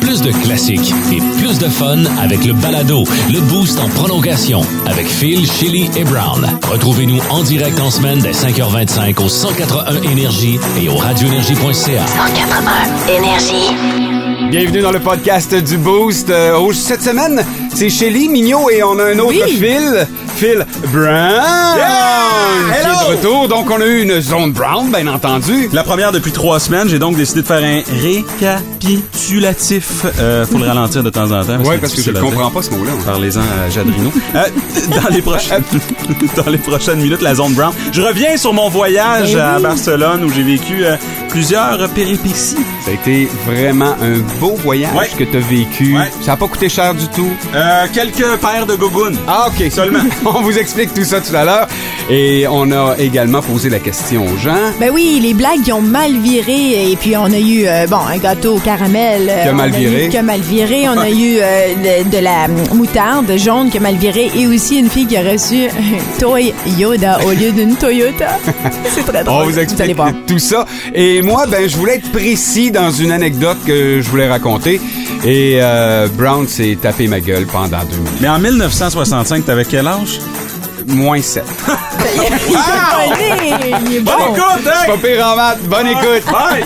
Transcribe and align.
Plus 0.00 0.20
de 0.22 0.32
classiques 0.32 0.92
et 1.12 1.18
plus 1.38 1.58
de 1.58 1.68
fun 1.68 2.04
avec 2.20 2.44
le 2.44 2.52
balado, 2.52 3.04
le 3.32 3.40
boost 3.40 3.78
en 3.80 3.88
prolongation 3.88 4.60
avec 4.86 5.06
Phil, 5.06 5.50
Chili 5.50 5.90
et 5.96 6.04
Brown. 6.04 6.46
Retrouvez-nous 6.70 7.20
en 7.30 7.42
direct 7.42 7.78
en 7.80 7.90
semaine 7.90 8.18
dès 8.20 8.32
5h25 8.32 9.22
au 9.24 9.28
181 9.28 10.02
Énergie 10.10 10.58
et 10.80 10.88
au 10.88 10.96
radioénergie.ca. 10.96 12.06
181 12.06 13.14
Énergie. 13.18 14.50
Bienvenue 14.50 14.80
dans 14.80 14.92
le 14.92 15.00
podcast 15.00 15.54
du 15.54 15.78
Boost. 15.78 16.28
Euh, 16.30 16.58
au- 16.58 16.72
cette 16.72 17.02
semaine, 17.02 17.44
c'est 17.74 17.90
Shelly 17.90 18.28
Mignot 18.28 18.70
et 18.70 18.82
on 18.82 18.98
a 18.98 19.04
un 19.04 19.18
autre 19.18 19.34
Oui. 19.46 19.58
Phil, 19.58 20.06
Phil 20.36 20.66
Brown, 20.92 21.40
qui 22.68 22.78
est 22.78 22.84
de 22.84 23.10
retour. 23.16 23.48
Donc, 23.48 23.70
on 23.70 23.80
a 23.80 23.86
eu 23.86 24.02
une 24.02 24.20
zone 24.20 24.52
Brown, 24.52 24.90
bien 24.90 25.06
entendu. 25.06 25.68
La 25.72 25.82
première 25.82 26.12
depuis 26.12 26.32
trois 26.32 26.60
semaines, 26.60 26.88
j'ai 26.88 26.98
donc 26.98 27.16
décidé 27.16 27.42
de 27.42 27.46
faire 27.46 27.62
un 27.62 27.80
récapitulatif. 28.02 30.04
Euh, 30.18 30.44
faut 30.46 30.58
le 30.58 30.66
ralentir 30.66 31.02
de 31.02 31.10
temps 31.10 31.30
en 31.30 31.44
temps. 31.44 31.58
Oui, 31.64 31.76
parce 31.80 31.94
que 31.94 32.02
je 32.02 32.10
ne 32.10 32.20
comprends 32.20 32.50
pas 32.50 32.62
ce 32.62 32.70
mot-là. 32.70 32.92
Parlez-en 33.06 33.40
à 33.40 33.70
Jadrino. 33.70 34.12
Euh, 34.34 34.44
dans, 34.94 35.08
les 35.12 35.22
prochaines, 35.22 35.62
dans 36.36 36.50
les 36.50 36.58
prochaines 36.58 37.00
minutes, 37.00 37.20
la 37.22 37.34
zone 37.34 37.52
brown. 37.54 37.72
Je 37.92 38.00
reviens 38.00 38.36
sur 38.36 38.52
mon 38.52 38.68
voyage 38.68 39.30
Eh 39.34 39.40
à. 39.40 39.58
Barcelone 39.58 40.22
où 40.24 40.30
j'ai 40.32 40.42
vécu 40.44 40.84
euh, 40.84 40.94
plusieurs 41.30 41.88
péripéties. 41.90 42.56
Ça 42.84 42.90
a 42.90 42.94
été 42.94 43.28
vraiment 43.46 43.96
un 44.00 44.18
beau 44.38 44.54
voyage 44.54 44.94
Ouais. 44.96 45.08
que 45.18 45.24
tu 45.24 45.36
as 45.36 45.40
vécu. 45.40 45.96
Ouais. 45.96 46.10
Ça 46.22 46.32
n'a 46.32 46.36
pas 46.36 46.46
coûté 46.46 46.68
cher 46.68 46.94
du 46.94 47.08
tout. 47.08 47.30
Euh, 47.60 47.86
quelques 47.92 48.40
paires 48.40 48.64
de 48.66 48.74
gougounes. 48.74 49.18
Ah, 49.28 49.48
OK. 49.48 49.70
Seulement. 49.70 49.98
on 50.24 50.40
vous 50.40 50.56
explique 50.56 50.94
tout 50.94 51.04
ça 51.04 51.20
tout 51.20 51.34
à 51.36 51.44
l'heure. 51.44 51.68
Et 52.08 52.46
on 52.48 52.72
a 52.72 52.94
également 52.98 53.42
posé 53.42 53.68
la 53.68 53.78
question 53.78 54.24
aux 54.24 54.38
gens. 54.38 54.72
Ben 54.80 54.90
oui, 54.92 55.20
les 55.22 55.34
blagues 55.34 55.62
qui 55.62 55.70
ont 55.72 55.82
mal 55.82 56.12
viré 56.16 56.90
et 56.90 56.96
puis 56.96 57.16
on 57.18 57.24
a 57.26 57.38
eu 57.38 57.66
euh, 57.66 57.86
bon 57.86 57.98
un 57.98 58.16
gâteau 58.16 58.56
au 58.56 58.60
caramel 58.60 59.28
euh, 59.28 59.42
Qui 59.42 59.48
a 59.48 59.52
on 59.52 59.56
mal 59.56 59.70
viré. 59.70 60.16
a 60.16 60.22
mal 60.22 60.40
viré, 60.40 60.88
on 60.88 60.96
a 60.98 61.10
eu 61.10 61.36
euh, 61.38 62.02
de 62.10 62.18
la 62.18 62.48
moutarde 62.74 63.30
jaune 63.36 63.68
qui 63.68 63.76
a 63.76 63.80
mal 63.80 63.96
viré 63.96 64.30
et 64.34 64.46
aussi 64.46 64.78
une 64.78 64.88
fille 64.88 65.06
qui 65.06 65.18
a 65.18 65.22
reçu 65.22 65.66
un 65.66 66.18
Toy 66.20 66.54
Yoda 66.78 67.20
au 67.26 67.30
lieu 67.32 67.52
d'une 67.52 67.76
Toyota. 67.76 68.38
C'est 68.88 69.04
très 69.04 69.22
drôle. 69.22 69.42
On 69.42 69.50
vous 69.50 69.58
explique 69.58 69.96
tout 70.26 70.38
ça. 70.38 70.64
Et 70.94 71.20
moi, 71.20 71.44
ben, 71.46 71.68
je 71.68 71.76
voulais 71.76 71.96
être 71.96 72.10
précis 72.10 72.70
dans 72.70 72.90
une 72.90 73.12
anecdote 73.12 73.58
que 73.66 74.00
je 74.00 74.08
voulais 74.08 74.28
raconter. 74.28 74.80
Et 75.24 75.58
euh, 75.60 76.08
Brown 76.08 76.48
s'est 76.48 76.78
tapé 76.80 77.06
ma 77.06 77.20
gueule 77.20 77.44
pendant 77.52 77.84
deux 77.84 77.96
minutes. 77.96 78.20
Mais 78.20 78.28
en 78.28 78.38
1965, 78.38 79.44
t'avais 79.44 79.64
quel 79.64 79.86
âge? 79.86 80.20
Moins 80.86 81.22
7. 81.22 81.44
Allez, 83.12 83.74
il 83.86 83.96
est 83.96 84.00
bon. 84.00 84.12
écoute, 84.12 84.66
hein? 84.66 84.86
Pas 84.86 84.96
pire 84.96 85.26
en 85.26 85.36
maths. 85.36 85.62
Bonne 85.62 85.86
écoute. 85.88 86.24
Bye! 86.32 86.64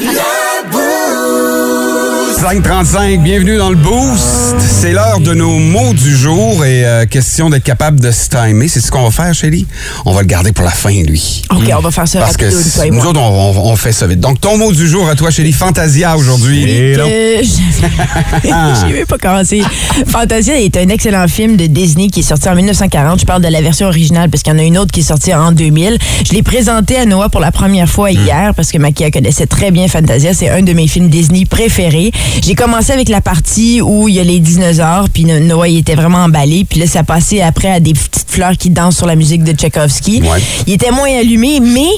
535, 2.34 3.20
bienvenue 3.22 3.56
dans 3.56 3.70
le 3.70 3.76
Boost. 3.76 4.56
C'est 4.58 4.92
l'heure 4.92 5.20
de 5.20 5.32
nos 5.34 5.56
mots 5.56 5.94
du 5.94 6.14
jour 6.16 6.64
et 6.64 6.84
euh, 6.84 7.06
question 7.06 7.48
d'être 7.48 7.62
capable 7.62 8.00
de 8.00 8.10
se 8.10 8.28
timer. 8.28 8.66
C'est 8.66 8.80
ce 8.80 8.90
qu'on 8.90 9.04
va 9.04 9.10
faire, 9.12 9.32
Shelly? 9.32 9.66
On 10.04 10.12
va 10.12 10.20
le 10.22 10.26
garder 10.26 10.50
pour 10.52 10.64
la 10.64 10.72
fin, 10.72 10.90
lui. 11.04 11.42
OK, 11.50 11.62
on 11.76 11.80
va 11.80 11.90
faire 11.92 12.08
ça 12.08 12.18
Parce 12.18 12.36
que 12.36 12.50
toi 12.74 12.86
et 12.86 12.90
nous 12.90 12.96
moi. 12.96 13.06
autres, 13.06 13.20
on, 13.20 13.50
on- 13.52 13.70
on 13.72 13.76
fait 13.76 13.92
ça 13.92 14.06
vite. 14.08 14.18
Donc, 14.18 14.40
ton 14.40 14.58
mot 14.58 14.72
du 14.72 14.86
jour 14.88 15.08
à 15.08 15.14
toi, 15.14 15.30
Shelly, 15.30 15.52
Fantasia 15.52 16.16
aujourd'hui. 16.16 16.64
Euh, 16.98 17.40
je- 17.42 18.92
même 18.92 19.06
pas 19.06 19.16
commencé. 19.18 19.62
Fantasia 20.06 20.58
est 20.60 20.76
un 20.76 20.88
excellent 20.88 21.28
film 21.28 21.56
de 21.56 21.66
Disney 21.66 22.08
qui 22.08 22.20
est 22.20 22.24
sorti 22.24 22.48
en 22.48 22.56
1940. 22.56 23.20
Je 23.20 23.26
parle 23.26 23.42
de 23.42 23.48
la 23.48 23.62
version 23.62 23.86
originale 23.86 24.28
parce 24.28 24.42
qu'il 24.42 24.52
y 24.52 24.56
en 24.56 24.58
a 24.58 24.64
une 24.64 24.76
autre 24.76 24.90
qui 24.90 25.00
est 25.00 25.04
sortie 25.04 25.32
en 25.32 25.52
2000. 25.52 25.98
Je 26.28 26.32
l'ai 26.34 26.42
présenté 26.42 26.96
à 26.96 27.06
Noah 27.06 27.28
pour 27.28 27.40
la 27.40 27.52
première 27.52 27.88
fois 27.88 28.10
hier 28.10 28.52
parce 28.56 28.72
que 28.72 28.78
Makia 28.78 29.10
connaissait 29.12 29.46
très 29.46 29.70
bien 29.70 29.86
Fantasia. 29.88 30.34
C'est 30.34 30.48
un 30.50 30.62
de 30.62 30.72
mes 30.72 30.88
films 30.88 31.08
Disney 31.08 31.44
préférés. 31.46 32.10
J'ai 32.42 32.54
commencé 32.54 32.92
avec 32.92 33.08
la 33.08 33.20
partie 33.20 33.80
où 33.80 34.08
il 34.08 34.14
y 34.16 34.20
a 34.20 34.24
les 34.24 34.38
dinosaures, 34.40 35.08
puis 35.12 35.24
No- 35.24 35.40
Noah 35.40 35.68
il 35.68 35.78
était 35.78 35.94
vraiment 35.94 36.18
emballé. 36.24 36.66
Puis 36.68 36.78
là, 36.80 36.86
ça 36.86 37.02
passait 37.02 37.40
après 37.40 37.70
à 37.70 37.80
des 37.80 37.92
petites 37.94 38.26
fleurs 38.28 38.56
qui 38.56 38.70
dansent 38.70 38.96
sur 38.96 39.06
la 39.06 39.16
musique 39.16 39.44
de 39.44 39.52
Tchaïkovski. 39.52 40.20
Ouais. 40.22 40.38
Il 40.66 40.74
était 40.74 40.90
moins 40.90 41.10
allumé, 41.18 41.60
mais 41.60 41.88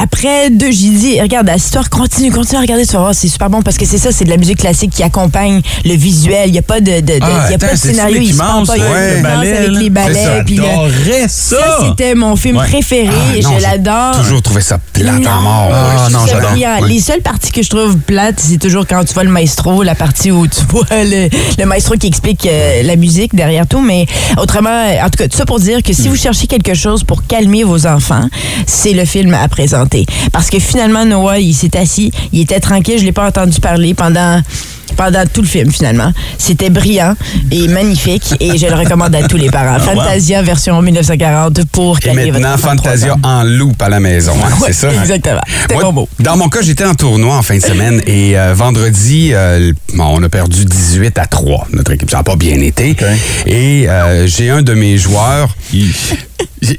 après 0.00 0.50
deux, 0.50 0.70
j'ai 0.70 0.90
dit, 0.90 1.20
regarde, 1.20 1.50
l'histoire 1.52 1.90
continue, 1.90 2.30
continue 2.30 2.58
à 2.58 2.60
regarder, 2.60 2.86
tu 2.86 2.92
vas 2.92 3.00
voir, 3.00 3.14
c'est 3.14 3.28
super 3.28 3.50
bon 3.50 3.62
parce 3.62 3.76
que 3.76 3.84
c'est 3.84 3.98
ça, 3.98 4.12
c'est 4.12 4.24
de 4.24 4.30
la 4.30 4.36
musique 4.36 4.58
classique 4.58 4.90
qui 4.94 5.02
accompagne 5.02 5.60
le 5.84 5.94
visuel. 5.94 6.44
Il 6.48 6.52
n'y 6.52 6.58
a 6.58 6.62
pas 6.62 6.80
de, 6.80 7.00
de, 7.00 7.00
de- 7.00 7.18
Ah, 7.20 7.46
il 7.46 7.50
y 7.50 7.52
a 7.52 7.56
attends, 7.56 7.66
pas 7.66 7.72
de 7.72 7.78
scénario, 7.78 8.18
il 8.20 8.32
se 8.32 8.38
prend 8.38 8.64
pas, 8.64 8.76
il 8.76 8.82
ouais, 8.82 8.88
avec 8.88 9.68
les 9.78 9.90
ça, 9.94 10.38
le- 10.40 10.56
J'adorais 10.56 11.28
ça! 11.28 11.56
ça, 11.58 11.78
c'était 11.88 12.14
mon 12.14 12.36
film 12.36 12.56
Ouais. 12.58 12.66
préféré. 12.66 13.08
Ah, 13.10 13.40
non, 13.42 13.50
je 13.50 13.54
j'ai 13.56 13.60
l'adore. 13.60 14.16
Toujours 14.22 14.42
trouvé 14.42 14.60
ça 14.60 14.78
plate 14.92 15.26
à 15.26 15.40
mort. 15.40 15.70
Ah, 15.72 16.08
non, 16.10 16.26
j'adore. 16.26 16.52
Ouais. 16.52 16.88
Les 16.88 17.00
seules 17.00 17.20
parties 17.22 17.50
que 17.52 17.62
je 17.62 17.68
trouve 17.70 17.96
plates, 17.98 18.38
c'est 18.40 18.58
toujours 18.58 18.86
quand 18.86 19.04
tu 19.04 19.14
vois 19.14 19.24
le 19.24 19.30
maestro, 19.30 19.82
la 19.82 19.94
partie 19.94 20.30
où 20.30 20.46
tu 20.46 20.60
vois 20.68 20.86
le, 20.90 21.28
le 21.58 21.64
maestro 21.66 21.94
qui 21.96 22.06
explique 22.06 22.46
euh, 22.46 22.82
la 22.82 22.96
musique 22.96 23.34
derrière 23.34 23.66
tout. 23.66 23.80
Mais 23.80 24.06
autrement, 24.40 24.70
en 25.02 25.04
tout 25.10 25.18
cas, 25.18 25.28
tout 25.28 25.36
ça 25.36 25.44
pour 25.46 25.60
dire 25.60 25.82
que 25.82 25.92
si 25.92 26.08
vous 26.08 26.16
cherchez 26.16 26.46
quelque 26.46 26.74
chose 26.74 27.04
pour 27.04 27.26
calmer 27.26 27.64
vos 27.64 27.86
enfants, 27.86 28.28
c'est 28.66 28.92
le 28.92 29.04
film 29.04 29.34
à 29.34 29.48
Parce 30.32 30.50
que 30.50 30.58
finalement, 30.58 31.04
Noah, 31.04 31.38
il 31.38 31.54
s'est 31.54 31.76
assis, 31.76 32.10
il 32.32 32.40
était 32.40 32.60
tranquille, 32.60 32.98
je 32.98 33.04
l'ai 33.04 33.12
pas 33.12 33.26
entendu 33.26 33.60
parler 33.60 33.94
pendant 33.94 34.40
pendant 34.98 35.24
tout 35.32 35.40
le 35.40 35.46
film 35.48 35.70
finalement. 35.72 36.12
C'était 36.36 36.68
brillant 36.68 37.14
et 37.50 37.68
magnifique 37.68 38.34
et 38.40 38.58
je 38.58 38.66
le 38.66 38.74
recommande 38.74 39.14
à 39.14 39.26
tous 39.26 39.38
les 39.38 39.48
parents. 39.48 39.78
Fantasia 39.78 40.42
version 40.42 40.82
1940 40.82 41.64
pour 41.72 41.96
Et 41.98 42.00
calmer 42.02 42.30
maintenant, 42.32 42.58
Fantasia 42.58 43.16
en 43.22 43.44
loupe 43.44 43.80
à 43.80 43.88
la 43.88 44.00
maison. 44.00 44.34
hein, 44.44 44.50
Ouais, 44.60 44.68
c'est 44.68 44.72
ça? 44.72 44.88
hein? 44.90 45.00
Exactement. 45.00 45.40
C'était 45.62 45.74
bon 45.80 45.92
beau. 45.92 46.08
Dans 46.20 46.36
mon 46.36 46.48
cas, 46.50 46.60
j'étais 46.60 46.84
en 46.84 46.94
tournoi 46.94 47.36
en 47.36 47.42
fin 47.42 47.56
de 47.56 47.62
semaine 47.62 48.02
et 48.06 48.36
euh, 48.38 48.52
vendredi, 48.54 49.30
euh, 49.32 49.72
bon, 49.94 50.04
on 50.18 50.22
a 50.22 50.28
perdu 50.28 50.64
18 50.64 51.16
à 51.18 51.26
3. 51.26 51.68
Notre 51.72 51.92
équipe, 51.92 52.10
ça 52.10 52.18
n'a 52.18 52.22
pas 52.24 52.36
bien 52.36 52.60
été. 52.60 52.96
Et 53.46 53.88
euh, 53.88 54.26
j'ai 54.26 54.50
un 54.50 54.62
de 54.62 54.74
mes 54.74 54.98
joueurs. 54.98 55.54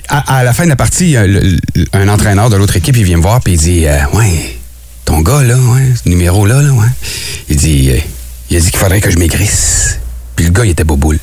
À, 0.10 0.40
à 0.40 0.44
la 0.44 0.52
fin 0.54 0.66
de 0.66 0.70
la 0.70 0.76
partie, 0.76 1.14
le- 1.14 1.26
le- 1.28 1.86
un 1.94 2.10
entraîneur 2.10 2.50
de 2.50 2.58
l'autre 2.58 2.76
équipe, 2.76 2.98
il 2.98 3.04
vient 3.06 3.18
me 3.18 3.22
voir 3.22 3.40
et 3.46 3.52
il 3.52 3.58
dit 3.58 3.86
euh, 3.88 3.98
Ouais, 4.14 4.59
ton 5.10 5.22
gars, 5.22 5.44
là, 5.44 5.56
ouais, 5.56 5.94
ce 6.04 6.08
numéro-là, 6.10 6.62
là, 6.62 6.72
ouais. 6.72 6.88
Il 7.50 7.56
dit, 7.58 7.90
euh, 7.92 7.98
il 8.50 8.58
a 8.58 8.60
dit 8.60 8.70
qu'il 8.70 8.80
faudrait 8.80 9.02
que 9.02 9.10
je 9.10 9.18
maigrisse. 9.18 10.00
Puis 10.36 10.46
le 10.46 10.52
gars, 10.52 10.66
il 10.66 10.70
était 10.72 10.84
boboule. 10.84 11.20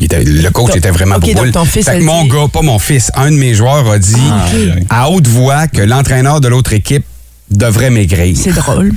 Il 0.00 0.04
était- 0.06 0.22
le 0.24 0.50
coach 0.50 0.74
était 0.76 0.90
vraiment 0.90 1.16
ok, 1.16 1.22
boboule. 1.22 1.44
donc 1.50 1.52
ton 1.52 1.64
fils 1.64 1.84
Fait 1.86 1.98
que 1.98 2.04
mon 2.04 2.24
gars, 2.26 2.46
pas 2.52 2.62
mon 2.62 2.78
fils, 2.78 3.10
un 3.14 3.30
de 3.30 3.36
mes 3.36 3.54
joueurs 3.54 3.90
a 3.90 3.98
dit 3.98 4.16
à 4.90 5.10
haute 5.10 5.26
voix 5.26 5.66
que 5.66 5.82
l'entraîneur 5.82 6.40
de 6.40 6.48
l'autre 6.48 6.72
équipe 6.72 7.04
devrait 7.50 7.90
maigrir. 7.90 8.36
C'est 8.40 8.52
drôle. 8.54 8.92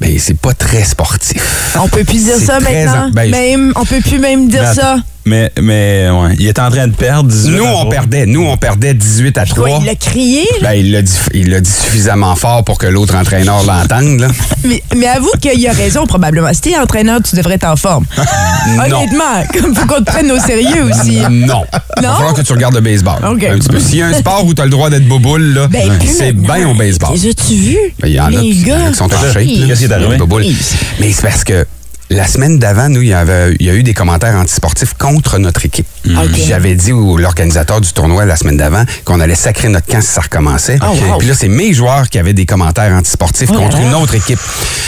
Mais 0.00 0.18
c'est 0.18 0.38
pas 0.38 0.54
très 0.54 0.84
sportif. 0.84 1.76
On 1.80 1.88
peut 1.88 2.04
plus 2.04 2.24
dire 2.24 2.38
ça 2.38 2.60
maintenant? 2.60 3.06
en- 3.06 3.10
ben, 3.10 3.30
même, 3.30 3.72
on 3.76 3.84
peut 3.84 4.00
plus 4.00 4.18
même 4.18 4.48
dire 4.48 4.72
ça? 4.74 4.96
Mais, 5.26 5.50
mais, 5.60 6.08
ouais, 6.08 6.36
il 6.38 6.46
est 6.46 6.58
en 6.60 6.70
train 6.70 6.86
de 6.86 6.94
perdre 6.94 7.28
18 7.28 7.56
Nous, 7.56 7.64
à 7.64 7.74
on 7.78 7.86
perdait. 7.88 8.26
Nous, 8.26 8.44
on 8.46 8.56
perdait 8.56 8.94
18 8.94 9.36
à 9.38 9.44
3. 9.44 9.68
Quoi, 9.68 9.78
il 9.80 9.86
l'a 9.86 9.94
crié, 9.96 10.44
là? 10.60 10.68
Ben, 10.70 10.74
il 10.74 10.92
l'a 11.50 11.60
dit, 11.60 11.70
suffisamment 11.70 12.36
fort 12.36 12.62
pour 12.62 12.78
que 12.78 12.86
l'autre 12.86 13.16
entraîneur 13.16 13.64
l'entende. 13.64 14.20
là. 14.20 14.28
mais, 14.64 14.80
mais 14.96 15.08
avoue 15.08 15.32
qu'il 15.40 15.66
a 15.66 15.72
raison, 15.72 16.06
probablement. 16.06 16.52
Si 16.54 16.60
t'es 16.60 16.78
entraîneur, 16.78 17.20
tu 17.28 17.34
devrais 17.34 17.54
être 17.54 17.64
en 17.66 17.74
forme. 17.74 18.04
Honnêtement, 18.78 19.44
comme 19.52 19.74
faut 19.74 19.86
qu'on 19.86 19.98
te 19.98 20.04
prenne 20.04 20.30
au 20.30 20.38
sérieux 20.38 20.84
aussi. 20.84 21.18
Non. 21.30 21.64
Il 21.96 22.02
va 22.02 22.14
falloir 22.14 22.34
que 22.34 22.42
tu 22.42 22.52
regardes 22.52 22.74
le 22.74 22.80
baseball. 22.80 23.24
OK. 23.24 23.42
Un 23.44 23.58
petit 23.58 23.68
peu. 23.68 23.80
S'il 23.80 23.98
y 23.98 24.02
a 24.02 24.06
un 24.06 24.12
sport 24.12 24.44
où 24.46 24.54
tu 24.54 24.62
as 24.62 24.64
le 24.64 24.70
droit 24.70 24.90
d'être 24.90 25.08
boboule, 25.08 25.54
là, 25.54 25.66
Ben, 25.66 25.90
c'est 26.06 26.32
bien 26.34 26.68
au 26.68 26.74
baseball. 26.74 27.10
Les 27.14 27.30
as-tu 27.30 27.54
vus? 27.54 27.78
Ben, 28.00 28.08
Il 28.08 28.14
y 28.14 28.20
en 28.20 28.26
a 28.26 28.30
Les 28.30 28.50
qui, 28.50 28.62
gars. 28.62 28.90
qui 28.90 28.94
sont. 28.94 29.08
Qu'est-ce 29.08 29.78
qui 29.78 29.84
est 29.84 29.92
arrivé? 29.92 30.16
Mais 31.00 31.12
c'est 31.12 31.22
parce 31.22 31.42
que 31.42 31.66
la 32.10 32.26
semaine 32.26 32.58
d'avant, 32.58 32.88
nous, 32.88 33.02
il 33.02 33.08
y, 33.08 33.12
avait, 33.14 33.54
il 33.58 33.66
y 33.66 33.70
a 33.70 33.74
eu 33.74 33.82
des 33.82 33.94
commentaires 33.94 34.34
antisportifs 34.36 34.94
contre 34.94 35.38
notre 35.38 35.64
équipe. 35.66 35.86
Puis 36.02 36.44
J'avais 36.46 36.74
dit 36.76 36.92
au 36.92 37.16
l'organisateur 37.16 37.80
du 37.80 37.92
tournoi 37.92 38.24
la 38.24 38.36
semaine 38.36 38.56
d'avant 38.56 38.84
qu'on 39.04 39.18
allait 39.20 39.34
sacrer 39.34 39.68
notre 39.68 39.86
camp 39.86 40.00
si 40.00 40.08
ça 40.08 40.20
recommençait. 40.20 40.78
Wow. 40.80 41.18
Puis 41.18 41.26
là, 41.28 41.34
c'est 41.34 41.48
mes 41.48 41.74
joueurs 41.74 42.08
qui 42.08 42.18
avaient 42.18 42.32
des 42.32 42.46
commentaires 42.46 42.92
antisportifs 42.92 43.50
contre 43.50 43.78
là. 43.78 43.82
une 43.88 43.94
autre 43.94 44.14
équipe. 44.14 44.38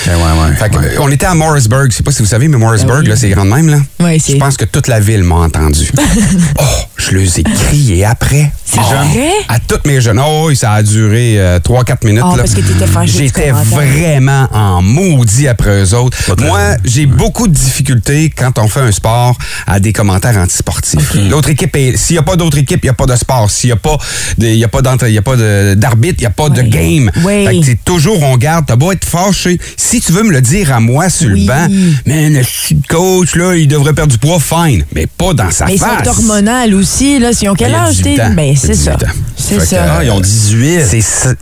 Ouais, 0.06 0.12
ouais. 0.14 0.54
Fait 0.56 0.70
que, 0.70 1.00
on 1.00 1.10
était 1.10 1.26
à 1.26 1.34
Morrisburg. 1.34 1.88
Je 1.90 1.96
sais 1.96 2.02
pas 2.02 2.12
si 2.12 2.22
vous 2.22 2.28
savez, 2.28 2.46
mais 2.48 2.56
Morrisburg, 2.56 2.98
Ah 2.98 3.02
oui. 3.02 3.08
là, 3.08 3.16
c'est 3.16 3.30
grand 3.30 3.44
de 3.44 3.50
même, 3.50 3.68
là. 3.68 3.78
Je 4.16 4.36
pense 4.36 4.56
que 4.56 4.64
toute 4.64 4.86
la 4.86 5.00
ville 5.00 5.24
m'a 5.24 5.36
entendu. 5.36 5.90
oh, 6.60 6.64
je 6.96 7.16
les 7.16 7.40
ai 7.40 7.42
crié 7.42 8.04
après. 8.04 8.52
C'est 8.70 8.80
Oh, 8.80 9.04
vrai? 9.12 9.30
À 9.48 9.58
toutes 9.60 9.86
mes 9.86 10.00
jeunes. 10.00 10.20
Oh, 10.22 10.44
oui, 10.48 10.56
ça 10.56 10.72
a 10.72 10.82
duré 10.82 11.38
3-4 11.64 12.04
minutes. 12.04 12.22
Ah, 12.24 12.30
là. 12.36 12.42
parce 12.42 12.54
que 12.54 12.60
t'étais 12.60 12.86
fâché 12.86 13.12
J'étais 13.26 13.50
vraiment 13.50 14.46
en 14.52 14.82
maudit 14.82 15.48
après 15.48 15.82
eux 15.84 15.94
autres. 15.94 16.18
Moi, 16.38 16.76
j'ai 16.84 17.06
beaucoup 17.06 17.48
de 17.48 17.54
difficultés 17.54 18.30
quand 18.36 18.58
on 18.58 18.68
fait 18.68 18.80
un 18.80 18.92
sport 18.92 19.36
à 19.66 19.80
des 19.80 19.92
commentaires 19.92 20.36
antisportifs. 20.36 21.14
L'autre 21.30 21.48
équipe, 21.48 21.74
est- 21.76 21.96
s'il 21.96 22.14
n'y 22.14 22.18
a 22.18 22.22
pas 22.22 22.36
d'autre 22.36 22.58
équipe, 22.58 22.80
il 22.82 22.86
n'y 22.86 22.90
a 22.90 22.94
pas 22.94 23.06
de 23.06 23.16
sport. 23.16 23.50
S'il 23.50 23.68
n'y 23.68 23.72
a 23.72 23.76
pas 23.76 23.96
il 24.38 24.54
y 24.54 24.64
a 24.64 24.68
pas 24.68 24.82
d'entre- 24.82 25.06
il 25.08 25.14
y 25.14 25.18
a 25.18 25.22
pas 25.22 25.36
de- 25.36 25.74
d'arbitre, 25.74 26.16
il 26.18 26.22
n'y 26.22 26.26
a 26.26 26.30
pas 26.30 26.48
de 26.50 26.60
game. 26.62 27.10
Oui. 27.24 27.46
Fait 27.46 27.58
que 27.60 27.64
c'est 27.64 27.84
toujours, 27.84 28.22
on 28.22 28.36
garde, 28.36 28.66
t'as 28.66 28.76
beau 28.76 28.92
être 28.92 29.04
fâché. 29.04 29.58
Si 29.76 30.00
tu 30.00 30.12
veux 30.12 30.22
me 30.24 30.32
le 30.32 30.40
dire 30.42 30.72
à 30.72 30.80
moi 30.80 31.08
sur 31.08 31.30
Oui. 31.30 31.42
le 31.42 31.46
banc, 31.46 31.68
mais 32.06 32.28
le 32.28 32.42
coach, 32.88 33.34
là, 33.34 33.54
il 33.54 33.66
devrait 33.68 33.94
perdre 33.94 34.12
du 34.12 34.18
poids, 34.18 34.38
fine. 34.40 34.84
Mais 34.94 35.06
pas 35.06 35.32
dans 35.32 35.50
sa 35.50 35.66
Mais 35.66 35.74
ils 35.74 35.78
sont 35.78 35.86
face. 35.86 36.06
hormonales 36.08 36.74
aussi. 36.74 37.18
là, 37.18 37.30
ils 37.40 37.48
ont 37.48 37.54
quel 37.54 37.70
y 37.72 37.74
a 37.74 37.84
âge, 37.84 37.96
18 37.96 38.16
t'es? 38.16 38.28
Ben, 38.30 38.56
c'est 38.58 38.72
18 38.72 38.84
ça. 38.84 38.92
ans. 38.92 38.96
C'est 39.36 39.60
ça. 39.60 39.84
Ah, 39.98 40.04
ils 40.04 40.10
ont 40.10 40.20
18. 40.20 40.80
C'est 40.84 41.00
16, 41.00 41.36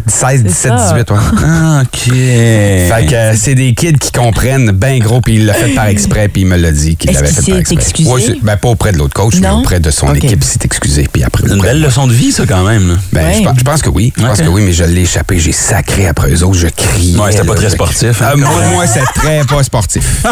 17, 0.44 0.52
ça. 0.52 0.92
18, 0.94 1.10
ouais. 1.10 1.16
Ah, 1.44 1.82
OK. 1.82 1.98
Fait 2.12 3.06
que 3.08 3.14
euh, 3.14 3.34
c'est 3.36 3.54
des 3.54 3.74
kids 3.74 3.94
qui 3.98 4.12
comprennent 4.12 4.70
bien 4.70 4.98
gros, 4.98 5.20
puis 5.20 5.36
il 5.36 5.46
l'a 5.46 5.54
fait 5.54 5.70
par 5.74 5.86
exprès, 5.86 6.28
puis 6.28 6.42
il 6.42 6.46
me 6.48 6.56
l'a 6.56 6.70
dit 6.72 6.96
qu'il 6.96 7.10
l'avait 7.12 7.26
fait 7.26 7.50
par 7.50 7.58
exprès. 7.58 7.76
excusé? 7.82 8.10
Ouais, 8.10 8.20
c'est- 8.20 8.42
ben, 8.42 8.56
pas 8.56 8.68
auprès 8.68 8.92
de 8.92 8.98
l'autre 8.98 9.14
coach, 9.14 9.34
mais 9.40 9.48
auprès 9.50 9.80
de 9.80 9.90
son 9.90 10.14
équipe, 10.14 10.44
s'est 10.44 10.60
excusé, 10.64 11.08
puis 11.12 11.24
après. 11.24 11.48
Une 11.48 11.60
belle 11.60 11.80
leçon 11.80 12.06
de 12.06 12.12
vie, 12.12 12.32
ça, 12.32 12.44
quand 12.46 12.64
même. 12.64 12.88
là. 12.88 12.94
Ben, 13.12 13.26
Ouais. 13.26 13.34
je, 13.38 13.42
pense, 13.44 13.58
je 13.58 13.64
pense 13.64 13.82
que 13.82 13.90
oui. 13.90 14.12
Je 14.16 14.22
pense 14.22 14.40
que 14.40 14.48
oui, 14.48 14.62
mais 14.64 14.72
je 14.72 14.84
l'ai 14.84 15.02
échappé. 15.02 15.38
J'ai 15.38 15.52
sacré 15.52 16.06
après 16.06 16.30
eux 16.32 16.42
autres. 16.44 16.58
Je 16.58 16.68
criais. 16.68 17.16
Ouais, 17.18 17.32
c'était 17.32 17.44
pas 17.46 17.54
très 17.54 17.70
sportif, 17.70 18.22
hein, 18.22 18.30
quand 18.32 18.38
moi, 18.38 18.50
moi, 18.72 18.86
c'est 18.86 19.00
très 19.20 19.42
pas 19.44 19.62
sportif. 19.62 20.22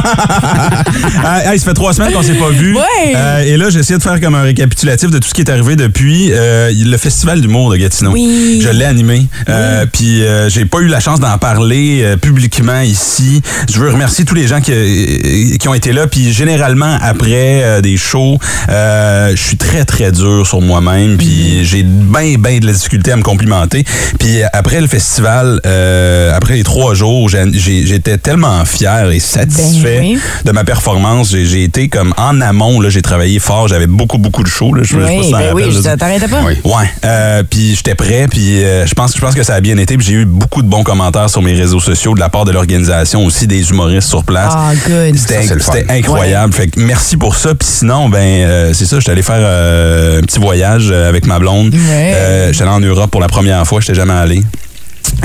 Ah, 1.24 1.52
hey, 1.52 1.58
ça 1.58 1.66
fait 1.66 1.74
trois 1.74 1.92
semaines 1.94 2.12
qu'on 2.12 2.22
s'est 2.22 2.34
pas 2.34 2.50
vu. 2.50 2.74
Ouais. 2.76 2.82
Euh, 3.14 3.42
et 3.44 3.56
là, 3.56 3.70
j'ai 3.70 3.80
essayé 3.80 3.98
de 3.98 4.02
faire 4.02 4.20
comme 4.20 4.34
un 4.34 4.42
récapitulatif 4.42 5.10
de 5.10 5.18
tout 5.18 5.28
ce 5.28 5.34
qui 5.34 5.40
est 5.42 5.50
arrivé 5.50 5.76
depuis 5.76 6.30
euh, 6.32 6.70
le 6.74 6.96
festival 6.96 7.40
d'humour 7.40 7.70
de 7.70 7.76
Gatineau. 7.76 8.10
Oui. 8.12 8.60
Je 8.62 8.68
l'ai 8.70 8.84
animé. 8.84 9.26
Euh, 9.48 9.86
Puis 9.92 10.22
euh, 10.24 10.48
j'ai 10.48 10.64
pas 10.64 10.78
eu 10.80 10.86
la 10.88 11.00
chance 11.00 11.20
d'en 11.20 11.36
parler 11.38 12.00
euh, 12.02 12.16
publiquement 12.16 12.80
ici. 12.80 13.42
Je 13.72 13.78
veux 13.78 13.90
remercier 13.90 14.24
tous 14.24 14.34
les 14.34 14.46
gens 14.46 14.60
qui, 14.60 15.56
qui 15.58 15.68
ont 15.68 15.74
été 15.74 15.92
là. 15.92 16.06
Puis 16.06 16.32
généralement, 16.32 16.96
après 17.00 17.62
euh, 17.64 17.80
des 17.80 17.96
shows, 17.96 18.38
euh, 18.68 19.30
je 19.36 19.42
suis 19.42 19.56
très, 19.56 19.84
très 19.84 20.12
dur 20.12 20.46
sur 20.46 20.60
moi-même. 20.60 21.16
Puis 21.16 21.64
j'ai 21.64 21.82
bien, 21.82 22.36
bien 22.38 22.58
de 22.58 22.66
la 22.66 22.72
difficulté 22.72 23.12
à 23.12 23.16
me 23.16 23.22
complimenter. 23.22 23.84
Puis 24.18 24.42
après 24.52 24.80
le 24.80 24.86
festival, 24.86 25.60
euh, 25.66 26.32
après 26.34 26.54
les 26.56 26.64
trois 26.64 26.94
jours, 26.94 27.28
j'étais 27.28 28.18
tellement 28.18 28.64
fier 28.64 29.10
et 29.10 29.20
satisfait 29.20 30.00
Ben 30.00 30.14
oui. 30.14 30.18
de 30.44 30.52
ma 30.52 30.64
performance. 30.64 31.30
J'ai 31.30 31.64
été 31.64 31.88
comme 31.88 32.14
en 32.16 32.40
amont, 32.40 32.80
là, 32.80 32.88
j'ai 32.90 33.02
travaillé 33.02 33.38
fort, 33.38 33.68
j'avais 33.68 33.86
beaucoup, 33.86 34.18
beaucoup 34.18 34.42
de 34.42 34.48
shows. 34.48 34.74
Là, 34.74 34.82
je, 34.82 34.94
je 34.98 35.00
sais 35.00 35.06
pas 35.06 35.10
Oui, 35.18 35.24
si 35.26 35.32
ben 35.32 35.52
oui, 35.54 35.62
je 35.70 35.80
t'arrêtais 35.96 36.28
pas. 36.28 36.42
Oui. 36.44 36.54
Ouais, 36.64 36.90
euh, 37.04 37.42
puis 37.48 37.74
j'étais 37.74 37.94
prêt, 37.94 38.26
puis 38.28 38.64
euh, 38.64 38.86
je 38.86 38.94
pense, 38.94 39.14
je 39.14 39.20
pense 39.20 39.34
que 39.34 39.42
ça 39.42 39.54
a 39.54 39.60
bien 39.60 39.76
été, 39.76 39.98
puis 39.98 40.06
j'ai 40.06 40.14
eu 40.14 40.24
beaucoup 40.24 40.62
de 40.62 40.66
bons 40.66 40.82
commentaires 40.82 41.28
sur 41.28 41.42
mes 41.42 41.52
réseaux 41.52 41.80
sociaux 41.80 42.14
de 42.14 42.20
la 42.20 42.30
part 42.30 42.46
de 42.46 42.52
l'organisation 42.52 43.24
aussi, 43.26 43.46
des 43.46 43.68
humoristes 43.68 44.08
sur 44.08 44.24
place. 44.24 44.52
Ah, 44.56 44.72
good. 44.86 45.14
C'était 45.14 45.86
incroyable. 45.90 46.54
Fait 46.54 46.68
que 46.68 46.80
merci 46.80 47.18
pour 47.18 47.36
ça. 47.36 47.54
Puis 47.54 47.68
sinon, 47.68 48.08
ben 48.08 48.18
euh, 48.18 48.72
c'est 48.72 48.86
ça, 48.86 48.98
j'étais 48.98 49.12
allé 49.12 49.22
faire 49.22 49.36
euh, 49.38 50.20
un 50.20 50.22
petit 50.22 50.38
voyage 50.38 50.88
euh, 50.90 51.08
avec 51.08 51.26
ma 51.26 51.38
blonde. 51.38 51.74
Ouais. 51.74 52.12
Euh, 52.14 52.52
j'étais 52.52 52.62
allé 52.62 52.72
en 52.72 52.80
Europe 52.80 53.10
pour 53.10 53.20
la 53.20 53.28
première 53.28 53.66
fois, 53.66 53.80
j'étais 53.80 53.94
jamais 53.94 54.14
allé. 54.14 54.42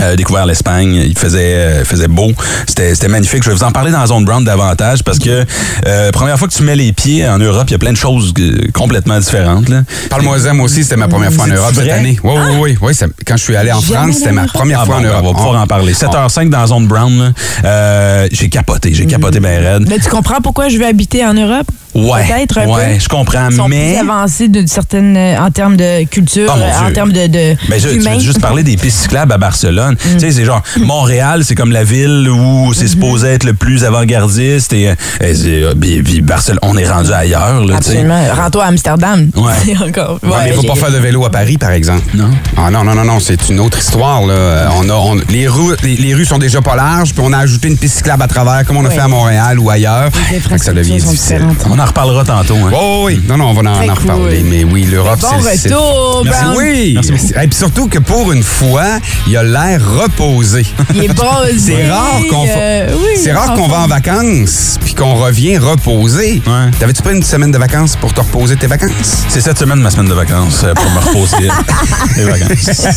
Euh, 0.02 0.16
découvert 0.16 0.46
l'Espagne, 0.46 0.94
il 0.96 1.18
faisait 1.18 1.56
euh, 1.56 1.86
faisait 1.86 2.08
beau, 2.08 2.32
c'était 2.68 2.94
c'était 2.96 3.08
magnifique. 3.08 3.44
Je 3.44 3.50
vais 3.50 3.56
vous 3.56 3.64
en 3.64 3.72
parler 3.72 3.92
dans 3.92 4.00
la 4.00 4.08
zone 4.08 4.26
brown 4.26 4.44
davantage 4.44 5.04
parce 5.04 5.20
que 5.20 5.46
euh, 5.88 6.12
première 6.12 6.38
fois 6.38 6.48
que 6.48 6.54
tu 6.54 6.64
mets 6.64 6.76
les 6.76 6.94
pieds 6.94 7.28
en 7.28 7.38
Europe, 7.38 7.66
il 7.68 7.72
y 7.72 7.76
a 7.76 7.80
plein 7.80 7.92
de 7.92 7.98
choses 7.98 8.34
euh, 8.40 8.70
complètement 8.74 9.20
différentes 9.20 9.70
là. 9.70 9.84
Parle-moi-en, 10.10 10.54
moi 10.54 10.66
aussi, 10.66 10.84
c'était 10.84 10.98
ma 10.98 11.08
première 11.08 11.34
fois 11.34 11.46
en 11.46 11.48
Europe 11.48 11.72
cette 11.74 11.90
année. 11.90 12.20
Oui, 12.24 12.34
oui, 12.36 12.56
oui. 12.60 12.78
oui 12.82 12.94
quand 13.26 13.38
je 13.38 13.44
suis 13.44 13.56
allé 13.56 13.72
en 13.72 13.82
France, 13.82 14.18
c'était 14.18 14.32
ma 14.32 14.46
première 14.46 14.82
Ah 14.82 14.86
fois 14.86 14.96
bon, 14.96 15.02
en 15.02 15.04
ben, 15.04 15.10
Europe. 15.10 15.24
On 15.26 15.32
va 15.32 15.38
pouvoir 15.38 15.62
en 15.62 15.68
parler. 15.68 15.94
7h05 15.94 16.50
dans 16.50 16.60
la 16.60 16.68
zone 16.68 16.88
brown, 16.88 17.18
là. 17.20 17.32
Euh, 17.66 18.28
j'ai 18.32 18.50
capoté, 18.50 18.94
j'ai 18.94 19.06
capoté 19.06 19.40
ben 19.40 19.64
raide. 19.64 19.86
Mais 19.88 20.00
tu 20.00 20.10
comprends 20.10 20.42
pourquoi 20.42 20.70
je 20.70 20.78
veux 20.78 20.86
habiter 20.86 21.26
en 21.26 21.34
Europe? 21.34 21.68
Ouais, 21.96 22.24
Peut-être 22.28 22.58
un 22.60 22.68
ouais, 22.68 22.94
peu. 22.96 23.00
je 23.00 23.10
comprends, 23.10 23.48
Ils 23.50 23.56
sont 23.56 23.68
mais... 23.68 23.94
plus 23.94 24.10
avancés 24.10 24.48
d'une 24.48 24.68
certaine, 24.68 25.18
euh, 25.18 25.40
en 25.40 25.50
termes 25.50 25.76
de 25.76 26.04
culture, 26.06 26.54
Oh, 26.56 26.60
euh, 26.60 26.88
en 26.88 26.94
termes 26.94 27.12
de, 27.12 27.26
de 27.28 27.56
Ben, 27.68 27.80
je, 27.80 27.90
tu 27.90 28.00
veux 28.00 28.20
juste 28.20 28.40
parler 28.40 28.64
des 28.64 28.78
pistes 28.78 29.00
cyclables 29.02 29.32
à 29.34 29.38
Barcelone. 29.38 29.94
Mm. 29.96 30.14
Tu 30.14 30.20
sais, 30.20 30.32
c'est 30.32 30.46
genre, 30.46 30.62
Montréal, 30.80 31.44
c'est 31.44 31.56
comme 31.56 31.72
la 31.72 31.84
ville 31.84 32.30
où 32.30 32.74
c'est 32.74 32.88
supposé 32.88 33.30
être 33.30 33.44
le 33.44 33.54
plus 33.54 33.84
avant-gardiste 33.84 34.72
et, 34.74 34.90
euh, 34.90 34.94
et 35.22 35.34
euh, 35.64 35.74
puis- 36.04 36.22
Barcelone, 36.22 36.60
on 36.62 36.78
est 36.78 36.88
rendu 36.90 37.12
ailleurs, 37.12 37.66
là. 37.66 37.78
Absolument. 37.78 38.22
Rends-toi 38.36 38.64
à 38.66 38.68
Amsterdam. 38.68 39.30
Ouais. 39.36 39.76
Encore. 39.88 40.20
Ouais, 40.24 40.30
mais 40.44 40.50
il 40.50 40.54
faut 40.54 40.64
pas 40.64 40.76
faire 40.76 40.92
de 40.92 40.98
vélo 40.98 41.26
à 41.26 41.32
Paris, 41.32 41.58
par 41.58 41.72
exemple. 41.72 42.04
Non. 42.14 42.30
Ah 42.58 42.70
non, 42.70 42.84
non, 42.84 42.94
non, 42.94 43.04
non, 43.06 43.20
c'est 43.20 43.50
une 43.50 43.60
autre 43.60 43.80
histoire. 43.80 44.26
Là. 44.26 44.70
On 44.78 44.88
a, 44.90 44.94
on- 44.94 45.20
les, 45.30 45.48
rues, 45.48 45.76
les, 45.84 45.96
les 45.96 46.14
rues 46.14 46.26
sont 46.26 46.38
déjà 46.38 46.62
pas 46.62 46.76
larges, 46.76 47.14
puis 47.14 47.24
on 47.26 47.34
a 47.34 47.38
ajouté 47.40 47.68
une 47.68 47.78
piste 47.78 47.98
cyclable 47.98 48.22
à 48.24 48.28
travers, 48.28 48.64
comme 48.66 48.78
on 48.78 48.86
a 48.86 48.90
Ouais. 48.90 48.96
fait 48.96 49.02
à 49.02 49.08
Montréal 49.08 49.60
ou 49.60 49.70
ailleurs. 49.70 50.10
Ça 50.58 50.72
devient 50.74 50.98
difficile. 50.98 51.42
On 51.80 51.84
en 51.84 51.86
reparlera 51.86 52.26
tantôt, 52.26 52.56
hein. 52.58 52.72
Oh, 52.74 53.04
oui, 53.06 53.22
non, 53.26 53.38
non, 53.38 53.46
on 53.52 53.54
va 53.54 53.70
en, 53.72 53.74
reparler. 53.96 54.40
cool. 54.42 54.50
Mais 54.50 54.66
oui, 54.66 54.84
l'Europe, 54.84 55.18
Bon 55.22 55.28
c'est... 55.42 55.56
c'est- 55.58 55.70
retour, 55.74 56.24
Merci. 56.26 56.42
Brown. 56.44 56.56
Oui, 56.58 56.92
Merci 56.96 57.12
beaucoup. 57.14 57.40
et 57.42 57.48
puis 57.48 57.58
surtout 57.58 57.88
que 57.88 58.00
pour 58.00 58.32
une 58.34 58.44
fois, 58.44 58.84
il 59.28 59.38
a 59.38 59.44
l'air 59.44 59.82
reposé. 59.98 60.66
Il 60.94 61.06
est 61.06 61.08
bronzé. 61.14 61.58
C'est 61.58 61.90
rare 61.90 62.20
qu'on 62.30 62.46
fa- 62.46 62.52
euh, 62.58 62.96
oui, 62.98 63.18
c'est 63.24 63.32
rare 63.32 63.54
qu'on 63.54 63.70
va 63.70 63.78
en 63.80 63.88
vacances 63.88 64.78
puis 64.84 64.94
qu'on 64.94 65.16
revient 65.16 65.58
reposé. 65.58 66.42
Ouais. 66.46 66.70
T'avais-tu 66.80 67.02
pris 67.02 67.16
une 67.16 67.24
semaine 67.24 67.52
de 67.52 67.58
vacances 67.58 67.96
pour 67.96 68.14
te 68.14 68.20
reposer 68.20 68.58
tes 68.58 68.68
vacances? 68.68 69.24
C'est 69.30 69.40
cette 69.40 69.58
semaine 69.60 69.80
ma 69.80 69.90
semaine 69.90 70.10
de 70.10 70.14
vacances 70.14 70.62
euh, 70.66 70.74
pour 70.74 70.90
me 70.92 71.00
reposer 71.00 71.38
les 72.18 72.24
vacances. 72.26 72.88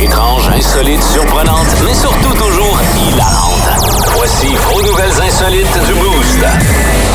Étrange, 0.00 0.48
insolite, 0.56 1.02
surprenante, 1.12 1.66
mais 1.84 1.92
surtout 1.92 2.32
toujours 2.32 2.80
hilarante. 3.12 3.68
Voici 4.16 4.46
vos 4.72 4.80
nouvelles 4.82 5.12
insolites 5.28 5.86
du 5.86 5.92
Boost. 5.92 7.07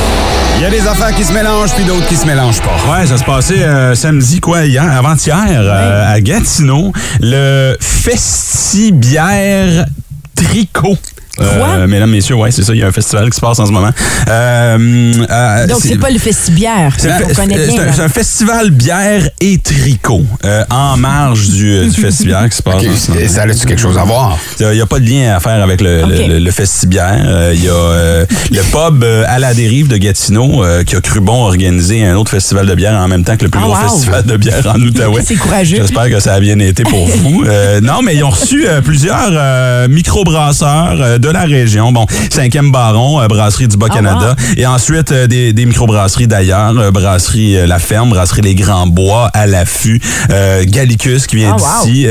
Il 0.64 0.72
y 0.72 0.78
a 0.78 0.80
des 0.80 0.88
affaires 0.88 1.14
qui 1.14 1.26
se 1.26 1.34
mélangent 1.34 1.74
puis 1.74 1.84
d'autres 1.84 2.08
qui 2.08 2.16
se 2.16 2.26
mélangent 2.26 2.62
pas. 2.62 2.78
Ouais, 2.90 3.06
ça 3.06 3.18
se 3.18 3.24
passait 3.26 3.64
euh, 3.64 3.96
samedi, 3.96 4.40
quoi, 4.40 4.64
hier, 4.64 4.90
avant-hier, 4.90 5.36
euh, 5.50 6.16
à 6.16 6.22
Gatineau, 6.22 6.94
le 7.20 7.76
Festibière 7.82 9.88
Tricot. 10.36 10.98
Quoi? 11.38 11.88
mesdames, 11.88 12.12
messieurs, 12.12 12.36
ouais, 12.36 12.52
c'est 12.52 12.64
ça, 12.64 12.74
il 12.74 12.80
y 12.80 12.84
a 12.84 12.88
un 12.88 12.92
festival 12.92 13.30
qui 13.30 13.36
se 13.36 13.42
passe 13.42 13.60
en 13.60 13.66
ce 13.66 13.72
moment. 13.72 13.90
Euh, 14.30 15.14
euh, 15.30 15.68
Donc, 15.68 15.80
c'est 15.82 15.98
pas 15.98 16.10
le 16.10 16.20
festibière. 16.20 16.94
c'est 16.98 17.10
un, 17.10 18.10
festival 18.10 18.70
bière 18.72 19.30
et 19.42 19.58
tricot 19.58 20.24
euh, 20.46 20.64
en 20.70 20.98
marge 20.98 21.50
du, 21.50 21.72
euh, 21.74 21.90
du 21.90 22.00
festival 22.02 22.50
qui 22.50 22.58
se 22.58 22.62
passe. 22.64 22.76
Ok, 22.84 22.88
en 22.92 22.96
ce 22.96 23.12
moment. 23.12 23.22
et 23.24 23.28
ça 23.28 23.42
a-tu 23.44 23.66
quelque 23.66 23.82
chose 23.82 23.98
à 23.98 24.04
voir? 24.04 24.38
Il 24.60 24.68
n'y 24.70 24.82
a 24.82 24.86
pas 24.86 25.00
de 25.00 25.06
lien 25.10 25.36
à 25.36 25.40
faire 25.40 25.62
avec 25.64 25.82
le, 25.82 26.04
Ok. 26.04 26.10
le, 26.12 26.28
le, 26.34 26.40
le 26.40 26.52
festibière. 26.52 27.22
Euh, 27.26 27.52
Il 27.56 27.64
y 27.64 27.70
a 27.70 27.74
euh, 27.74 28.26
le 28.52 28.62
pub 28.62 29.04
euh, 29.04 29.24
à 29.28 29.40
la 29.40 29.54
dérive 29.54 29.88
de 29.88 29.98
Gatineau 29.98 30.64
euh, 30.64 30.84
qui 30.84 30.96
a 30.96 31.02
cru 31.02 31.20
bon 31.20 31.44
organiser 31.46 32.06
un 32.06 32.16
autre 32.16 32.32
festival 32.32 32.66
de 32.68 32.76
bière 32.76 32.94
en 32.94 33.08
même 33.08 33.24
temps 33.24 33.38
que 33.38 33.44
le 33.46 33.50
plus 33.50 33.60
Ah, 33.64 33.68
gros 33.68 33.76
wow. 33.76 33.90
festival 33.90 34.24
de 34.24 34.38
bière 34.38 34.66
en 34.68 34.80
Outaouais. 34.80 35.24
C'est 35.26 35.36
courageux. 35.36 35.78
J'espère 35.78 36.10
que 36.10 36.20
ça 36.20 36.34
a 36.34 36.40
bien 36.40 36.60
été 36.60 36.84
pour 36.84 37.06
vous. 37.08 37.44
Euh, 37.48 37.82
non, 37.82 38.02
mais 38.04 38.16
ils 38.16 38.24
ont 38.24 38.30
reçu 38.30 38.68
euh, 38.68 38.82
plusieurs 38.82 39.30
euh, 39.32 39.88
microbrasseurs 39.88 40.98
euh, 41.02 41.18
de 41.24 41.30
la 41.30 41.44
région. 41.46 41.92
Bon, 41.94 42.06
cinquième 42.32 42.72
baron, 42.72 43.22
euh, 43.22 43.28
brasserie 43.28 43.68
du 43.70 43.78
Bas-Canada. 43.78 44.36
Et 44.58 44.66
ensuite, 44.66 45.12
euh, 45.14 45.26
des, 45.28 45.54
des 45.54 45.66
microbrasseries 45.66 46.28
d'ailleurs. 46.28 46.78
euh, 46.78 46.92
brasserie 46.92 47.58
euh, 47.58 47.66
La 47.66 47.80
Ferme, 47.80 48.10
brasserie 48.10 48.42
Les 48.42 48.56
Grands 48.56 48.88
Bois, 48.88 49.30
à 49.34 49.48
l'affût. 49.48 50.02
Euh, 50.32 50.64
Gallicus 50.68 51.26
qui 51.28 51.38
vient 51.38 51.56
Ah, 51.58 51.80
wow. 51.80 51.86
d'ici. 51.86 52.04
Euh, 52.08 52.10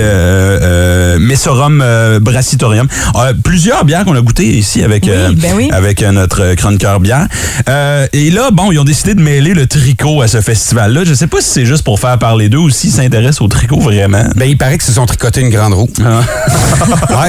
euh, 0.63 1.19
Messorum 1.19 1.83
euh, 1.85 2.21
Brassitorium. 2.21 2.89
Euh, 3.17 3.35
plusieurs 3.45 3.85
bières 3.85 4.05
qu'on 4.05 4.17
a 4.17 4.21
goûtées 4.23 4.47
ici 4.47 4.83
avec, 4.83 5.05
Oui, 5.05 5.11
euh, 5.13 5.31
ben 5.37 5.53
oui. 5.57 5.69
avec 5.73 6.03
euh, 6.03 6.11
notre 6.13 6.55
chroniqueur 6.55 6.99
bière. 7.01 7.27
Euh, 7.69 8.07
et 8.15 8.31
là, 8.31 8.51
bon, 8.51 8.73
ils 8.73 8.79
ont 8.79 8.85
décidé 8.85 9.15
de 9.15 9.21
mêler 9.21 9.53
le 9.53 9.67
tricot 9.67 10.23
à 10.23 10.29
ce 10.29 10.41
festival-là. 10.41 11.03
Je 11.05 11.13
sais 11.13 11.27
pas 11.27 11.41
si 11.43 11.51
c'est 11.51 11.67
juste 11.67 11.83
pour 11.85 12.01
faire 12.01 12.19
parler 12.19 12.49
d'eux 12.49 12.59
ou 12.59 12.71
s'ils 12.71 12.91
s'intéressent 12.93 13.43
au 13.43 13.49
tricot 13.49 13.79
vraiment. 13.79 14.25
Ben, 14.37 14.49
il 14.49 14.57
paraît 14.57 14.79
que 14.79 14.85
se 14.85 14.93
sont 14.93 15.05
tricotés 15.07 15.43
une 15.43 15.51
grande 15.51 15.75
roue. 15.75 15.91
Ah. 16.05 16.21
Ouais. 17.11 17.29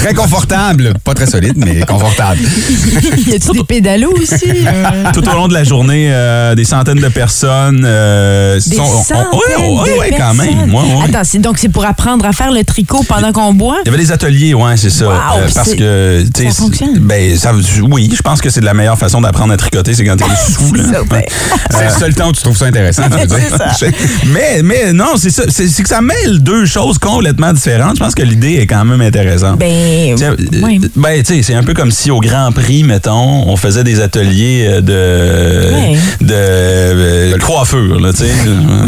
Très 0.00 0.14
confortable. 0.14 0.94
Pas 1.04 1.14
très 1.14 1.26
solide, 1.26 1.54
mais 1.56 1.80
confortable. 1.80 2.40
y 3.26 3.34
a-tu 3.34 3.50
des 3.52 3.64
pédalos 3.64 4.12
aussi? 4.20 4.50
Euh, 4.66 5.10
Tout 5.12 5.26
au 5.28 5.32
long 5.32 5.46
de 5.48 5.54
la 5.54 5.62
journée, 5.64 6.08
euh, 6.10 6.54
des 6.54 6.64
centaines 6.64 6.98
de 7.00 7.08
personnes. 7.08 7.84
euh, 7.86 8.54
Des 8.66 8.76
sont- 8.76 8.82
on- 8.82 9.02
centaines 9.04 9.26
on- 9.32 9.36
ouais, 9.82 9.82
ouais, 9.82 9.94
de 9.94 9.98
ouais, 10.00 10.14
quand 10.16 10.34
même. 10.34 10.46
personnes. 10.48 10.70
Ouais, 10.74 10.94
ouais. 10.96 11.04
Attends, 11.08 11.24
c'est- 11.24 11.38
donc 11.38 11.58
c'est 11.58 11.68
pour 11.68 11.84
apprendre 11.84 12.24
à 12.24 12.32
faire 12.32 12.50
le 12.50 12.64
tricot 12.64 13.04
pendant 13.08 13.32
qu'on 13.32 13.52
boit? 13.52 13.78
Il 13.84 13.90
y 13.90 13.94
avait 13.94 14.02
des 14.02 14.10
ateliers, 14.12 14.54
ouais, 14.54 14.76
c'est 14.76 14.90
ça. 14.90 15.06
Wow, 15.06 15.12
Euh, 15.38 15.48
parce 15.54 15.74
que, 15.74 16.24
tu 16.34 16.44
ça 16.44 16.50
fonctionne? 16.50 16.98
Ben, 17.00 17.36
ça, 17.36 17.52
oui, 17.90 18.10
je 18.14 18.22
pense 18.22 18.40
que 18.40 18.48
c'est 18.50 18.60
de 18.60 18.64
la 18.66 18.74
meilleure 18.74 18.98
façon 18.98 19.20
d'apprendre 19.20 19.52
à 19.52 19.56
tricoter, 19.56 19.92
c'est 19.94 20.04
quand 20.04 20.16
t'es 20.16 20.24
sous. 20.52 20.74
là. 20.74 20.84
Ça, 20.92 20.98
ben. 21.08 21.22
C'est 21.70 21.84
le 21.84 21.90
seul 21.98 22.14
temps 22.14 22.28
où 22.28 22.32
tu 22.32 22.42
trouves 22.42 22.56
ça 22.56 22.66
intéressant, 22.66 23.02
tu 23.10 23.28
ça. 23.56 23.86
mais, 24.32 24.62
mais 24.62 24.92
non, 24.92 25.16
c'est 25.16 25.30
ça. 25.30 25.42
C'est 25.48 25.68
c'est 25.68 25.82
que 25.82 25.88
ça 25.88 26.00
mêle 26.00 26.38
deux 26.40 26.64
choses 26.66 26.98
complètement 26.98 27.52
différentes. 27.52 27.96
Je 27.96 28.00
pense 28.02 28.14
que 28.14 28.22
l'idée 28.22 28.54
est 28.54 28.66
quand 28.66 28.84
même 28.84 29.00
intéressante. 29.00 29.58
Ben, 29.58 29.68
Ouais. 29.94 30.78
ben, 30.96 31.22
tu 31.22 31.34
sais, 31.36 31.42
c'est 31.42 31.54
un 31.54 31.62
peu 31.62 31.74
comme 31.74 31.90
si 31.90 32.10
au 32.10 32.20
Grand 32.20 32.52
Prix, 32.52 32.82
mettons, 32.84 33.48
on 33.48 33.56
faisait 33.56 33.84
des 33.84 34.00
ateliers 34.00 34.66
euh, 34.68 34.80
de, 34.80 35.74
Ouais. 35.74 35.98
de, 36.20 36.32
euh, 36.34 37.38
coiffure, 37.38 37.98
là, 38.00 38.12
tu 38.12 38.18
sais. 38.20 38.30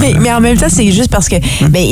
Mais, 0.00 0.14
mais 0.20 0.32
en 0.32 0.40
même 0.40 0.56
temps, 0.56 0.66
c'est 0.68 0.90
juste 0.92 1.10
parce 1.10 1.28
que 1.28 1.36
ben, 1.68 1.84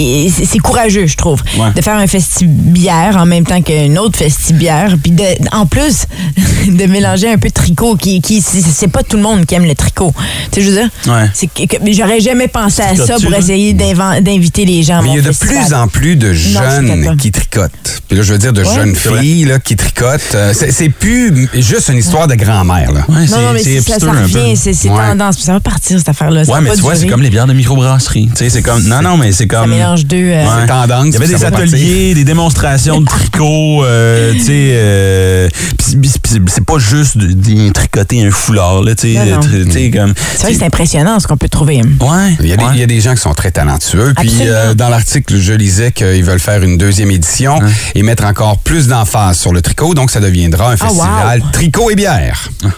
c'est 0.44 0.58
courageux, 0.58 1.06
je 1.06 1.16
trouve, 1.16 1.42
Ouais. 1.58 1.72
de 1.74 1.80
faire 1.80 1.96
un 1.96 2.06
festibière 2.06 3.16
en 3.16 3.26
même 3.26 3.44
temps 3.44 3.60
qu'une 3.62 3.98
autre 3.98 4.18
festibière. 4.18 4.94
Puis 5.02 5.12
de- 5.12 5.24
en 5.52 5.66
plus, 5.66 6.04
de 6.68 6.86
mélanger 6.86 7.28
un 7.30 7.38
peu 7.38 7.48
de 7.48 7.54
tricot. 7.54 7.96
Qui, 7.96 8.20
qui, 8.20 8.40
c'est- 8.40 8.88
pas 8.88 9.02
tout 9.02 9.16
le 9.16 9.22
monde 9.22 9.46
qui 9.46 9.54
aime 9.54 9.64
le 9.66 9.74
tricot. 9.74 10.12
Tu 10.52 10.60
sais, 10.60 10.66
je 10.66 10.70
veux 10.70 10.76
dire, 10.76 11.94
j'aurais 11.96 12.20
jamais 12.20 12.48
pensé 12.48 12.82
à 12.82 12.94
ça 12.96 13.16
pour 13.22 13.32
essayer 13.34 13.72
d'inviter 13.72 14.64
les 14.64 14.82
gens 14.82 14.98
à 14.98 15.02
Mais 15.02 15.10
il 15.10 15.16
y 15.16 15.18
a 15.18 15.22
de 15.22 15.26
festival. 15.28 15.64
plus 15.64 15.74
en 15.74 15.88
plus 15.88 16.16
de 16.16 16.32
jeunes 16.32 17.16
qui 17.16 17.30
tricotent. 17.30 18.02
Puis 18.08 18.16
là, 18.16 18.22
je 18.24 18.32
veux 18.32 18.38
dire 18.38 18.52
de 18.52 18.62
Ouais. 18.64 18.74
jeunes 18.74 18.94
Filles 19.00 19.44
là, 19.46 19.58
qui 19.58 19.76
tricotent. 19.76 20.34
Euh, 20.34 20.52
c'est 20.54 20.70
c'est 20.72 20.88
plus 20.88 21.48
juste 21.54 21.88
une 21.88 21.98
histoire 21.98 22.26
de 22.28 22.34
grand-mère. 22.34 22.92
Là. 22.92 23.00
Ouais, 23.08 23.26
Non, 23.26 23.40
non, 23.40 23.52
mais 23.52 23.62
c'est 23.62 23.80
c'est- 23.80 23.92
ça, 23.92 23.98
ça 24.00 24.06
un 24.06 24.14
peu. 24.14 24.20
revient, 24.22 24.56
c'est 24.56 24.70
Ouais. 24.88 24.96
tendance. 24.96 25.38
Ça 25.38 25.52
va 25.52 25.60
partir, 25.60 25.98
cette 25.98 26.08
affaire-là. 26.08 26.44
Ça 26.44 26.50
Ouais, 26.50 26.56
va 26.56 26.60
mais 26.62 26.70
pas 26.70 26.76
tu 26.76 26.82
vois, 26.82 26.94
c'est 26.96 27.06
comme 27.06 27.22
les 27.22 27.30
bières 27.30 27.46
de 27.46 27.52
microbrasserie. 27.52 28.28
Tu 28.32 28.36
sais, 28.44 28.50
c'est 28.50 28.62
comme. 28.62 28.82
Non, 28.84 29.02
non, 29.02 29.16
mais 29.16 29.32
c'est 29.32 29.44
Ça 29.50 29.60
comme. 29.60 29.70
mélange 29.70 30.04
deux. 30.06 30.16
euh, 30.16 30.44
Ouais. 30.44 30.50
C'est 30.60 30.66
tendance. 30.66 31.06
Il 31.06 31.12
y 31.12 31.16
avait 31.16 31.26
puis 31.26 31.34
des 31.36 31.44
ateliers, 31.44 32.14
des 32.14 32.24
démonstrations 32.24 33.00
de 33.00 33.06
tricot, 33.06 33.84
euh, 33.84 34.32
tu 34.34 34.40
sais, 34.40 34.70
euh, 34.74 35.48
c'est 35.78 36.64
pas 36.64 36.78
juste 36.78 37.16
de, 37.16 37.32
de 37.32 37.72
tricoter 37.72 38.26
un 38.26 38.30
foulard, 38.30 38.82
là, 38.82 38.94
tu 38.94 39.14
sais, 39.14 39.90
comme. 39.90 40.14
C'est 40.36 40.42
vrai 40.42 40.52
que 40.52 40.58
c'est 40.58 40.64
impressionnant 40.64 41.18
ce 41.20 41.26
qu'on 41.26 41.36
peut 41.36 41.48
trouver. 41.48 41.76
Ouais. 42.00 42.36
Il 42.40 42.46
y, 42.46 42.52
a 42.52 42.56
des, 42.56 42.64
il 42.74 42.78
y 42.80 42.82
a 42.82 42.86
des 42.86 43.00
gens 43.00 43.14
qui 43.14 43.20
sont 43.20 43.34
très 43.34 43.50
talentueux. 43.50 44.12
Puis 44.16 44.32
euh, 44.42 44.74
dans 44.74 44.88
l'article, 44.88 45.38
je 45.38 45.52
lisais 45.52 45.92
qu'ils 45.92 46.24
veulent 46.24 46.40
faire 46.40 46.62
une 46.62 46.76
deuxième 46.78 47.10
édition 47.10 47.58
et 47.94 48.02
mettre 48.02 48.24
encore 48.24 48.58
plus 48.58 48.88
d'emphase 48.90 49.38
sur 49.38 49.52
le 49.52 49.62
tricot. 49.62 49.94
Donc, 49.94 50.10
ça 50.10 50.20
deviendra 50.20 50.72
un 50.72 50.76
Ah, 50.80 50.84
wow. 50.84 50.88
festival 50.88 51.42
tricot 51.52 51.90
et 51.90 51.94
bière. 51.96 52.48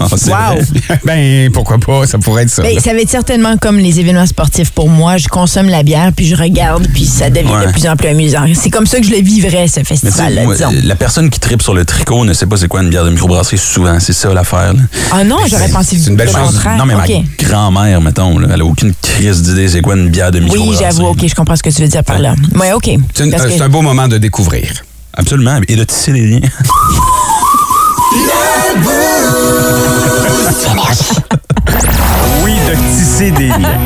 Ah, 0.00 0.54
Wow. 0.54 0.62
ben, 1.04 1.50
pourquoi 1.52 1.78
pas? 1.78 2.06
Ça 2.06 2.18
pourrait 2.18 2.44
être 2.44 2.50
ça. 2.50 2.62
Ben, 2.62 2.78
ça 2.78 2.92
va 2.92 3.00
être 3.00 3.10
certainement 3.10 3.56
comme 3.56 3.78
les 3.78 3.98
événements 3.98 4.26
sportifs 4.26 4.70
pour 4.70 4.88
moi. 4.88 5.16
Je 5.16 5.26
consomme 5.28 5.68
la 5.68 5.82
bière, 5.82 6.12
puis 6.14 6.24
je 6.26 6.36
regarde, 6.36 6.86
puis 6.94 7.04
ça 7.04 7.30
devient 7.30 7.48
Ouais. 7.50 7.66
de 7.66 7.72
plus 7.72 7.86
en 7.88 7.96
plus 7.96 8.08
amusant. 8.08 8.44
C'est 8.54 8.70
comme 8.70 8.86
ça 8.86 8.98
que 9.00 9.06
je 9.06 9.10
le 9.10 9.20
vivrais, 9.20 9.66
ce 9.66 9.80
festival-là, 9.82 10.46
disons. 10.46 10.70
la 10.84 10.94
personne 10.94 11.30
qui 11.30 11.40
tripe 11.40 11.62
sur 11.62 11.74
le 11.74 11.84
tricot 11.84 12.24
ne 12.24 12.32
sait 12.32 12.46
pas 12.46 12.56
c'est 12.56 12.68
quoi 12.68 12.82
une 12.82 12.90
bière 12.90 13.04
de 13.04 13.10
microbrasserie 13.10 13.58
souvent, 13.58 13.98
c'est 13.98 14.12
ça 14.12 14.32
l'affaire. 14.32 14.72
Ah 15.12 15.24
non, 15.24 15.38
j'aurais 15.48 15.68
pensé 15.68 15.98
c'est 15.98 16.10
une 16.10 16.16
belle 16.16 16.30
contraire. 16.30 16.76
Non, 16.76 16.86
mais 16.86 16.94
ma 16.94 17.04
grand-mère, 17.38 18.00
mettons, 18.00 18.38
là, 18.38 18.48
elle 18.54 18.60
a 18.60 18.64
aucune 18.64 18.94
crise 19.02 19.42
d'idée 19.42 19.68
c'est 19.68 19.80
quoi 19.82 19.96
une 19.96 20.10
bière 20.10 20.30
de 20.30 20.38
Oui, 20.38 20.44
microbrasserie. 20.44 20.84
j'avoue, 20.84 21.06
OK, 21.08 21.26
je 21.26 21.34
comprends 21.34 21.56
ce 21.56 21.62
que 21.62 21.70
tu 21.70 21.82
veux 21.82 21.88
dire 21.88 22.04
par 22.04 22.18
là. 22.20 22.34
Ouais, 22.54 22.72
OK. 22.72 22.88
Euh, 22.88 22.96
c'est 23.50 23.60
un 23.62 23.68
beau 23.68 23.82
moment 23.82 24.06
de 24.06 24.18
découvrir. 24.18 24.70
Absolument. 25.18 25.60
Et 25.68 25.76
de 25.76 25.84
tisser 25.84 26.12
des 26.12 26.26
liens. 26.26 26.48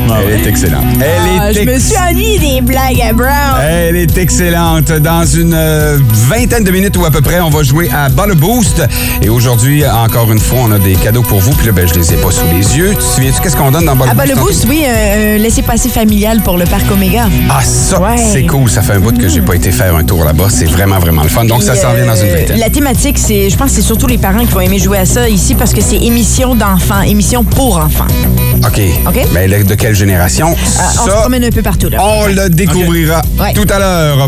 Liens. 0.07 0.15
Elle 0.27 0.39
est 0.41 0.47
excellente. 0.47 0.83
Elle 0.99 1.07
Ah, 1.39 1.49
est 1.51 1.53
je 1.53 1.59
me 1.61 1.73
ex- 1.75 1.85
suis 1.87 1.97
ennuyée 1.97 2.39
des 2.39 2.61
blagues 2.61 3.01
à 3.01 3.13
Brown. 3.13 3.61
Elle 3.61 3.95
est 3.95 4.17
excellente. 4.17 4.91
Dans 4.91 5.25
une 5.25 5.53
euh, 5.53 5.97
vingtaine 6.29 6.63
de 6.63 6.71
minutes 6.71 6.97
ou 6.97 7.05
à 7.05 7.11
peu 7.11 7.21
près, 7.21 7.39
on 7.41 7.49
va 7.49 7.63
jouer 7.63 7.89
à 7.93 8.09
Bas 8.09 8.25
le 8.27 8.35
Boost. 8.35 8.81
Et 9.21 9.29
aujourd'hui, 9.29 9.83
encore 9.87 10.31
une 10.31 10.39
fois, 10.39 10.59
on 10.63 10.71
a 10.71 10.79
des 10.79 10.95
cadeaux 10.95 11.21
pour 11.23 11.39
vous. 11.39 11.51
Puis 11.53 11.67
là, 11.67 11.71
ben, 11.71 11.87
je 11.87 11.93
les 11.93 12.13
ai 12.13 12.17
pas 12.17 12.31
sous 12.31 12.45
les 12.53 12.77
yeux. 12.77 12.89
Tu 12.91 12.95
te 12.97 13.01
souviens-tu 13.01 13.41
qu'est-ce 13.41 13.55
qu'on 13.55 13.71
donne 13.71 13.85
dans 13.85 13.93
Ah, 13.93 14.13
bah, 14.13 14.23
Boost? 14.25 14.35
le 14.35 14.41
boost, 14.41 14.65
oui, 14.69 14.83
euh, 14.87 15.35
un 15.35 15.37
laissez-passer 15.39 15.89
familial 15.89 16.41
pour 16.41 16.57
le 16.57 16.65
parc 16.65 16.89
Omega. 16.91 17.25
Ah, 17.49 17.61
ça, 17.63 17.99
Ouais. 18.01 18.15
c'est 18.17 18.43
cool. 18.43 18.69
Ça 18.69 18.81
fait 18.81 18.93
un 18.93 18.99
bout 18.99 19.17
que 19.17 19.27
j'ai 19.29 19.41
pas 19.41 19.55
été 19.55 19.71
faire 19.71 19.95
un 19.95 20.03
tour 20.03 20.23
là-bas. 20.23 20.47
C'est 20.49 20.65
vraiment, 20.65 20.99
vraiment 20.99 21.23
le 21.23 21.29
fun. 21.29 21.45
Donc, 21.45 21.63
ça 21.63 21.73
Puis, 21.73 21.81
s'en 21.81 21.93
vient 21.93 22.05
dans 22.05 22.15
une 22.15 22.29
euh, 22.29 22.35
vingtaine. 22.37 22.59
La 22.59 22.69
thématique, 22.69 23.17
c'est, 23.17 23.49
je 23.49 23.55
pense 23.57 23.69
que 23.69 23.75
c'est 23.75 23.81
surtout 23.81 24.07
les 24.07 24.17
parents 24.17 24.45
qui 24.45 24.51
vont 24.53 24.61
aimer 24.61 24.79
jouer 24.79 24.97
à 24.99 25.05
ça 25.05 25.27
ici 25.29 25.55
parce 25.55 25.73
que 25.73 25.81
c'est 25.81 25.97
émission 25.97 26.55
d'enfants, 26.55 27.01
émission 27.01 27.43
pour 27.43 27.77
enfants. 27.77 28.07
OK. 28.65 28.79
OK? 29.07 29.27
Mais 29.33 29.47
le- 29.47 29.63
de 29.63 29.75
génération? 29.93 30.49
Euh, 30.51 30.81
on 31.01 31.05
se 31.05 31.09
ça, 31.11 31.17
promène 31.21 31.43
un 31.45 31.49
peu 31.49 31.61
partout, 31.61 31.89
là. 31.89 31.97
on 32.01 32.27
le 32.27 32.49
découvrira 32.49 33.21
Ouais. 33.39 33.53
tout 33.53 33.65
à 33.69 33.79
l'heure. 33.79 34.27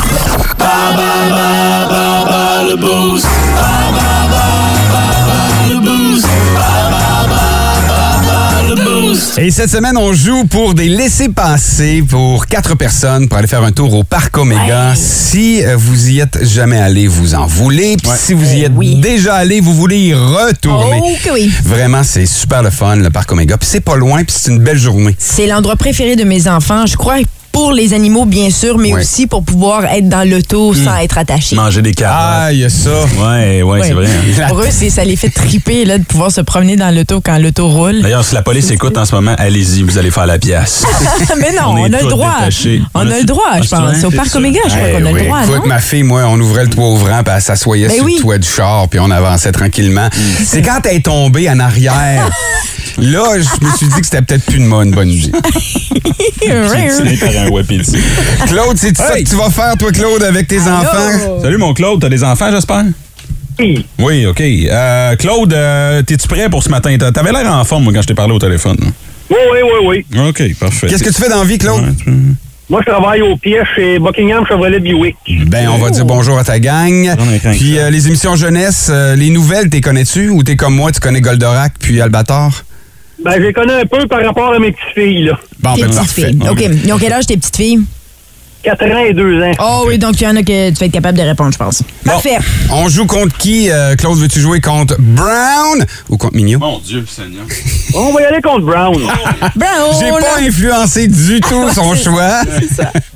Et 9.38 9.52
cette 9.52 9.70
semaine, 9.70 9.98
on 9.98 10.14
joue 10.14 10.46
pour 10.46 10.74
des 10.74 10.90
laissés-passer 10.90 12.04
pour 12.08 12.48
quatre 12.48 12.76
personnes 12.76 13.28
pour 13.28 13.38
aller 13.38 13.48
faire 13.48 13.64
un 13.64 13.72
tour 13.72 13.94
au 13.94 14.04
Parc 14.04 14.38
Omega. 14.38 14.94
Si 14.96 15.64
euh, 15.64 15.76
vous 15.78 16.10
y 16.10 16.20
êtes 16.20 16.46
jamais 16.46 16.80
allé, 16.80 17.08
vous 17.08 17.36
en 17.36 17.46
voulez. 17.46 17.96
Puis 17.98 18.12
si 18.18 18.34
vous 18.34 18.54
y 18.54 18.64
êtes 18.64 18.74
oui. 18.76 18.96
déjà 18.96 19.36
allé, 19.36 19.62
vous 19.62 19.74
voulez 19.74 20.00
y 20.00 20.14
retourner. 20.14 21.02
Oh 21.02 21.10
que 21.24 21.34
oui. 21.34 21.52
Vraiment, 21.64 22.04
c'est 22.04 22.26
super 22.26 22.62
le 22.62 22.72
fun, 22.72 22.98
le 22.98 23.10
Parc 23.10 23.32
Omega. 23.32 23.58
Puis 23.58 23.70
c'est 23.72 23.80
pas 23.80 23.96
loin, 23.96 24.24
puis 24.24 24.36
c'est 24.38 24.52
une 24.52 24.60
belle 24.60 24.80
journée. 24.80 25.16
C'est 25.18 25.48
l'endroit 25.48 25.76
préféré 25.76 26.16
de 26.16 26.24
mes 26.24 26.48
enfants. 26.48 26.86
Je 26.86 26.98
crois 26.98 27.18
pour 27.56 27.72
les 27.72 27.94
animaux, 27.94 28.26
bien 28.26 28.50
sûr, 28.50 28.78
mais 28.78 28.92
Ouais. 28.94 29.00
aussi 29.00 29.28
pour 29.28 29.42
pouvoir 29.42 29.86
être 29.86 30.10
dans 30.10 30.30
l'auto 30.30 30.74
sans 30.74 30.98
être 30.98 31.18
attaché. 31.18 31.56
Manger 31.56 31.82
des 31.82 31.94
carottes. 31.94 32.18
Ah, 32.20 32.52
il 32.52 32.60
y 32.60 32.66
a 32.66 32.70
ça. 32.70 32.90
Ouais, 33.18 33.62
ouais, 33.62 33.80
c'est 33.82 33.94
vrai. 33.94 34.08
hein. 34.08 34.34
La- 34.40 34.48
Pour 34.50 34.60
eux, 34.60 34.68
c'est- 34.70 34.90
ça 34.90 35.06
les 35.06 35.16
fait 35.16 35.30
triper 35.30 35.86
là, 35.86 35.98
de 35.98 36.04
pouvoir 36.04 36.32
se 36.34 36.42
promener 36.42 36.76
dans 36.76 36.94
l'auto 36.94 37.22
quand 37.22 37.38
l'auto 37.38 37.70
roule. 37.70 38.02
D'ailleurs, 38.02 38.26
si 38.26 38.36
la 38.36 38.42
police 38.42 38.70
écoute 38.72 38.98
en 38.98 39.06
ce 39.06 39.16
moment, 39.16 39.36
allez-y, 39.38 39.84
vous 39.84 39.98
allez 39.98 40.12
faire 40.12 40.26
la 40.26 40.38
pièce. 40.38 40.84
Mais 41.40 41.54
non, 41.54 41.70
On 41.70 41.86
a 41.86 42.02
le 42.02 42.10
droit. 42.10 42.36
détachés. 42.40 42.82
On, 42.94 43.00
On 43.08 43.10
a 43.10 43.16
a- 43.16 43.20
le 43.20 43.24
droit, 43.24 43.44
Ah, 43.50 43.62
je 43.62 43.68
c'est 43.70 43.76
pense. 43.78 44.04
Au 44.04 44.12
parc 44.12 44.28
sûr. 44.28 44.40
Omega, 44.40 44.60
je 44.66 44.76
crois 44.76 44.88
Eh 44.90 44.92
qu'on 44.92 45.06
a 45.06 45.12
oui. 45.14 45.20
le 45.22 45.26
droit, 45.26 45.40
Écoute, 45.46 45.56
non? 45.62 45.68
ma 45.68 45.80
fille, 45.80 46.04
moi, 46.04 46.24
on 46.28 46.38
ouvrait 46.42 46.64
le 46.66 46.70
toit 46.70 46.90
ouvrant, 46.90 47.24
puis 47.24 47.34
elle 47.34 47.42
s'assoyait 47.42 47.88
Ben 47.88 47.96
sur 47.96 48.04
oui. 48.04 48.16
le 48.18 48.22
toit 48.22 48.38
du 48.38 48.48
char, 48.50 48.90
puis 48.90 49.00
on 49.00 49.10
avançait 49.12 49.54
tranquillement. 49.54 50.10
C'est 50.46 50.62
quand 50.62 50.82
elle 50.86 50.98
est 50.98 51.06
tombée 51.06 51.50
en 51.50 51.60
arrière. 51.62 52.30
Là, 52.98 53.24
je 53.36 53.66
me 53.66 53.72
suis 53.76 53.88
dit 53.88 54.00
que 54.00 54.06
c'était 54.06 54.22
peut-être 54.22 54.46
plus 54.46 54.58
une 54.58 54.70
bonne, 54.70 54.92
bonne 54.92 55.10
idée. 55.10 55.32
Tiré 56.42 57.18
par 57.18 57.44
un 57.44 57.50
wapiti. 57.50 57.98
Claude, 58.48 58.78
c'est 58.78 58.96
ça 58.98 59.18
que 59.20 59.24
tu 59.30 59.36
vas 59.36 59.50
faire, 59.50 59.76
toi, 59.78 59.92
Claude, 59.92 60.24
avec 60.24 60.48
tes 60.48 60.60
enfants? 60.62 61.40
Salut 61.42 61.58
mon 61.58 61.74
Claude, 61.74 62.02
t'as 62.02 62.10
des 62.10 62.24
enfants, 62.24 62.50
j'espère? 62.52 62.84
Oui. 63.60 63.86
Oui, 64.00 64.26
OK. 64.26 64.42
Euh, 64.42 65.16
Claude, 65.16 65.54
euh, 65.54 66.02
t'es-tu 66.02 66.28
prêt 66.28 66.50
pour 66.50 66.62
ce 66.64 66.70
matin? 66.70 66.96
T'a- 66.98 67.12
T'avais 67.12 67.32
l'air 67.32 67.52
en 67.52 67.64
forme 67.64 67.86
moi, 67.86 67.94
quand 67.94 68.02
je 68.02 68.08
t'ai 68.08 68.14
parlé 68.14 68.34
au 68.34 68.40
téléphone. 68.40 68.78
Oui, 69.30 69.38
oui, 69.52 69.60
oui, 69.88 70.06
oui. 70.14 70.20
OK, 70.30 70.44
parfait. 70.60 70.88
Qu'est-ce 70.88 71.04
que 71.04 71.10
tu 71.10 71.22
fais 71.22 71.30
dans 71.30 71.40
la 71.40 71.46
vie, 71.46 71.58
Claude? 71.58 71.82
Ouais, 71.82 71.94
tu- 72.04 72.12
Moi, 72.70 72.82
je 72.86 72.92
travaille 72.92 73.22
au 73.22 73.38
pied 73.38 73.60
chez 73.76 73.98
Buckingham 74.00 74.44
Chevrolet 74.48 74.80
Buick. 74.80 75.16
Ben, 75.48 75.70
on 75.70 75.78
va 75.78 75.90
dire 75.92 76.04
bonjour 76.06 76.38
à 76.38 76.44
ta 76.44 76.60
gang. 76.60 77.16
On 77.20 77.32
est 77.34 77.40
craint. 77.40 77.52
Puis 77.54 77.78
euh, 77.80 77.90
les 77.90 78.08
émissions 78.08 78.36
jeunesse, 78.36 78.88
euh, 78.92 79.16
les 79.16 79.30
nouvelles, 79.30 79.70
t'es 79.70 79.82
connais-tu? 79.82 80.30
Ou 80.30 80.44
t'es 80.44 80.56
comme 80.56 80.76
moi, 80.76 80.92
tu 80.92 81.00
connais 81.00 81.22
Goldorak 81.22 81.74
puis 81.80 82.02
Albator? 82.02 82.64
Ben, 83.26 83.34
je 83.38 83.40
les 83.42 83.54
connais 83.54 83.74
un 83.82 83.86
peu 83.86 84.06
par 84.08 84.24
rapport 84.24 84.54
à 84.54 84.60
mes 84.60 84.72
petites 84.72 84.94
filles, 84.94 85.24
là. 85.26 85.40
Bon, 85.60 85.74
Tes 85.74 85.82
ben, 85.82 85.88
petites 85.88 86.00
parfait. 86.00 86.28
filles. 86.28 86.40
OK. 86.50 86.66
Ils 86.86 86.94
ont 86.94 86.98
quel 87.00 87.12
âge, 87.14 87.26
tes 87.26 87.36
petites 87.38 87.56
filles? 87.58 87.82
4 88.64 88.84
ans 88.86 89.04
et 89.06 89.14
2 89.14 89.44
ans. 89.44 89.52
Oh 89.60 89.86
oui, 89.88 89.98
donc 90.00 90.20
il 90.20 90.24
y 90.24 90.28
en 90.28 90.36
a 90.36 90.42
que 90.42 90.70
tu 90.70 90.76
vas 90.76 90.86
être 90.88 90.92
capable 90.92 91.18
de 91.20 91.24
répondre, 91.24 91.52
je 91.52 91.58
pense. 91.58 91.84
Parfait. 92.04 92.38
On 92.72 92.88
joue 92.90 93.06
contre 93.06 93.36
qui? 93.38 93.70
euh, 93.72 93.96
Claude, 93.96 94.18
veux-tu 94.18 94.40
jouer 94.40 94.60
contre 94.62 94.96
Brown 95.00 95.86
ou 96.10 96.18
contre 96.18 96.36
Mignot? 96.36 96.58
Mon 96.60 96.80
Dieu, 96.80 97.06
Seigneur. 97.08 97.46
On 97.96 98.12
va 98.12 98.22
y 98.22 98.26
aller 98.26 98.42
contre 98.42 98.66
Brown. 98.66 98.96
Bravo! 99.56 100.00
J'ai 100.00 100.10
pas 100.10 100.40
influencé 100.48 101.08
du 101.08 101.42
tout 101.42 101.70
son 101.74 101.94
choix. 102.04 102.42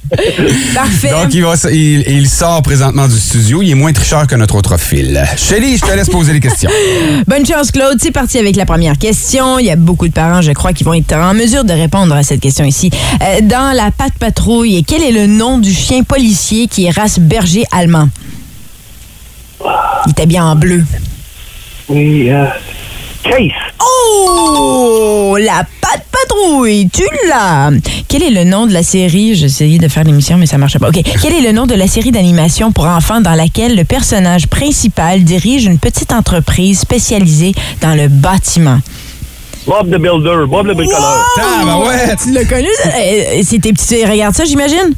Parfait. 0.73 1.09
Donc, 1.09 1.33
il, 1.33 1.43
va, 1.43 1.53
il, 1.71 2.03
il 2.07 2.29
sort 2.29 2.61
présentement 2.61 3.07
du 3.07 3.17
studio. 3.17 3.61
Il 3.61 3.71
est 3.71 3.75
moins 3.75 3.93
tricheur 3.93 4.27
que 4.27 4.35
notre 4.35 4.55
autre 4.55 4.77
fil. 4.77 5.23
Shelly, 5.37 5.77
je 5.77 5.81
te 5.85 5.91
laisse 5.95 6.09
poser 6.09 6.33
les 6.33 6.39
questions. 6.39 6.69
Bonne 7.27 7.45
chance, 7.45 7.71
Claude. 7.71 7.97
C'est 8.01 8.11
parti 8.11 8.37
avec 8.37 8.55
la 8.55 8.65
première 8.65 8.97
question. 8.97 9.59
Il 9.59 9.65
y 9.65 9.71
a 9.71 9.75
beaucoup 9.75 10.07
de 10.07 10.13
parents, 10.13 10.41
je 10.41 10.51
crois, 10.51 10.73
qui 10.73 10.83
vont 10.83 10.93
être 10.93 11.13
en 11.13 11.33
mesure 11.33 11.63
de 11.63 11.73
répondre 11.73 12.15
à 12.15 12.23
cette 12.23 12.39
question 12.39 12.65
ici. 12.65 12.89
Euh, 13.21 13.41
dans 13.41 13.75
la 13.75 13.91
patte 13.91 14.13
patrouille, 14.19 14.83
quel 14.83 15.03
est 15.03 15.11
le 15.11 15.27
nom 15.27 15.57
du 15.57 15.73
chien 15.73 16.03
policier 16.03 16.67
qui 16.67 16.85
est 16.85 16.91
race 16.91 17.19
berger 17.19 17.63
allemand? 17.71 18.09
Il 20.05 20.11
était 20.11 20.25
bien 20.25 20.45
en 20.45 20.55
bleu. 20.55 20.83
Oui, 21.89 22.29
euh, 22.29 22.45
Case. 23.23 23.51
Oh! 23.81 25.37
La 25.39 25.65
patrouille! 26.11 26.89
Tu 26.91 27.03
l'as! 27.27 27.71
Quel 28.07 28.23
est 28.23 28.29
le 28.29 28.43
nom 28.43 28.65
de 28.65 28.73
la 28.73 28.83
série? 28.83 29.35
J'ai 29.35 29.45
essayé 29.45 29.77
de 29.77 29.87
faire 29.87 30.03
l'émission, 30.03 30.37
mais 30.37 30.45
ça 30.45 30.57
marchait 30.57 30.79
pas. 30.79 30.89
OK. 30.89 31.01
Quel 31.21 31.33
est 31.33 31.41
le 31.41 31.51
nom 31.51 31.65
de 31.65 31.75
la 31.75 31.87
série 31.87 32.11
d'animation 32.11 32.71
pour 32.71 32.85
enfants 32.85 33.21
dans 33.21 33.35
laquelle 33.35 33.75
le 33.75 33.83
personnage 33.83 34.47
principal 34.47 35.23
dirige 35.23 35.65
une 35.65 35.79
petite 35.79 36.11
entreprise 36.11 36.79
spécialisée 36.79 37.53
dans 37.81 37.95
le 37.95 38.07
bâtiment? 38.07 38.79
Bob 39.67 39.87
the 39.91 39.99
Builder. 39.99 40.45
Bob 40.49 40.65
le 40.67 40.73
bricoleur. 40.73 41.25
Tabarouette! 41.35 42.17
Tu 42.23 42.31
l'as 42.31 42.45
connu? 42.45 42.67
Euh, 42.85 43.41
C'est 43.43 43.59
tes 43.59 43.73
petits... 43.73 44.03
Regarde 44.05 44.33
ça, 44.33 44.45
j'imagine? 44.45 44.93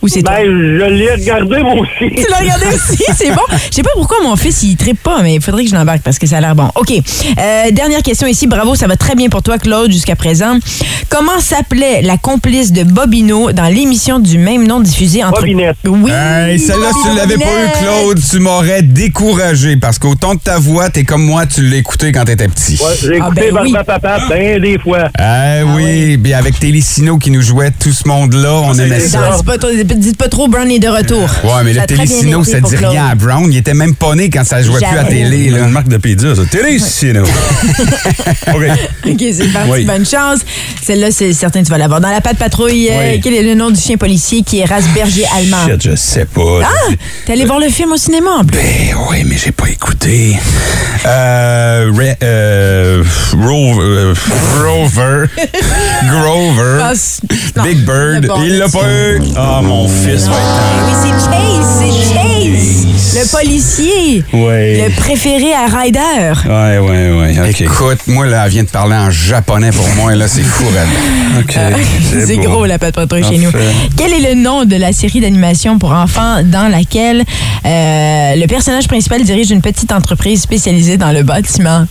Ou 0.00 0.08
c'est? 0.08 0.22
Ben, 0.22 0.44
je 0.44 0.84
l'ai 0.84 1.10
regardé, 1.12 1.58
moi 1.62 1.74
aussi. 1.74 2.14
Tu 2.14 2.26
l'as 2.30 2.38
regardé 2.38 2.66
aussi, 2.66 3.02
c'est 3.16 3.30
bon. 3.30 3.42
Je 3.70 3.74
sais 3.76 3.82
pas 3.82 3.90
pourquoi 3.94 4.18
mon 4.22 4.36
fils, 4.36 4.62
il 4.62 4.76
trippe 4.76 5.02
pas, 5.02 5.22
mais 5.22 5.34
il 5.34 5.40
faudrait 5.42 5.64
que 5.64 5.70
je 5.70 5.74
l'embarque 5.74 6.02
parce 6.02 6.18
que 6.18 6.26
ça 6.26 6.36
a 6.38 6.40
l'air 6.40 6.54
bon. 6.54 6.68
OK. 6.76 6.90
Euh, 6.92 7.70
dernière 7.72 8.02
question 8.02 8.26
ici. 8.28 8.46
Bravo, 8.46 8.74
ça 8.76 8.86
va 8.86 8.96
très 8.96 9.14
bien 9.16 9.28
pour 9.28 9.42
toi, 9.42 9.58
Claude, 9.58 9.90
jusqu'à 9.90 10.14
présent. 10.16 10.56
Comment 11.08 11.40
s'appelait 11.40 12.02
la 12.02 12.16
complice 12.16 12.72
de 12.72 12.84
Bobino 12.84 13.50
dans 13.52 13.66
l'émission 13.66 14.18
du 14.20 14.38
même 14.38 14.66
nom 14.66 14.80
diffusée 14.80 15.24
entre... 15.24 15.40
Bobinette. 15.40 15.76
Oui. 15.86 16.10
Hey, 16.12 16.58
celle-là, 16.60 16.90
si 16.92 17.08
tu 17.10 17.16
l'avais 17.16 17.36
pas 17.36 17.44
eu. 17.44 17.82
Claude, 17.82 18.20
tu 18.30 18.38
m'aurais 18.38 18.82
découragé 18.82 19.76
parce 19.76 19.98
qu'au 19.98 20.14
ton 20.14 20.34
de 20.34 20.40
ta 20.40 20.58
voix, 20.58 20.90
t'es 20.90 21.04
comme 21.04 21.24
moi, 21.24 21.46
tu 21.46 21.62
l'as 21.68 21.76
écouté 21.78 22.12
quand 22.12 22.24
t'étais 22.24 22.46
petit. 22.48 22.78
Ouais, 22.80 22.94
j'ai 23.00 23.14
Ah, 23.20 23.26
écouté 23.28 23.50
ben 23.52 23.58
oui. 23.62 23.72
Barbapapa 23.72 24.20
ben 24.28 24.60
des 24.60 24.78
fois. 24.78 25.08
Ah 25.18 25.64
oui, 25.74 26.16
puis 26.18 26.34
avec 26.34 26.58
Télésino 26.60 27.18
qui 27.18 27.30
nous 27.30 27.42
jouait 27.42 27.70
tout 27.72 27.92
ce 27.92 28.06
monde-là, 28.06 28.52
on 28.54 28.74
c'est 28.74 28.82
aimait 28.82 29.00
ça. 29.00 29.08
ça. 29.20 29.30
Non, 29.30 29.36
c'est 29.38 29.46
pas, 29.46 29.58
toi, 29.58 29.70
dites 29.94 30.16
pas 30.16 30.28
trop, 30.28 30.48
Brown 30.48 30.70
est 30.70 30.78
de 30.78 30.88
retour. 30.88 31.28
Ouais, 31.44 31.62
mais 31.64 31.74
Télécino, 31.86 32.42
été 32.42 32.50
ça 32.52 32.60
dit 32.60 32.76
rien 32.76 33.06
à 33.06 33.14
Brown. 33.14 33.50
Il 33.50 33.56
était 33.56 33.74
même 33.74 33.94
pas 33.94 34.14
né 34.14 34.30
quand 34.30 34.44
ça 34.44 34.62
jouait 34.62 34.78
plus 34.80 34.98
à 34.98 35.04
télé. 35.04 35.44
Il 35.46 35.54
a 35.54 35.58
Là. 35.58 35.64
une 35.66 35.72
marque 35.72 35.88
de 35.88 35.96
pizza, 35.96 36.34
ça. 36.34 36.42
Télésino. 36.50 37.22
OK. 38.48 38.62
OK, 39.06 39.24
c'est 39.32 39.52
parti. 39.52 39.70
Oui. 39.70 39.84
Bonne 39.84 40.06
chance. 40.06 40.40
Celle-là, 40.82 41.10
c'est 41.10 41.32
certain 41.32 41.60
que 41.60 41.64
tu 41.66 41.70
vas 41.70 41.78
l'avoir. 41.78 42.00
Dans 42.00 42.10
la 42.10 42.20
patte 42.20 42.38
patrouille, 42.38 42.88
euh, 42.90 43.12
Oui. 43.14 43.20
quel 43.22 43.34
est 43.34 43.42
le 43.42 43.54
nom 43.54 43.70
du 43.70 43.80
chien 43.80 43.96
policier 43.96 44.42
qui 44.42 44.60
est 44.60 44.64
race 44.64 44.84
berger 44.94 45.24
allemand? 45.36 45.66
Shit, 45.68 45.82
je 45.90 45.96
sais 45.96 46.24
pas. 46.26 46.60
Ah! 46.64 46.92
T'es 47.26 47.32
allé 47.32 47.44
voir 47.44 47.58
le 47.60 47.68
film 47.68 47.92
au 47.92 47.96
cinéma 47.96 48.30
en 48.40 48.44
plus. 48.44 48.58
Ben 48.58 48.96
oui, 49.10 49.24
mais 49.26 49.36
j'ai 49.36 49.52
pas 49.52 49.68
écouté. 49.68 50.36
Euh, 51.06 51.90
Re- 51.92 52.16
euh, 52.22 53.02
Ro- 53.32 53.80
euh, 53.80 54.14
Rover. 54.64 55.26
Grover. 56.10 56.80
Ah, 56.82 57.62
Big 57.64 57.78
Bird. 57.84 58.26
bon, 58.26 58.42
Il 58.42 58.58
l'a 58.58 58.68
pas 58.68 58.88
eu. 58.88 59.20
Ah, 59.36 59.60
mon 59.62 59.77
fils 59.86 60.28
va 60.28 60.34
être 60.34 62.37
Oui, 62.50 62.86
le 63.14 63.30
policier, 63.30 64.24
Ouais. 64.32 64.88
le 64.88 64.94
préféré 64.96 65.52
à 65.52 65.66
Ryder. 65.66 66.32
Ouais, 66.46 66.78
ouais, 66.78 67.10
ouais. 67.12 67.48
OK. 67.50 67.60
Écoute, 67.60 67.98
moi, 68.06 68.26
là, 68.26 68.44
elle 68.44 68.50
vient 68.50 68.62
de 68.62 68.68
parler 68.68 68.96
en 68.96 69.10
japonais 69.10 69.70
pour 69.70 69.88
moi. 69.96 70.14
Là, 70.14 70.28
c'est 70.28 70.42
fou, 70.42 70.64
raide. 70.66 70.88
OK. 71.40 71.58
C'est 72.26 72.36
gros 72.38 72.64
la 72.66 72.78
patte 72.78 72.94
patrouille 72.94 73.24
chez 73.24 73.38
nous. 73.38 73.50
Quel 73.96 74.12
est 74.12 74.34
le 74.34 74.40
nom 74.40 74.64
de 74.64 74.76
la 74.76 74.92
série 74.92 75.20
d'animation 75.20 75.78
pour 75.78 75.92
enfants 75.92 76.42
dans 76.44 76.68
laquelle 76.68 77.20
euh, 77.64 78.34
le 78.36 78.46
personnage 78.46 78.88
principal 78.88 79.22
dirige 79.24 79.50
une 79.50 79.62
petite 79.62 79.92
entreprise 79.92 80.40
spécialisée 80.42 80.96
dans 80.96 81.12
le 81.12 81.22
bâtiment? 81.22 81.86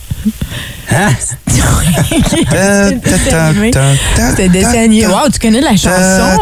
Hein? 0.90 1.10
C'est 1.46 2.98
dessin 3.02 3.38
animé. 3.48 3.70
C'est 4.16 4.44
un 4.44 4.48
dessin 4.48 4.84
animé. 4.84 5.06
Wow, 5.06 5.28
tu 5.32 5.38
connais 5.38 5.60
la 5.60 5.76
chanson? 5.76 6.40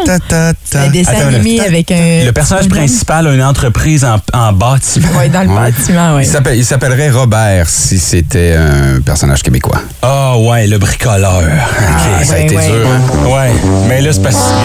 C'est 0.65 0.79
un 0.79 0.89
dessin 0.89 1.13
animé 1.29 1.61
avec 1.61 1.91
un. 1.91 2.25
Le 2.25 2.31
personnage 2.33 2.69
principal 2.69 3.27
a 3.27 3.35
une 3.35 3.43
entreprise 3.43 4.05
en, 4.07 4.21
en 4.33 4.53
bâtiment. 4.53 5.09
Oui, 5.19 5.29
dans 5.29 5.43
le 5.43 5.49
Ouais. 5.49 5.71
bâtiment, 5.73 6.17
oui. 6.17 6.23
Il 6.25 6.27
s'appelle- 6.29 6.57
il 6.59 6.65
s'appellerait 6.65 7.11
Robert 7.11 7.69
si 7.69 7.99
c'était 7.99 8.55
un 8.57 9.01
personnage 9.01 9.43
québécois. 9.43 9.81
Ah 10.03 10.37
ouais, 10.39 10.67
le 10.67 10.79
bricoleur. 10.79 11.43
Ah, 11.45 12.21
OK. 12.21 12.25
ça 12.27 12.35
a 12.35 12.39
été 12.41 12.57
ouais. 12.57 12.67
dur. 12.67 12.87
hein? 12.89 13.29
Ouais, 13.29 13.53
mais 13.89 14.01
là, 14.01 14.13
c'est 14.13 14.23
parce 14.23 14.37
qu'il 14.37 14.57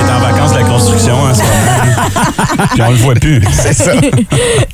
il 0.00 0.06
est 0.06 0.12
en 0.12 0.20
vacances 0.20 0.52
de 0.52 0.58
la 0.58 0.64
construction 0.64 1.14
en 1.22 1.34
ce 1.34 1.40
moment. 1.40 1.50
Puis 2.72 2.82
on 2.82 2.90
le 2.90 2.96
voit 2.96 3.14
plus. 3.14 3.42
C'est 3.52 3.72
ça. 3.74 3.92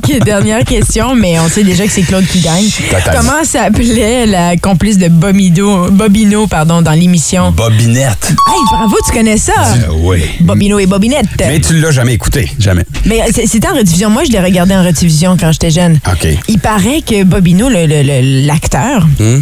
Ok, 0.09 0.23
dernière 0.25 0.63
question, 0.65 1.17
mais 1.17 1.39
on 1.41 1.49
sait 1.49 1.65
déjà 1.65 1.85
que 1.85 1.91
c'est 1.91 2.03
Claude 2.03 2.25
qui 2.27 2.39
gagne. 2.41 2.65
Totalement. 2.91 3.21
Comment 3.33 3.45
s'appelait 3.45 4.27
la 4.27 4.57
complice 4.57 4.99
de 4.99 5.09
Bobino, 5.09 5.91
Bobino 5.91 6.47
pardon, 6.47 6.81
dans 6.81 6.93
l'émission? 6.93 7.51
Bobinette. 7.51 8.29
Hey, 8.31 8.61
bravo, 8.71 8.95
tu 9.05 9.13
connais 9.13 9.37
ça! 9.37 9.53
Euh, 9.57 9.93
oui. 10.03 10.23
Bobino 10.41 10.79
et 10.79 10.87
Bobinette. 10.87 11.27
Mais 11.41 11.59
tu 11.61 11.75
l'as 11.81 11.91
jamais 11.91 12.13
écouté. 12.15 12.53
Jamais. 12.61 12.85
Mais 13.05 13.21
c'était 13.33 13.67
en 13.69 13.75
rediffusion. 13.75 14.11
Moi, 14.17 14.25
je 14.25 14.33
l'ai 14.33 14.41
regardé 14.41 14.75
en 14.75 14.83
rediffusion 14.83 15.37
quand 15.39 15.53
j'étais 15.53 15.69
jeune. 15.71 16.01
OK. 16.11 16.27
Il 16.49 16.59
paraît 16.59 17.03
que 17.03 17.23
Bobino, 17.23 17.69
le- 17.69 17.85
le- 17.85 18.03
le- 18.03 18.47
l'acteur, 18.47 19.07
Hmm? 19.19 19.41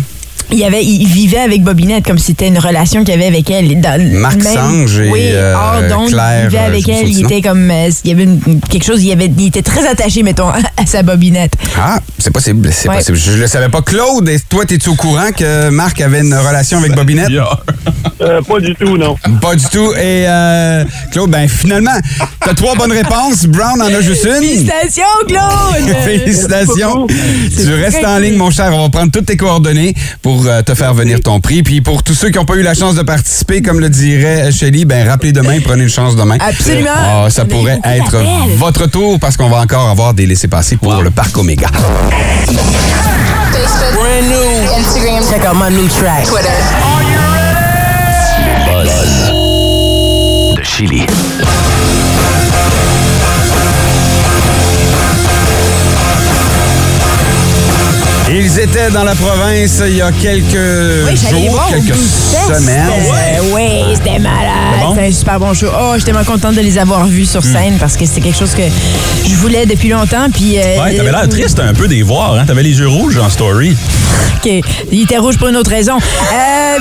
Il, 0.52 0.62
avait, 0.64 0.84
il 0.84 1.06
vivait 1.06 1.38
avec 1.38 1.62
Bobinette 1.62 2.04
comme 2.04 2.18
si 2.18 2.26
c'était 2.26 2.48
une 2.48 2.58
relation 2.58 3.04
qu'il 3.04 3.14
avait 3.14 3.26
avec 3.26 3.50
elle. 3.50 3.80
Dans- 3.80 4.00
Marc 4.18 4.36
même- 4.36 4.54
Sange 4.54 4.98
et, 4.98 5.10
oui, 5.10 5.20
euh, 5.32 5.88
d'onde, 5.88 6.08
Claire, 6.10 6.44
il 6.44 6.48
vivait 6.50 6.58
euh, 6.62 6.66
avec 6.66 6.88
elle. 6.88 7.08
Il 7.08 7.24
était 7.24 7.40
comme. 7.42 7.70
euh, 7.70 7.90
il 8.04 8.10
y 8.10 8.12
avait 8.14 8.24
une- 8.24 8.60
quelque 8.70 8.84
chose. 8.84 9.02
Il, 9.02 9.12
avait, 9.12 9.30
il 9.38 9.46
était 9.46 9.62
très 9.62 9.86
attaché, 9.86 10.22
mettons, 10.22 10.48
à 10.76 10.86
sa 10.86 11.02
Bobinette. 11.02 11.52
Ah, 11.78 12.00
c'est 12.18 12.32
possible, 12.32 12.68
c'est 12.72 12.88
Ouais. 12.88 12.96
possible. 12.96 13.18
Je 13.18 13.32
le 13.32 13.46
savais 13.46 13.68
pas. 13.68 13.82
Claude, 13.82 14.28
et 14.28 14.38
toi, 14.48 14.64
es-tu 14.68 14.88
au 14.88 14.94
courant 14.94 15.30
que 15.36 15.68
Marc 15.70 16.00
avait 16.00 16.20
une 16.20 16.34
relation 16.34 16.78
avec 16.78 16.94
Bobinette? 16.94 17.28
Euh, 18.20 18.40
pas 18.42 18.60
du 18.60 18.74
tout, 18.76 18.96
non. 18.96 19.16
Pas 19.40 19.56
du 19.56 19.64
tout. 19.66 19.92
Et 19.94 20.24
euh, 20.28 20.84
Claude, 21.10 21.30
ben 21.30 21.48
finalement, 21.48 21.98
t'as 22.40 22.54
trois 22.54 22.74
bonnes 22.76 22.92
réponses. 22.92 23.44
Brown 23.46 23.80
en 23.82 23.86
a 23.86 24.00
juste 24.00 24.24
une. 24.24 24.34
Félicitations, 24.34 25.02
Claude! 25.26 25.96
Félicitations. 26.04 27.06
Tu 27.08 27.74
restes 27.74 28.04
en 28.04 28.18
ligne, 28.18 28.36
mon 28.36 28.50
cher. 28.50 28.70
On 28.72 28.82
va 28.82 28.88
prendre 28.88 29.10
toutes 29.10 29.26
tes 29.26 29.36
coordonnées 29.36 29.94
pour 30.22 30.33
euh, 30.46 30.62
te 30.62 30.74
faire 30.74 30.94
venir 30.94 31.20
ton 31.20 31.40
prix. 31.40 31.62
Puis 31.62 31.80
pour 31.80 32.02
tous 32.02 32.14
ceux 32.14 32.30
qui 32.30 32.38
n'ont 32.38 32.44
pas 32.44 32.56
eu 32.56 32.62
la 32.62 32.74
chance 32.74 32.94
de 32.94 33.02
participer, 33.02 33.62
comme 33.62 33.80
le 33.80 33.88
dirait 33.88 34.50
Shelly, 34.52 34.84
ben 34.84 35.08
rappelez 35.08 35.32
demain, 35.32 35.58
prenez 35.62 35.84
une 35.84 35.88
chance 35.88 36.16
demain. 36.16 36.36
Absolument. 36.40 36.90
Ah, 36.96 37.26
ça 37.30 37.44
pourrait 37.44 37.80
être 37.84 38.16
votre 38.56 38.86
tour 38.86 39.18
parce 39.20 39.36
qu'on 39.36 39.48
va 39.48 39.58
encore 39.58 39.88
avoir 39.88 40.14
des 40.14 40.26
laissés-passer 40.26 40.76
pour 40.76 41.02
le 41.02 41.10
parc 41.10 41.36
Omega. 41.36 41.68
Brand 43.94 44.24
new. 44.28 44.78
Instagram. 44.78 45.22
Check 45.30 45.44
out 45.44 45.56
my 45.56 45.70
new 45.70 45.88
track. 45.88 46.24
Twitter. 46.24 46.50
de 50.56 50.62
Chili. 50.62 51.06
Ils 58.44 58.58
étaient 58.60 58.90
dans 58.90 59.04
la 59.04 59.14
province 59.14 59.80
il 59.86 59.96
y 59.96 60.02
a 60.02 60.12
quelques 60.12 60.44
Oui, 61.08 61.16
jours, 61.16 61.50
voir 61.52 61.68
quelques 61.70 61.94
semaines. 61.96 62.88
Euh, 62.90 63.54
oui, 63.54 63.94
c'était 63.94 64.18
malade. 64.18 64.80
bon? 64.82 64.94
C'était 64.94 65.06
un 65.06 65.12
super 65.12 65.40
bon 65.40 65.54
show. 65.54 65.66
Oh, 65.74 65.92
j'étais 65.94 66.12
tellement 66.12 66.24
contente 66.24 66.54
de 66.54 66.60
les 66.60 66.76
avoir 66.76 67.06
vus 67.06 67.24
sur 67.24 67.42
scène 67.42 67.76
parce 67.80 67.96
que 67.96 68.04
c'était 68.04 68.20
quelque 68.20 68.38
chose 68.38 68.54
que 68.54 68.62
je 69.26 69.34
voulais 69.36 69.64
depuis 69.64 69.88
longtemps. 69.88 70.26
Puis, 70.32 70.58
euh, 70.58 70.82
Ouais, 70.82 70.94
t'avais 70.94 71.10
l'air 71.10 71.26
triste 71.28 71.58
un 71.58 71.72
peu 71.72 71.88
des 71.88 72.02
voir, 72.02 72.34
hein? 72.34 72.44
T'avais 72.46 72.62
les 72.62 72.78
yeux 72.78 72.88
rouges 72.88 73.16
en 73.18 73.30
story. 73.30 73.74
OK. 74.44 74.50
Il 74.92 75.02
était 75.02 75.16
rouge 75.18 75.38
pour 75.38 75.48
une 75.48 75.56
autre 75.56 75.70
raison. 75.70 75.96
Euh, 75.96 76.76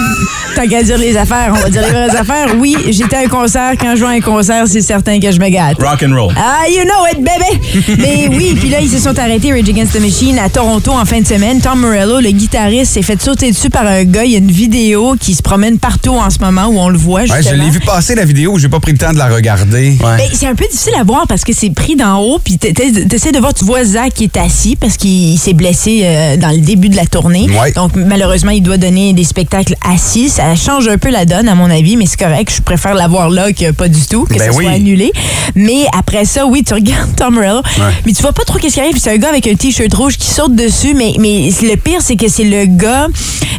tant 0.58 0.68
qu'à 0.68 0.84
dire 0.84 0.98
les 0.98 1.16
affaires, 1.16 1.54
on 1.56 1.60
va 1.60 1.70
dire 1.70 1.82
les 1.82 1.92
vraies 1.92 2.16
affaires. 2.18 2.48
Oui, 2.60 2.76
j'étais 2.90 3.16
à 3.16 3.20
un 3.20 3.28
concert. 3.28 3.72
Quand 3.80 3.92
je 3.96 4.00
joue 4.02 4.06
à 4.06 4.10
un 4.10 4.20
concert, 4.20 4.64
c'est 4.68 4.82
certain 4.82 5.18
que 5.20 5.32
je 5.32 5.40
me 5.40 5.48
gâte. 5.48 5.78
Rock 5.82 6.04
and 6.06 6.14
roll. 6.14 6.34
Ah, 6.38 6.68
you 6.70 6.84
know 6.84 7.06
it, 7.12 7.24
baby! 7.24 7.98
Mais 8.00 8.28
oui, 8.36 8.54
puis 8.60 8.68
là, 8.70 8.80
ils 8.82 8.90
se 8.90 9.00
sont 9.00 9.18
arrêtés, 9.18 9.52
Rage 9.54 9.70
Against 9.70 9.94
the 9.94 10.02
Machine, 10.02 10.38
à 10.40 10.50
Toronto 10.50 10.92
en 10.92 11.06
fin 11.06 11.22
de 11.22 11.28
semaine. 11.28 11.53
Tom 11.62 11.80
Morello, 11.82 12.20
le 12.20 12.32
guitariste, 12.32 12.94
s'est 12.94 13.02
fait 13.02 13.22
sauter 13.22 13.52
dessus 13.52 13.70
par 13.70 13.86
un 13.86 14.04
gars. 14.04 14.24
Il 14.26 14.32
y 14.32 14.36
a 14.36 14.40
une 14.40 14.52
vidéo 14.52 15.16
qui 15.20 15.34
se 15.36 15.42
promène 15.42 15.78
partout 15.80 16.12
en 16.12 16.30
ce 16.30 16.40
moment 16.40 16.66
où 16.68 16.78
on 16.80 16.90
le 16.90 16.98
voit, 16.98 17.22
Ouais, 17.22 17.42
je 17.42 17.54
l'ai 17.54 17.70
vu 17.70 17.80
passer 17.80 18.16
la 18.16 18.26
vidéo, 18.26 18.58
j'ai 18.58 18.70
pas 18.70 18.80
pris 18.80 18.92
le 18.94 18.98
temps 18.98 19.14
de 19.14 19.18
la 19.18 19.28
regarder. 19.28 19.98
Ouais. 20.04 20.18
Ben, 20.18 20.30
c'est 20.34 20.48
un 20.48 20.56
peu 20.56 20.66
difficile 20.70 20.94
à 21.00 21.04
voir 21.04 21.26
parce 21.28 21.44
que 21.44 21.54
c'est 21.54 21.70
pris 21.70 21.96
d'en 21.96 22.18
haut, 22.20 22.40
puis 22.44 22.58
t'essaies 22.58 23.06
t'essaies 23.06 23.32
de 23.32 23.40
voir, 23.40 23.54
tu 23.54 23.66
vois 23.66 23.84
Zach 23.84 24.14
qui 24.14 24.26
est 24.26 24.38
assis 24.38 24.76
parce 24.76 24.98
qu'il 24.98 25.38
s'est 25.38 25.54
blessé 25.54 26.02
euh, 26.04 26.38
dans 26.38 26.50
le 26.52 26.60
début 26.60 26.90
de 26.90 26.96
la 26.96 27.06
tournée. 27.06 27.48
Ouais. 27.60 27.72
Donc, 27.72 27.92
malheureusement, 27.96 28.52
il 28.52 28.62
doit 28.62 28.78
donner 28.78 29.14
des 29.14 29.24
spectacles 29.24 29.76
assis. 29.90 30.30
Ça 30.30 30.56
change 30.56 30.88
un 30.88 30.98
peu 30.98 31.10
la 31.10 31.26
donne, 31.26 31.48
à 31.48 31.56
mon 31.56 31.70
avis, 31.70 31.96
mais 31.98 32.06
c'est 32.06 32.20
correct. 32.20 32.52
Je 32.56 32.62
préfère 32.62 32.94
l'avoir 32.96 33.30
là 33.30 33.52
que 33.54 33.72
pas 33.72 33.88
du 33.88 34.02
tout, 34.06 34.24
que 34.26 34.34
Ben 34.38 34.52
ça 34.52 34.58
oui. 34.58 34.66
soit 34.66 34.74
annulé. 34.74 35.12
Mais 35.56 35.86
après 35.98 36.26
ça, 36.26 36.46
oui, 36.46 36.64
tu 36.66 36.74
regardes 36.74 37.16
Tom 37.16 37.36
Morello, 37.36 37.62
mais 38.06 38.14
tu 38.14 38.22
vois 38.22 38.34
pas 38.34 38.44
trop 38.44 38.58
qu'est-ce 38.60 38.76
qui 38.76 38.80
arrive. 38.82 38.98
C'est 39.00 39.12
un 39.12 39.18
gars 39.18 39.30
avec 39.30 39.48
un 39.48 39.56
t-shirt 39.56 39.94
rouge 39.94 40.18
qui 40.18 40.28
saute 40.28 40.56
dessus, 40.56 40.94
mais, 40.96 41.14
mais 41.20 41.43
le 41.50 41.76
pire, 41.76 42.00
c'est 42.02 42.16
que 42.16 42.28
c'est 42.30 42.44
le 42.44 42.66
gars, 42.66 43.08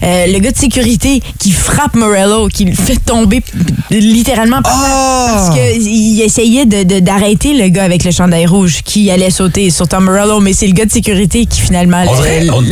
euh, 0.02 0.26
le 0.26 0.38
gars 0.38 0.50
de 0.52 0.56
sécurité 0.58 1.22
qui 1.38 1.50
frappe 1.52 1.94
Morello, 1.94 2.48
qui 2.48 2.64
le 2.64 2.74
fait 2.74 2.96
tomber 3.04 3.42
littéralement 3.90 4.62
par 4.62 4.72
terre. 4.72 4.90
Ah! 4.92 5.30
Parce 5.34 5.58
qu'il 5.58 6.20
essayait 6.20 6.66
de- 6.66 6.82
de- 6.84 7.00
d'arrêter 7.00 7.54
le 7.54 7.68
gars 7.68 7.84
avec 7.84 8.04
le 8.04 8.10
chandail 8.10 8.46
rouge 8.46 8.80
qui 8.84 9.10
allait 9.10 9.30
sauter 9.30 9.70
sur 9.70 9.88
Tom 9.88 10.04
Morello, 10.04 10.40
mais 10.40 10.52
c'est 10.52 10.66
le 10.66 10.72
gars 10.74 10.84
de 10.84 10.92
sécurité 10.92 11.46
qui 11.46 11.60
finalement... 11.60 12.04
On 12.08 12.14
dirait, 12.16 12.46
on, 12.50 12.64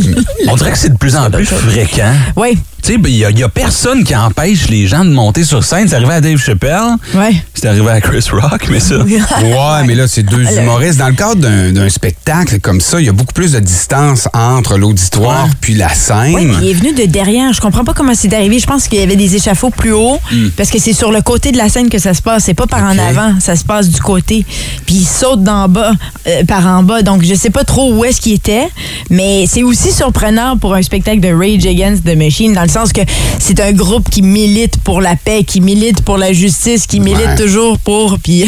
on 0.52 0.56
dirait 0.56 0.72
que 0.72 0.78
c'est 0.78 0.92
de 0.92 0.98
plus 0.98 1.16
en 1.16 1.30
plus 1.30 1.46
fréquent. 1.46 2.12
Oui, 2.36 2.58
Tu 2.82 2.94
sais, 2.94 2.98
il 3.04 3.16
y, 3.16 3.24
a- 3.42 3.48
personne 3.48 4.04
qui 4.04 4.14
empêche 4.14 4.68
les 4.68 4.86
gens 4.86 5.04
de 5.04 5.10
monter 5.10 5.44
sur 5.44 5.62
scène. 5.64 5.88
C'est 5.88 5.96
arrivé 5.96 6.12
à 6.14 6.20
Dave 6.20 6.38
Chappelle. 6.38 6.78
ouais. 7.14 7.32
C'est 7.54 7.68
arrivé 7.68 7.90
à 7.90 8.00
Chris 8.00 8.24
Rock, 8.32 8.66
mais 8.70 8.80
ça. 8.80 8.96
Ouais, 9.42 9.86
mais 9.86 9.94
là, 9.94 10.06
c'est 10.08 10.22
deux 10.22 10.42
humoristes. 10.58 10.98
Dans 10.98 11.08
le 11.08 11.14
cadre 11.14 11.36
d'un 11.36 11.72
d'un 11.72 11.88
spectacle 11.88 12.58
comme 12.60 12.80
ça, 12.80 13.00
il 13.00 13.06
y 13.06 13.08
a 13.08 13.12
beaucoup 13.12 13.32
plus 13.32 13.52
de 13.52 13.60
distance 13.60 14.28
entre 14.34 14.76
l'auditoire 14.76 14.91
Puis 15.60 15.74
la 15.74 15.88
scène. 15.94 16.34
Oui, 16.34 16.48
il 16.62 16.68
est 16.68 16.74
venu 16.74 16.92
de 16.92 17.04
derrière. 17.04 17.52
Je 17.52 17.60
comprends 17.60 17.84
pas 17.84 17.94
comment 17.94 18.14
c'est 18.14 18.32
arrivé. 18.34 18.58
Je 18.58 18.66
pense 18.66 18.88
qu'il 18.88 18.98
y 19.00 19.02
avait 19.02 19.16
des 19.16 19.36
échafauds 19.36 19.70
plus 19.70 19.92
hauts 19.92 20.18
Hmm. 20.32 20.48
parce 20.56 20.70
que 20.70 20.78
c'est 20.78 20.92
sur 20.92 21.10
le 21.12 21.20
côté 21.20 21.52
de 21.52 21.58
la 21.58 21.68
scène 21.68 21.88
que 21.88 21.98
ça 21.98 22.14
se 22.14 22.22
passe. 22.22 22.44
C'est 22.44 22.54
pas 22.54 22.66
par 22.66 22.82
en 22.84 22.96
avant, 22.98 23.38
ça 23.40 23.56
se 23.56 23.64
passe 23.64 23.88
du 23.88 24.00
côté. 24.00 24.44
Puis 24.86 24.94
il 24.96 25.04
saute 25.06 25.42
d'en 25.42 25.68
bas, 25.68 25.92
euh, 26.26 26.44
par 26.44 26.66
en 26.66 26.82
bas. 26.82 27.02
Donc 27.02 27.22
je 27.24 27.34
sais 27.34 27.50
pas 27.50 27.64
trop 27.64 27.92
où 27.92 28.04
est-ce 28.04 28.20
qu'il 28.20 28.32
était, 28.32 28.68
mais 29.10 29.44
c'est 29.48 29.62
aussi 29.62 29.92
surprenant 29.92 30.56
pour 30.56 30.74
un 30.74 30.82
spectacle 30.82 31.20
de 31.20 31.28
Rage 31.32 31.66
Against 31.66 32.04
the 32.04 32.16
Machine 32.16 32.52
dans 32.54 32.62
le 32.62 32.68
sens 32.68 32.92
que 32.92 33.00
c'est 33.38 33.60
un 33.60 33.72
groupe 33.72 34.08
qui 34.10 34.22
milite 34.22 34.78
pour 34.78 35.00
la 35.00 35.16
paix, 35.16 35.44
qui 35.44 35.60
milite 35.60 36.02
pour 36.02 36.18
la 36.18 36.32
justice, 36.32 36.86
qui 36.86 37.00
milite 37.00 37.36
toujours 37.36 37.78
pour. 37.78 38.18
Puis 38.18 38.46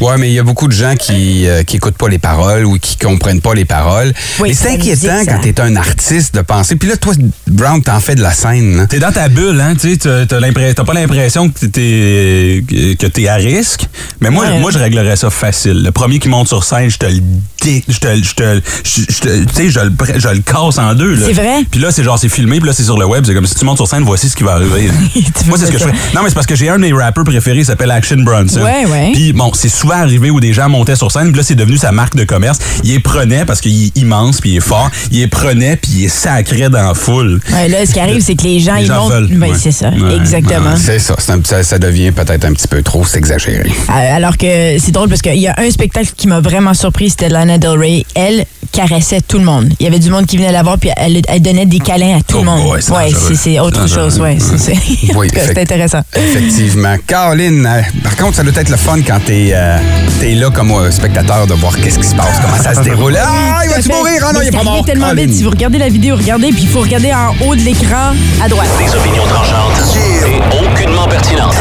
Ouais, 0.00 0.16
mais 0.18 0.28
il 0.30 0.34
y 0.34 0.38
a 0.38 0.42
beaucoup 0.42 0.66
de 0.68 0.72
gens 0.72 0.94
qui, 0.96 1.46
euh, 1.46 1.62
qui 1.62 1.76
écoutent 1.76 1.96
pas 1.96 2.08
les 2.08 2.18
paroles 2.18 2.64
ou 2.66 2.78
qui 2.78 2.96
comprennent 2.96 3.40
pas 3.40 3.54
les 3.54 3.64
paroles. 3.64 4.12
Oui, 4.40 4.48
mais 4.48 4.54
c'est 4.54 4.70
inquiétant 4.74 5.12
musique, 5.14 5.28
quand 5.30 5.40
tu 5.42 5.48
es 5.48 5.60
un 5.60 5.76
artiste 5.76 6.34
de 6.34 6.40
penser. 6.42 6.76
Puis 6.76 6.88
là, 6.88 6.96
toi, 6.96 7.14
Brown, 7.46 7.82
t'en 7.82 8.00
fais 8.00 8.14
de 8.14 8.22
la 8.22 8.32
scène. 8.32 8.80
hein. 8.80 8.86
T'es 8.88 8.98
dans 8.98 9.12
ta 9.12 9.28
bulle, 9.28 9.60
hein, 9.60 9.74
tu 9.80 9.92
sais, 9.92 9.96
t'as- 10.26 10.84
pas 10.84 10.92
l'impression 10.94 11.48
que 11.48 11.66
t'es 11.66 12.64
que 12.98 13.06
t'es 13.06 13.28
à 13.28 13.34
risque. 13.36 13.86
Mais 14.20 14.30
moi, 14.30 14.44
Ouais. 14.46 14.58
moi, 14.60 14.70
je 14.70 14.78
réglerais 14.78 15.16
ça 15.16 15.30
facile. 15.30 15.82
Le 15.82 15.90
premier 15.92 16.18
qui 16.18 16.28
monte 16.28 16.48
sur 16.48 16.64
scène, 16.64 16.90
je 16.90 16.98
te 16.98 17.06
le 17.06 17.20
je 17.64 17.98
te, 17.98 18.14
je 18.22 18.34
te, 18.34 18.60
je, 18.84 19.00
je 19.08 19.20
te- 19.20 19.44
tu 19.44 19.54
sais, 19.54 19.70
je 19.70 19.80
le, 19.80 19.90
je 20.18 20.28
le 20.28 20.40
casse 20.40 20.76
en 20.78 20.92
deux. 20.94 21.14
là. 21.14 21.26
C'est 21.26 21.32
vrai? 21.32 21.64
Puis 21.70 21.80
là, 21.80 21.90
c'est 21.90 22.02
genre, 22.04 22.18
c'est 22.18 22.28
filmé, 22.28 22.58
puis 22.58 22.66
là, 22.66 22.74
c'est 22.74 22.82
sur 22.82 22.98
le 22.98 23.06
web. 23.06 23.24
C'est 23.26 23.32
comme 23.34 23.46
si 23.46 23.54
tu 23.54 23.64
montes 23.64 23.78
sur 23.78 23.88
scène, 23.88 24.02
voici 24.02 24.28
ce 24.28 24.36
qui 24.36 24.42
va 24.44 24.52
arriver. 24.52 24.90
Moi, 25.46 25.56
c'est 25.58 25.66
ce 25.66 25.72
que 25.72 25.78
je 25.78 25.84
fais. 25.84 25.92
Non, 26.14 26.22
mais 26.22 26.28
c'est 26.28 26.34
parce 26.34 26.46
que 26.46 26.54
j'ai 26.56 26.68
un 26.68 26.76
de 26.76 26.82
mes 26.82 26.92
rappeurs 26.92 27.24
préférés, 27.24 27.60
il 27.60 27.64
s'appelle 27.64 27.90
Action 27.90 28.18
Bronson. 28.18 28.60
Ouais, 28.62 28.84
ouais. 28.86 29.12
Puis 29.14 29.32
bon, 29.32 29.50
c'est 29.54 29.70
souvent 29.84 29.96
arrivé 30.00 30.30
où 30.30 30.40
des 30.40 30.54
gens 30.54 30.70
montaient 30.70 30.96
sur 30.96 31.12
scène, 31.12 31.28
puis 31.28 31.36
là, 31.36 31.42
c'est 31.42 31.54
devenu 31.54 31.76
sa 31.76 31.92
marque 31.92 32.16
de 32.16 32.24
commerce. 32.24 32.56
Il 32.84 32.92
les 32.92 33.00
prenait 33.00 33.44
parce 33.44 33.60
qu'il 33.60 33.84
est 33.88 33.96
immense, 33.98 34.40
puis 34.40 34.52
il 34.52 34.56
est 34.56 34.60
fort. 34.60 34.90
Il 35.10 35.18
les 35.18 35.26
prenait, 35.26 35.76
puis 35.76 35.90
il 35.94 36.04
est 36.04 36.08
sacré 36.08 36.70
dans 36.70 36.82
la 36.88 36.94
foule. 36.94 37.38
Ouais, 37.52 37.68
là, 37.68 37.84
ce 37.84 37.92
qui 37.92 38.00
arrive, 38.00 38.22
c'est 38.22 38.34
que 38.34 38.44
les 38.44 38.60
gens, 38.60 38.76
Les 38.76 38.82
ils 38.82 38.86
gens 38.86 39.02
montent. 39.02 39.12
veulent, 39.12 39.28
Ben, 39.32 39.50
ouais. 39.50 39.58
C'est 39.60 39.72
ça, 39.72 39.90
Ouais, 39.90 40.16
exactement. 40.16 40.74
C'est 40.76 40.98
ça, 40.98 41.16
un- 41.28 41.44
ça, 41.44 41.62
ça 41.62 41.78
devient 41.78 42.12
peut-être 42.12 42.46
un 42.46 42.54
petit 42.54 42.66
peu 42.68 42.82
trop, 42.82 43.04
c'est 43.04 43.18
exagéré. 43.18 43.70
Euh, 43.90 44.16
Alors 44.16 44.38
que 44.38 44.78
c'est 44.78 44.92
drôle 44.92 45.10
parce 45.10 45.20
qu'il 45.20 45.36
y 45.36 45.48
a 45.48 45.54
un 45.58 45.70
spectacle 45.70 46.12
qui 46.16 46.28
m'a 46.28 46.40
vraiment 46.40 46.72
surpris, 46.72 47.10
c'était 47.10 47.28
Lana 47.28 47.58
Del 47.58 47.78
Rey. 47.78 48.06
Elle 48.14 48.46
caressait 48.72 49.20
tout 49.20 49.38
le 49.38 49.44
monde. 49.44 49.68
Il 49.78 49.84
y 49.84 49.86
avait 49.86 49.98
du 49.98 50.08
monde 50.10 50.24
qui 50.26 50.36
venait 50.38 50.50
la 50.50 50.62
voir 50.62 50.78
puis 50.78 50.90
elle, 50.96 51.20
elle 51.28 51.42
donnait 51.42 51.66
des 51.66 51.78
câlins 51.78 52.16
à 52.18 52.22
tout 52.22 52.36
Oh 52.36 52.40
le 52.40 52.44
monde. 52.46 52.62
boy, 52.62 52.80
c'est 52.82 52.92
ouais, 52.92 53.12
c'est 53.36 53.60
autre 53.60 53.86
chose. 53.88 54.18
Ouais, 54.18 54.38
c'est- 54.56 54.72
Oui, 55.14 55.28
intéressant. 55.56 56.00
Effectivement. 56.16 56.96
Caroline, 57.06 57.66
euh, 57.66 57.82
par 58.02 58.16
contre, 58.16 58.36
ça 58.36 58.42
doit 58.42 58.52
être 58.56 58.68
le 58.70 58.76
fun 58.76 58.98
quand 59.06 59.20
t'es 59.24 59.50
euh, 59.54 59.73
t'es 60.20 60.34
là 60.34 60.50
comme 60.50 60.70
euh, 60.72 60.90
spectateur 60.90 61.46
de 61.46 61.54
voir 61.54 61.76
qu'est-ce 61.76 61.98
qui 61.98 62.06
se 62.08 62.14
passe, 62.14 62.38
comment 62.40 62.56
ça 62.56 62.74
se 62.74 62.80
déroule. 62.80 63.16
Ah, 63.56 63.62
il 63.64 63.70
va-tu 63.70 63.88
mourir? 63.88 64.22
Ah 64.28 64.32
non, 64.32 64.40
il 64.42 64.48
est 64.48 64.50
c'est 64.50 64.56
pas 64.58 64.62
mort. 64.64 64.84
tellement 64.84 65.06
Caroline. 65.06 65.26
vite. 65.26 65.36
Si 65.36 65.42
vous 65.44 65.50
regardez 65.50 65.78
la 65.78 65.88
vidéo, 65.88 66.16
regardez, 66.16 66.48
puis 66.50 66.62
il 66.62 66.68
faut 66.68 66.80
regarder 66.80 67.12
en 67.12 67.34
haut 67.46 67.54
de 67.54 67.60
l'écran 67.60 68.12
à 68.42 68.48
droite. 68.48 68.68
Des 68.78 68.94
opinions 68.94 69.24
tranchantes 69.26 69.96
et 69.96 70.36
aucunement 70.64 71.06
pertinentes. 71.06 71.54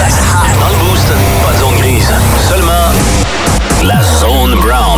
Dans 0.60 0.70
le 0.70 0.90
boost, 0.90 1.08
pas 1.46 1.54
de 1.54 1.58
zone 1.60 1.78
grise, 1.78 2.12
seulement 2.50 2.92
la 3.84 4.02
zone 4.20 4.56
brown. 4.62 4.93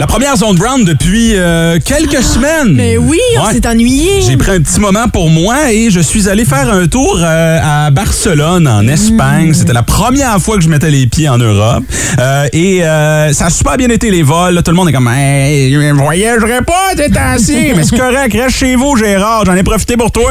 La 0.00 0.06
première 0.06 0.36
zone 0.36 0.54
brown 0.56 0.84
depuis 0.84 1.32
euh, 1.34 1.78
quelques 1.84 2.22
semaines. 2.22 2.72
Mais 2.74 2.96
oui, 2.96 3.18
on 3.36 3.46
Ouais. 3.46 3.52
s'est 3.54 3.66
ennuyé. 3.66 4.20
J'ai 4.24 4.36
pris 4.36 4.52
un 4.52 4.60
petit 4.60 4.78
moment 4.78 5.08
pour 5.08 5.28
moi 5.28 5.72
et 5.72 5.90
je 5.90 5.98
suis 5.98 6.28
allé 6.28 6.44
faire 6.44 6.72
un 6.72 6.86
tour 6.86 7.18
euh, 7.20 7.58
à 7.60 7.90
Barcelone, 7.90 8.68
en 8.68 8.86
Espagne. 8.86 9.52
C'était 9.54 9.72
la 9.72 9.82
première 9.82 10.38
fois 10.40 10.56
que 10.56 10.62
je 10.62 10.68
mettais 10.68 10.92
les 10.92 11.08
pieds 11.08 11.28
en 11.28 11.38
Europe. 11.38 11.82
Euh, 12.20 12.46
et 12.52 12.84
euh, 12.84 13.32
ça 13.32 13.46
a 13.46 13.50
super 13.50 13.76
bien 13.76 13.88
été 13.88 14.12
les 14.12 14.22
vols. 14.22 14.54
là. 14.54 14.62
Tout 14.62 14.70
le 14.70 14.76
monde 14.76 14.88
est 14.88 14.92
comme 14.92 15.08
hey, 15.08 15.72
je 15.72 15.92
voyagerai 15.94 16.62
pas 16.64 16.90
ces 16.96 17.10
temps-ci. 17.10 17.72
Mais 17.76 17.82
c'est 17.82 17.98
correct, 17.98 18.32
reste 18.34 18.56
chez 18.56 18.76
vous, 18.76 18.96
Gérard. 18.96 19.46
J'en 19.46 19.54
ai 19.56 19.64
profité 19.64 19.96
pour 19.96 20.12
toi. 20.12 20.30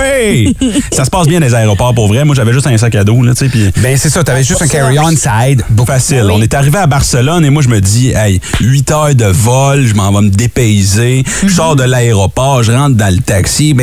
ça 0.94 1.04
se 1.04 1.10
passe 1.10 1.28
bien 1.28 1.42
les 1.42 1.54
aéroports 1.54 1.94
pour 1.94 2.08
vrai. 2.08 2.24
Moi, 2.24 2.36
j'avais 2.36 2.54
juste 2.54 2.68
un 2.68 2.78
sac 2.78 2.96
à 2.96 3.04
dos. 3.04 3.22
Là, 3.22 3.34
tu 3.34 3.40
sais, 3.40 3.50
puis 3.50 3.70
Ben, 3.84 3.98
c'est 3.98 4.10
ça, 4.10 4.24
t'avais 4.24 4.46
juste 4.46 4.62
un 4.62 4.68
carry-on, 4.68 5.14
ça 5.18 5.50
aide 5.50 5.64
beaucoup. 5.70 5.92
Facile. 5.92 6.24
Oui. 6.26 6.32
On 6.36 6.42
est 6.42 6.54
arrivé 6.54 6.78
à 6.78 6.88
Barcelone 6.88 7.44
et 7.44 7.50
moi, 7.50 7.62
je 7.62 7.68
me 7.70 7.82
dis, 7.82 8.12
hey, 8.16 8.40
8 8.62 8.92
heures 8.92 9.16
de 9.16 9.26
vol, 9.26 9.57
je 9.76 9.94
m'en 9.94 10.12
vais 10.12 10.22
me 10.22 10.30
dépayser. 10.30 11.24
Je 11.46 11.54
sors 11.54 11.76
de 11.76 11.84
l'aéroport, 11.84 12.64
je 12.64 12.72
rentre 12.72 12.96
dans 12.96 13.14
le 13.14 13.22
taxi, 13.22 13.74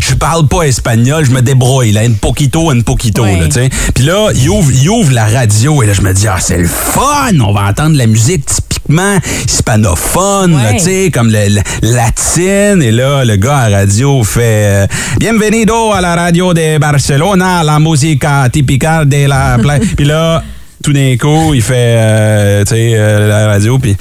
je 0.00 0.14
parle 0.14 0.46
pas 0.48 0.62
espagnol, 0.62 1.24
je 1.24 1.30
me 1.30 1.40
débrouille, 1.42 1.92
là, 1.92 2.00
un 2.02 2.12
poquito, 2.12 2.70
un 2.70 2.80
poquito, 2.80 3.24
là, 3.24 3.46
tu 3.46 3.52
sais. 3.52 3.70
Puis 3.94 4.04
là, 4.04 4.28
il 4.34 4.48
ouvre, 4.48 4.70
il 4.72 4.88
ouvre 4.88 5.12
la 5.12 5.26
radio 5.26 5.82
et 5.82 5.86
là, 5.86 5.92
je 5.92 6.02
me 6.02 6.12
dis, 6.12 6.26
ah, 6.28 6.36
c'est 6.40 6.58
le 6.58 6.68
fun, 6.68 7.38
on 7.40 7.52
va 7.52 7.62
entendre 7.68 7.96
la 7.96 8.06
musique 8.06 8.44
typiquement 8.46 9.18
hispanophone, 9.46 10.54
Ouais. 10.56 10.76
tu 10.78 10.84
sais, 10.84 11.10
comme 11.12 11.28
le, 11.30 11.48
le- 11.48 11.94
latine. 11.94 12.82
Et 12.82 12.90
là, 12.90 13.24
le 13.24 13.36
gars 13.36 13.56
à 13.58 13.68
la 13.68 13.78
radio 13.78 14.22
fait 14.24 14.40
euh, 14.42 14.86
Bienvenido 15.18 15.92
a 15.92 16.00
la 16.00 16.14
radio 16.16 16.52
de 16.54 16.78
Barcelona, 16.78 17.62
la 17.62 17.78
musica 17.78 18.48
típica 18.52 19.04
de 19.04 19.26
la 19.26 19.58
playa. 19.58 19.80
puis 19.96 20.04
là, 20.06 20.42
tout 20.82 20.92
d'un 20.92 21.16
coup, 21.16 21.54
il 21.54 21.62
fait, 21.62 21.96
euh, 21.98 22.64
tu 22.64 22.74
sais, 22.74 22.92
euh, 22.94 23.28
la 23.28 23.46
radio, 23.46 23.78
puis. 23.78 23.96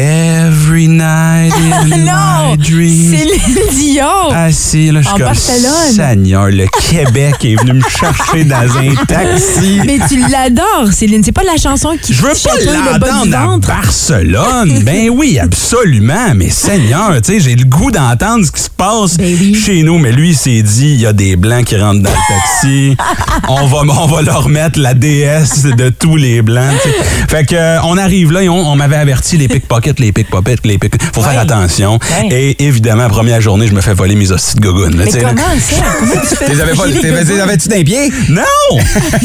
Every 0.00 0.86
night 0.86 1.52
in 1.92 2.04
non, 2.04 2.52
my 2.52 2.56
dreams. 2.56 3.10
Céline 3.10 3.68
Dion. 3.72 4.30
Assis, 4.32 4.92
là, 4.92 5.02
je 5.02 5.08
suis 5.08 5.18
comme. 5.18 5.34
Seigneur, 5.34 6.46
le 6.50 6.66
Québec 6.88 7.34
est 7.44 7.56
venu 7.56 7.80
me 7.80 7.82
chercher 7.82 8.44
dans 8.44 8.78
un 8.78 8.94
taxi. 9.08 9.80
Mais 9.86 9.98
tu 10.08 10.20
l'adores, 10.30 10.92
Céline. 10.92 11.24
C'est 11.24 11.32
pas 11.32 11.42
la 11.42 11.56
chanson 11.56 11.96
qui 12.00 12.14
Je 12.14 12.22
veux 12.22 12.28
pas 12.28 12.92
l'entendre 12.92 13.36
à 13.36 13.46
ventre. 13.46 13.66
Barcelone. 13.66 14.82
ben 14.84 15.10
oui, 15.10 15.40
absolument. 15.40 16.32
Mais 16.36 16.50
Seigneur, 16.50 17.20
tu 17.20 17.32
sais, 17.32 17.40
j'ai 17.40 17.56
le 17.56 17.64
goût 17.64 17.90
d'entendre 17.90 18.46
ce 18.46 18.52
qui 18.52 18.62
se 18.62 18.70
passe 18.70 19.16
Ben 19.16 19.36
oui. 19.40 19.52
chez 19.56 19.82
nous. 19.82 19.98
Mais 19.98 20.12
lui, 20.12 20.28
il 20.30 20.36
s'est 20.36 20.62
dit, 20.62 20.92
il 20.92 21.00
y 21.00 21.06
a 21.06 21.12
des 21.12 21.34
blancs 21.34 21.64
qui 21.64 21.76
rentrent 21.76 22.02
dans 22.04 22.10
le 22.10 22.16
taxi. 22.28 22.96
on 23.48 23.66
va, 23.66 23.78
on 23.78 24.06
va 24.06 24.22
leur 24.22 24.48
mettre 24.48 24.78
la 24.78 24.94
déesse 24.94 25.64
de 25.64 25.88
tous 25.88 26.14
les 26.14 26.40
blancs. 26.40 26.76
Fait 27.28 27.44
que 27.44 27.56
euh, 27.56 27.82
on 27.82 27.98
arrive 27.98 28.30
là 28.30 28.42
et 28.44 28.48
on, 28.48 28.70
on 28.70 28.76
m'avait 28.76 28.94
averti 28.96 29.36
les 29.36 29.48
pickpockets, 29.48 29.87
les 29.98 30.12
pickpockets, 30.12 30.60
les 30.64 30.78
pickpockets. 30.78 31.10
Faut 31.14 31.22
Ouais. 31.22 31.28
faire 31.30 31.40
attention. 31.40 31.98
Ouais. 32.22 32.28
Et 32.30 32.64
évidemment, 32.64 33.08
première 33.08 33.40
journée, 33.40 33.66
je 33.66 33.72
me 33.74 33.80
fais 33.80 33.94
voler 33.94 34.14
mes 34.14 34.30
hosties 34.30 34.56
de 34.56 34.60
gogoune. 34.60 34.94
Mais 34.96 35.04
comment 35.10 35.32
ça? 35.36 35.84
Comment 35.98 36.12
tu 36.22 36.36
fais? 36.36 36.44
T'es 36.46 36.60
avais 36.60 36.72
pas, 36.74 36.84
J'ai 36.90 37.02
les 37.34 37.40
avais-tu 37.40 37.68
d'un 37.68 37.82
pied? 37.82 38.10
Non! 38.28 38.42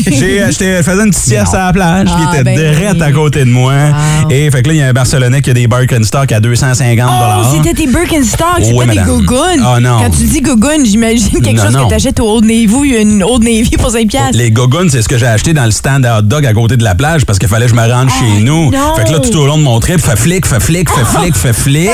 J'ai, 0.06 0.44
j'étais- 0.50 0.78
je 0.78 0.84
faisais 0.84 1.04
une 1.04 1.10
petite 1.12 1.24
sieste 1.24 1.54
à 1.54 1.66
la 1.68 1.74
plage, 1.74 2.08
Ah, 2.12 2.18
qui 2.32 2.36
était 2.36 2.44
ben 2.44 2.56
direct 2.58 2.96
oui. 2.96 3.02
à 3.04 3.12
côté 3.12 3.40
de 3.46 3.50
moi. 3.50 3.74
Wow. 3.74 4.30
Et 4.32 4.50
fait 4.52 4.62
que 4.64 4.68
là, 4.70 4.74
il 4.74 4.78
y 4.78 4.82
a 4.82 4.88
un 4.88 4.94
Barcelonais 4.94 5.42
qui 5.42 5.50
a 5.50 5.54
des 5.54 5.68
Birkenstock 5.68 6.32
à 6.32 6.40
250 6.40 7.10
Oh, 7.12 7.44
c'était 7.56 7.74
tes 7.74 7.88
Birkenstock, 7.88 8.48
c'est 8.62 8.74
Oui, 8.74 8.86
pas 8.86 8.94
des 8.94 9.00
gougounes. 9.02 9.64
Ah, 9.66 9.80
non. 9.80 10.00
Quand 10.04 10.10
tu 10.12 10.24
dis 10.24 10.42
gougounes, 10.42 10.86
j'imagine 10.86 11.42
quelque 11.42 11.58
Non, 11.58 11.64
chose 11.66 11.74
non. 11.74 11.86
que 11.86 11.90
t'achètes 11.94 12.20
au 12.20 12.36
Old 12.38 12.46
Navy 12.46 12.68
ou 12.74 12.84
une 12.84 13.24
Old 13.24 13.44
Navy 13.44 13.72
pour 13.80 13.92
5 13.92 14.08
piastres. 14.08 14.38
Les 14.38 14.52
gogoons, 14.52 14.88
c'est 14.90 15.02
ce 15.02 15.10
que 15.10 15.18
j'ai 15.18 15.28
acheté 15.28 15.54
dans 15.54 15.66
le 15.66 15.72
stand 15.72 16.06
à 16.06 16.20
hot 16.20 16.24
dog 16.24 16.46
à 16.46 16.54
côté 16.54 16.78
de 16.78 16.84
la 16.84 16.96
plage 16.96 17.26
parce 17.26 17.40
qu'il 17.40 17.50
fallait 17.50 17.66
que 17.66 17.72
je 17.72 17.76
me 17.76 17.82
rende 17.92 18.10
chez 18.10 18.42
nous. 18.42 18.70
Oh, 18.70 18.76
non. 18.76 18.96
Fait 18.96 19.06
que 19.06 19.12
là, 19.12 19.20
tout 19.20 19.36
au 19.38 19.46
long 19.46 19.58
de 19.58 19.64
mon 19.64 19.80
trip, 19.80 20.00
fait 20.00 20.18
flic, 20.18 20.43
fait 20.46 20.60
flic, 20.60 20.90
fait 20.90 21.06
flic, 21.06 21.36
fait 21.36 21.54
flic. 21.54 21.90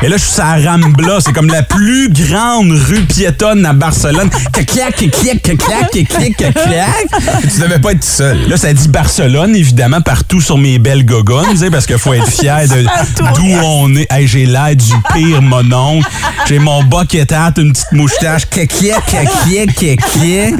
Et 0.00 0.08
là, 0.08 0.16
je 0.16 0.22
suis 0.22 0.38
la 0.38 0.70
Rambla. 0.70 1.18
C'est 1.20 1.32
comme 1.32 1.48
la 1.48 1.62
plus 1.64 2.08
grande 2.08 2.70
rue 2.70 3.02
piétonne 3.02 3.66
à 3.66 3.72
Barcelone. 3.72 4.30
Clac, 4.52 4.66
clac, 4.66 4.96
clac, 4.96 5.42
clac, 5.42 5.42
clac, 5.42 5.90
clac, 5.90 6.36
clac, 6.36 6.54
clac. 6.54 7.52
Tu 7.52 7.60
devais 7.60 7.80
pas 7.80 7.92
être 7.92 8.00
tout 8.00 8.06
seul. 8.06 8.48
Là, 8.48 8.56
ça 8.56 8.72
dit 8.72 8.88
Barcelone, 8.88 9.56
évidemment, 9.56 10.00
partout 10.00 10.40
sur 10.40 10.56
mes 10.56 10.78
belles 10.78 11.04
gogones, 11.04 11.46
parce 11.72 11.86
qu'il 11.86 11.98
faut 11.98 12.14
être 12.14 12.30
fier 12.30 12.68
de 12.68 12.84
d'où 13.34 13.58
on 13.64 13.94
est. 13.96 14.06
Hey, 14.10 14.28
j'ai 14.28 14.46
l'air 14.46 14.76
du 14.76 14.92
pire 15.12 15.42
monon. 15.42 16.00
J'ai 16.46 16.60
mon 16.60 16.84
bucket 16.84 17.32
hat, 17.32 17.54
une 17.58 17.72
petite 17.72 17.92
moustache. 17.92 18.46
Kékiek, 18.48 19.04
kékiek, 19.04 19.74
kékiek. 19.74 20.54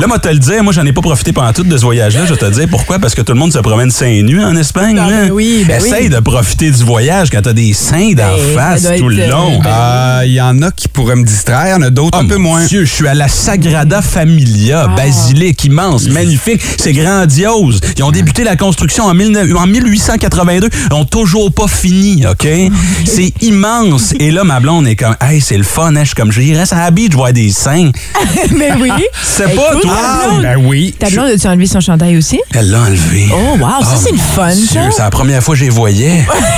Là, 0.00 0.06
moi, 0.06 0.18
te 0.18 0.28
le 0.28 0.38
dire, 0.38 0.62
moi, 0.62 0.72
j'en 0.72 0.84
ai 0.84 0.92
pas 0.92 1.00
profité 1.00 1.32
pendant 1.32 1.52
tout 1.52 1.64
de 1.64 1.76
ce 1.76 1.82
voyage-là. 1.82 2.26
Je 2.26 2.34
vais 2.34 2.38
te 2.40 2.50
dire 2.50 2.68
pourquoi. 2.70 2.98
Parce 2.98 3.14
que 3.14 3.22
tout 3.22 3.32
le 3.32 3.38
monde 3.38 3.52
se 3.52 3.58
promène 3.58 3.90
seins 3.90 4.22
nus 4.22 4.44
en 4.44 4.54
Espagne. 4.54 4.96
Ben 4.96 5.30
oui, 5.32 5.64
ben 5.66 5.78
Essaye 5.78 6.04
oui. 6.04 6.08
de 6.10 6.20
profiter 6.20 6.61
du 6.70 6.84
voyage 6.84 7.30
quand 7.30 7.42
t'as 7.42 7.52
des 7.52 7.72
seins 7.72 8.12
d'en 8.12 8.36
Ben, 8.36 8.54
face 8.54 8.86
tout 8.98 9.08
le 9.08 9.18
être, 9.18 9.30
long. 9.30 9.60
euh, 9.64 9.68
Euh, 9.68 10.22
Il 10.26 10.32
y 10.32 10.40
en 10.40 10.62
a 10.62 10.70
qui 10.70 10.88
pourraient 10.88 11.16
me 11.16 11.24
distraire, 11.24 11.64
il 11.66 11.70
y 11.70 11.74
en 11.74 11.82
a 11.82 11.90
d'autres 11.90 12.16
un 12.18 12.24
Oh, 12.24 12.28
peu 12.28 12.36
moins. 12.36 12.64
Dieu, 12.66 12.84
je 12.84 12.92
suis 12.92 13.08
à 13.08 13.14
la 13.14 13.28
Sagrada 13.28 14.00
Familia, 14.02 14.86
Ah. 14.88 14.94
basilique 14.96 15.64
immense, 15.64 16.06
magnifique, 16.08 16.60
c'est 16.78 16.92
grandiose. 16.92 17.80
Ils 17.96 18.02
ont 18.04 18.10
débuté 18.12 18.44
la 18.44 18.56
construction 18.56 19.04
en, 19.04 19.14
19 19.14 19.48
en 19.56 19.66
1882, 19.66 20.68
ils 20.90 20.94
ont 20.94 21.04
toujours 21.04 21.52
pas 21.52 21.66
fini, 21.66 22.24
OK? 22.26 22.46
C'est 23.04 23.32
immense. 23.42 24.14
Et 24.20 24.30
là, 24.30 24.44
ma 24.44 24.60
blonde 24.60 24.86
est 24.86 24.96
comme, 24.96 25.16
hey, 25.20 25.40
c'est 25.40 25.56
le 25.56 25.64
fun, 25.64 25.94
hein? 25.96 26.00
Je 26.02 26.06
suis 26.06 26.14
comme, 26.14 26.30
j'irais 26.32 26.64
à 26.72 26.76
la 26.80 26.90
beach 26.90 27.12
voir 27.12 27.32
des 27.32 27.50
seins. 27.50 27.90
Mais 28.56 28.70
oui. 28.80 28.90
C'est 29.22 29.54
pas, 29.54 29.70
Écoute, 29.72 29.82
toi? 29.82 29.96
ta 29.96 30.28
blonde- 30.28 30.42
Ben 30.42 30.56
oui. 30.64 30.94
Ta 30.98 31.10
blonde, 31.10 31.30
as-tu 31.30 31.46
enlevé 31.48 31.66
son 31.66 31.80
chandail 31.80 32.16
aussi? 32.16 32.40
Elle 32.54 32.70
l'a 32.70 32.80
enlevé. 32.82 33.28
Oh, 33.32 33.56
wow, 33.58 33.82
ça, 33.82 33.96
c'est 34.02 34.12
le 34.12 34.18
fun, 34.18 34.52
Dieu, 34.54 34.66
ça. 34.66 34.88
C'est 34.96 35.02
la 35.02 35.10
première 35.10 35.42
fois 35.42 35.54
que 35.54 35.60
je 35.60 35.64
les 35.64 35.70
voyais. 35.70 36.24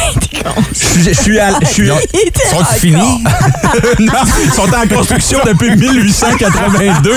Je 0.97 1.11
suis- 1.13 1.39
à- 1.39 1.51
je 1.63 1.67
suis- 1.67 1.89
Sont-ils 1.89 2.79
finis? 2.81 2.97
non, 4.01 4.13
ils 4.45 4.53
sont 4.53 4.63
en 4.73 4.87
construction 4.97 5.39
depuis 5.47 5.75
1882. 5.77 7.11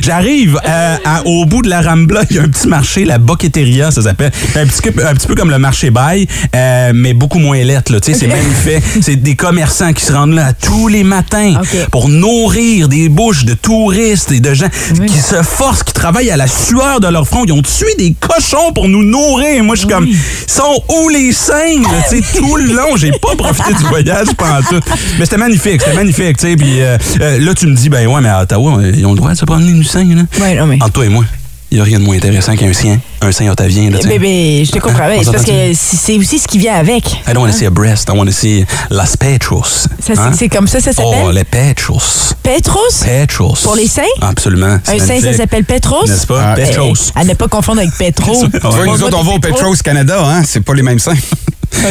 J'arrive 0.00 0.58
euh, 0.66 0.96
au 1.24 1.44
bout 1.44 1.62
de 1.62 1.68
la 1.68 1.80
Rambla, 1.82 2.22
il 2.30 2.36
y 2.36 2.38
a 2.38 2.42
un 2.42 2.48
petit 2.48 2.68
marché, 2.68 3.04
la 3.04 3.18
Boqueteria, 3.18 3.90
ça 3.90 4.02
s'appelle. 4.02 4.32
Un 4.54 4.66
petit, 4.66 4.90
peu- 4.90 5.06
un 5.06 5.14
petit 5.14 5.26
peu 5.26 5.34
comme 5.34 5.50
le 5.50 5.58
marché 5.58 5.90
bail, 5.90 6.26
euh, 6.54 6.92
mais 6.94 7.12
beaucoup 7.14 7.38
moins 7.38 7.62
lettre. 7.62 7.92
là. 7.92 7.98
Sais, 8.02 8.14
C'est 8.14 8.26
même 8.28 8.38
fait. 8.64 8.82
C'est 9.02 9.16
des 9.16 9.34
commerçants 9.34 9.92
qui 9.92 10.04
se 10.04 10.12
rendent 10.12 10.34
là 10.34 10.52
tous 10.52 10.88
les 10.88 11.04
matins 11.04 11.54
pour 11.90 12.08
nourrir 12.08 12.88
des 12.88 13.08
bouches 13.08 13.44
de 13.44 13.54
touristes 13.54 14.32
et 14.32 14.40
de 14.40 14.54
gens 14.54 14.68
qui 15.06 15.18
se 15.18 15.42
forcent, 15.42 15.82
qui 15.82 15.92
travaillent 15.92 16.30
à 16.30 16.36
la 16.36 16.46
sueur 16.48 17.00
de 17.00 17.08
leur 17.08 17.26
front. 17.26 17.44
Ils 17.44 17.52
ont 17.52 17.62
tué 17.62 17.94
des 17.98 18.14
cochons 18.18 18.72
pour 18.74 18.88
nous 18.88 19.02
nourrir. 19.04 19.62
Moi, 19.64 19.74
je 19.74 19.80
suis 19.80 19.88
comme, 19.88 20.06
ils 20.06 20.16
sont 20.46 20.82
où 20.88 21.08
les 21.08 21.32
seins? 21.32 21.82
Là? 21.92 22.02
Tu 22.08 22.22
sais, 22.22 22.38
tout 22.38 22.56
le 22.56 22.72
long, 22.74 22.96
j'ai 22.96 23.10
pas 23.12 23.34
profité 23.36 23.72
du 23.74 23.84
voyage 23.84 24.28
pendant 24.36 24.62
tout. 24.62 24.80
Mais 25.18 25.24
c'était 25.24 25.36
magnifique, 25.36 25.80
c'était 25.82 25.94
magnifique. 25.96 26.36
tu 26.38 26.48
sais. 26.50 26.56
Puis 26.56 26.80
euh, 26.80 26.96
euh, 27.20 27.38
là, 27.38 27.54
tu 27.54 27.66
me 27.66 27.74
dis, 27.74 27.88
ben 27.88 28.06
ouais, 28.06 28.20
mais 28.20 28.28
à 28.28 28.42
Ottawa, 28.42 28.80
ils 28.94 29.04
ont 29.06 29.12
le 29.12 29.16
droit 29.18 29.30
de 29.32 29.36
se 29.36 29.44
promener 29.44 29.72
nu 29.72 29.84
seins. 29.84 30.04
Là. 30.14 30.22
Ouais, 30.40 30.54
non, 30.54 30.66
mais. 30.66 30.76
Entre 30.80 30.92
toi 30.92 31.06
et 31.06 31.10
moi. 31.10 31.24
Il 31.72 31.78
n'y 31.78 31.80
a 31.80 31.84
rien 31.84 31.98
de 31.98 32.04
moins 32.04 32.16
intéressant 32.16 32.54
qu'un 32.54 32.72
sien, 32.72 33.00
un 33.20 33.32
sein 33.32 33.48
otavien. 33.48 33.90
Là, 33.90 34.00
sais. 34.00 34.06
Bébé, 34.06 34.62
je 34.64 34.70
te 34.70 34.78
comprends. 34.78 35.02
Hein? 35.02 35.08
mais 35.08 35.18
On 35.18 35.22
c'est 35.24 35.32
parce 35.32 35.44
que 35.44 35.72
c'est 35.74 36.16
aussi 36.16 36.38
ce 36.38 36.46
qui 36.46 36.58
vient 36.58 36.74
avec. 36.74 37.04
I 37.26 37.32
don't 37.34 37.38
want 37.42 37.48
to 37.50 37.56
see 37.58 37.66
a 37.66 37.70
breast, 37.70 38.08
I 38.08 38.16
want 38.16 38.26
to 38.26 38.30
see 38.30 38.64
las 38.88 39.16
pechos. 39.16 39.64
Ça, 39.64 39.88
c'est- 40.14 40.18
Hein? 40.18 40.32
c'est 40.38 40.48
comme 40.48 40.68
ça, 40.68 40.78
ça 40.78 40.92
Oh, 40.96 41.12
s'appelle? 41.12 41.34
les 41.34 41.42
pechos. 41.42 42.34
Petros? 42.44 43.02
Pechos. 43.04 43.58
Pour 43.64 43.74
les 43.74 43.88
seins? 43.88 44.02
Absolument. 44.20 44.78
Un 44.86 44.98
sein, 45.00 45.20
ça 45.20 45.32
s'appelle 45.32 45.64
Petros? 45.64 46.06
N'est-ce 46.06 46.28
pas? 46.28 46.52
Ah. 46.52 46.54
Petros. 46.54 46.94
Eh, 47.16 47.18
À 47.20 47.24
ne 47.24 47.34
pas 47.34 47.48
confondre 47.48 47.80
avec 47.80 47.92
Petro. 47.98 48.44
Tu 48.52 48.58
vois, 48.60 48.86
nous 48.86 49.02
autres, 49.02 49.18
on 49.18 49.24
va 49.24 49.32
au 49.32 49.40
Petros 49.40 49.74
Canada, 49.82 50.18
hein? 50.24 50.42
C'est 50.46 50.60
pas 50.64 50.72
les 50.72 50.82
mêmes 50.82 51.00
seins. 51.00 51.14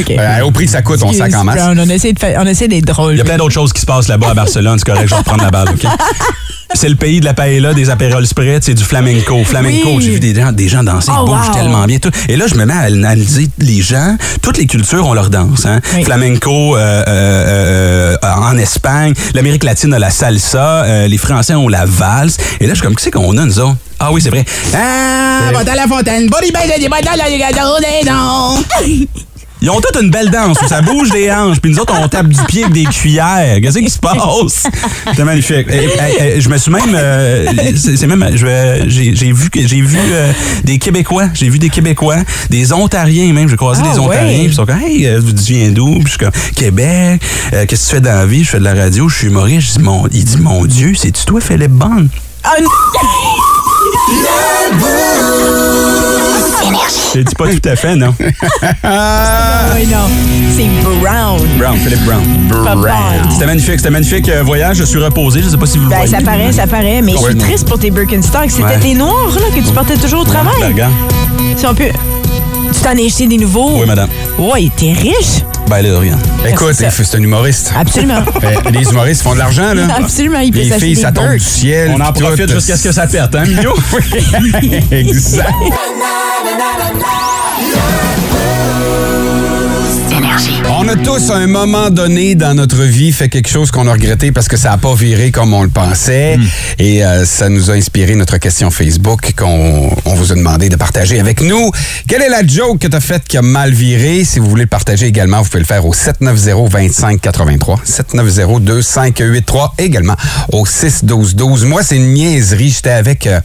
Euh, 0.09 0.41
au 0.41 0.51
prix 0.51 0.65
que 0.65 0.71
ça 0.71 0.81
coûte, 0.81 1.01
on 1.03 1.13
sac 1.13 1.33
en 1.35 1.43
masse. 1.43 1.55
Brown, 1.55 1.79
on 1.79 1.89
essaie 1.89 2.13
de 2.13 2.67
d'être 2.67 2.85
drôle. 2.85 3.13
Il 3.13 3.17
y 3.17 3.21
a 3.21 3.23
plein 3.23 3.37
d'autres 3.37 3.53
choses 3.53 3.73
qui 3.73 3.81
se 3.81 3.85
passent 3.85 4.07
là-bas 4.07 4.31
à 4.31 4.33
Barcelone. 4.33 4.77
C'est 4.79 4.85
correct, 4.85 5.05
je 5.05 5.09
vais 5.11 5.15
reprendre 5.17 5.43
la 5.43 5.51
balle, 5.51 5.69
OK? 5.69 5.85
C'est 6.73 6.89
le 6.89 6.95
pays 6.95 7.19
de 7.21 7.25
la 7.25 7.33
paella, 7.33 7.73
des 7.73 7.89
apérols 7.89 8.25
spread, 8.25 8.63
c'est 8.63 8.73
du 8.73 8.83
flamenco. 8.83 9.43
Flamenco, 9.45 9.93
Oui. 9.95 10.03
j'ai 10.03 10.11
vu 10.11 10.19
des 10.19 10.35
gens, 10.35 10.51
des 10.51 10.67
gens 10.67 10.83
danser, 10.83 11.11
Oh, 11.15 11.23
ils 11.23 11.29
bougent 11.29 11.47
wow. 11.49 11.53
tellement 11.53 11.85
bien. 11.85 11.99
Tout. 11.99 12.09
Et 12.27 12.35
là, 12.35 12.47
je 12.47 12.55
me 12.55 12.65
mets 12.65 12.73
à 12.73 12.79
analyser 12.79 13.47
les 13.59 13.81
gens. 13.81 14.17
Toutes 14.41 14.57
les 14.57 14.65
cultures 14.65 15.05
ont 15.05 15.13
leur 15.13 15.29
danse. 15.29 15.65
Hein? 15.65 15.79
Oui. 15.95 16.03
Flamenco 16.03 16.75
euh, 16.75 17.03
euh, 17.07 18.17
en 18.23 18.57
Espagne, 18.57 19.13
l'Amérique 19.33 19.63
latine 19.63 19.93
a 19.93 19.99
la 19.99 20.09
salsa, 20.09 21.07
les 21.07 21.17
Français 21.17 21.53
ont 21.53 21.69
la 21.69 21.85
valse. 21.85 22.37
Et 22.59 22.65
là, 22.65 22.73
je 22.73 22.79
suis 22.79 22.85
comme, 22.85 22.95
qu'est-ce 22.95 23.11
qu'on 23.11 23.37
a, 23.37 23.45
nous 23.45 23.59
autres? 23.59 23.77
Ah 23.99 24.11
oui, 24.11 24.21
c'est 24.21 24.29
vrai. 24.29 24.43
Ah, 24.73 25.51
va 25.53 25.63
dans 25.63 25.73
la 25.75 25.87
fontaine, 25.87 26.27
body, 26.27 26.51
body, 26.51 26.89
body, 26.89 26.89
body, 26.89 27.07
Ils 29.65 29.71
ont 29.71 29.81
toutes 29.81 29.99
une 29.99 30.11
belle 30.11 30.29
danse 30.29 30.61
où 30.63 30.67
ça 30.67 30.83
bouge 30.83 31.09
des 31.09 31.31
hanches, 31.31 31.59
puis 31.59 31.71
nous 31.71 31.79
autres, 31.79 31.95
on 31.99 32.07
tape 32.07 32.27
du 32.27 32.39
pied 32.43 32.65
avec 32.65 32.73
des 32.75 32.83
cuillères. 32.83 33.57
Qu'est-ce 33.59 33.79
qui 33.79 33.89
se 33.89 33.97
passe? 33.97 34.67
C'est 35.15 35.23
magnifique. 35.23 35.65
Et- 35.71 35.85
et- 36.23 36.37
et 36.37 36.41
je 36.41 36.47
me 36.49 36.57
suis 36.59 36.71
même. 36.71 36.93
euh, 36.93 37.47
c'est 37.75 38.05
même. 38.05 38.29
je 38.35 38.45
vais- 38.45 38.83
J'ai 38.87 39.31
vu, 39.31 39.49
que- 39.49 39.65
j'ai 39.65 39.81
vu 39.81 39.97
euh, 39.99 40.31
des 40.63 40.77
Québécois. 40.77 41.29
J'ai 41.33 41.49
vu 41.49 41.57
des 41.57 41.69
Québécois, 41.69 42.17
des 42.51 42.73
Ontariens 42.73 43.33
même. 43.33 43.49
J'ai 43.49 43.55
croisé 43.55 43.81
Ah, 43.83 43.91
des 43.91 43.97
Ontariens, 43.99 44.43
ils 44.43 44.53
sont 44.53 44.67
comme, 44.67 44.79
hey, 44.85 45.07
euh, 45.07 45.19
tu 45.19 45.53
viens 45.53 45.71
d'où? 45.71 45.95
Puis 45.95 46.03
je 46.03 46.09
suis 46.09 46.17
comme, 46.19 46.31
Québec. 46.55 47.21
Euh, 47.53 47.65
Qu'est-ce 47.67 47.85
que 47.85 47.89
tu 47.89 47.95
fais 47.95 48.01
dans 48.01 48.13
la 48.19 48.25
vie? 48.27 48.43
Je 48.43 48.49
fais 48.51 48.59
de 48.59 48.63
la 48.65 48.75
radio, 48.75 49.09
je 49.09 49.15
suis 49.17 49.27
humoriste. 49.29 49.69
Je 49.73 49.79
dis, 49.79 49.83
mon, 49.83 50.05
il 50.11 50.23
dit, 50.25 50.37
mon 50.37 50.63
Dieu, 50.65 50.93
c'est-tu 50.95 51.25
toi, 51.25 51.41
Philippe 51.41 51.71
Bond? 51.71 52.05
Ah, 52.43 52.53
non. 52.61 52.69
Je 57.15 57.21
dis 57.21 57.35
pas 57.35 57.47
tout 57.47 57.69
à 57.69 57.75
fait, 57.75 57.95
non. 57.95 58.13
Oui, 58.19 59.87
non. 59.87 60.07
C'est 60.55 60.67
Brown. 61.01 61.39
Brown, 61.57 61.77
Philippe 61.77 62.03
Brown. 62.05 62.23
Bond. 62.49 63.29
C'était 63.31 63.45
magnifique, 63.45 63.77
c'était 63.77 63.89
magnifique 63.89 64.29
euh, 64.29 64.43
voyage. 64.43 64.77
Je 64.77 64.83
suis 64.83 64.99
reposé. 65.03 65.41
Je 65.41 65.49
sais 65.49 65.57
pas 65.57 65.65
si 65.65 65.77
vous 65.77 65.85
le 65.85 65.89
Ben, 65.89 65.97
voyez. 65.97 66.11
ça 66.11 66.21
paraît, 66.21 66.51
ça 66.51 66.67
paraît, 66.67 67.01
mais 67.01 67.13
je 67.13 67.17
suis 67.17 67.37
triste 67.37 67.67
pour 67.67 67.79
tes 67.79 67.91
Birkenstocks. 67.91 68.49
C'était 68.51 68.63
Ouais. 68.63 68.79
tes 68.79 68.93
noirs, 68.95 69.29
là, 69.35 69.55
que 69.55 69.65
tu 69.65 69.71
portais 69.73 69.97
toujours 69.97 70.21
au 70.21 70.25
Ben, 70.25 70.31
travail. 70.33 70.63
regarde. 70.73 70.93
Si 71.55 71.65
on 71.65 71.75
peut... 71.75 71.85
Tu 72.73 72.81
t'en 72.81 72.91
es 72.97 73.05
acheté 73.05 73.27
des 73.27 73.37
nouveaux? 73.37 73.79
Oui, 73.79 73.85
madame. 73.87 74.09
Oui, 74.37 74.71
t'es 74.75 74.91
riche. 74.93 75.43
Ben 75.67 75.81
là, 75.81 75.99
rien. 75.99 76.17
Écoute, 76.47 76.73
c'est 76.73 77.15
un 77.15 77.23
humoriste. 77.23 77.73
Absolument. 77.75 78.23
Ben, 78.41 78.71
les 78.71 78.89
humoristes 78.89 79.23
font 79.23 79.33
de 79.33 79.39
l'argent, 79.39 79.73
là. 79.73 79.87
Absolument, 79.97 80.39
il 80.39 80.51
peut 80.51 80.59
Les 80.59 80.71
filles, 80.71 80.95
ça 80.95 81.11
tombe 81.11 81.31
du 81.31 81.39
ciel. 81.39 81.91
On 81.95 81.99
en 81.99 82.13
profite 82.13 82.51
jusqu'à 82.51 82.77
ce 82.77 82.83
que 82.83 82.91
ça 82.91 83.07
pète, 83.07 83.33
hein, 83.33 83.43
Mio? 83.45 83.73
exact. 84.91 85.49
On 90.67 90.87
a 90.87 90.95
tous, 90.95 91.29
à 91.31 91.35
un 91.37 91.47
moment 91.47 91.89
donné 91.89 92.35
dans 92.35 92.53
notre 92.53 92.81
vie, 92.83 93.11
fait 93.11 93.29
quelque 93.29 93.49
chose 93.49 93.71
qu'on 93.71 93.87
a 93.87 93.93
regretté 93.93 94.31
parce 94.31 94.47
que 94.47 94.57
ça 94.57 94.69
n'a 94.71 94.77
pas 94.77 94.93
viré 94.93 95.31
comme 95.31 95.53
on 95.53 95.63
le 95.63 95.69
pensait. 95.69 96.37
Et 96.79 97.03
euh, 97.05 97.23
ça 97.25 97.49
nous 97.49 97.69
a 97.71 97.73
inspiré 97.75 98.15
notre 98.15 98.37
question 98.37 98.69
Facebook 98.71 99.33
qu'on 99.37 99.89
on 100.05 100.15
vous 100.15 100.31
a 100.31 100.35
demandé 100.35 100.69
de 100.69 100.75
partager 100.75 101.19
avec 101.19 101.41
nous. 101.41 101.71
Quelle 102.07 102.21
est 102.23 102.29
la 102.29 102.45
joke 102.45 102.79
que 102.79 102.87
tu 102.87 102.95
as 102.95 102.99
faite 102.99 103.23
qui 103.27 103.37
a 103.37 103.41
mal 103.41 103.71
viré? 103.73 104.23
Si 104.25 104.39
vous 104.39 104.49
voulez 104.49 104.63
le 104.63 104.67
partager 104.69 105.05
également, 105.07 105.41
vous 105.41 105.49
pouvez 105.49 105.59
le 105.61 105.65
faire 105.65 105.85
au 105.85 105.93
790-2583. 105.93 107.77
790-2583. 107.85 109.71
Également 109.77 110.15
au 110.51 110.65
612-12. 110.65 111.65
Moi, 111.65 111.83
c'est 111.83 111.95
une 111.95 112.13
niaiserie. 112.13 112.69
J'étais 112.71 112.89
avec, 112.89 113.27
euh, 113.27 113.39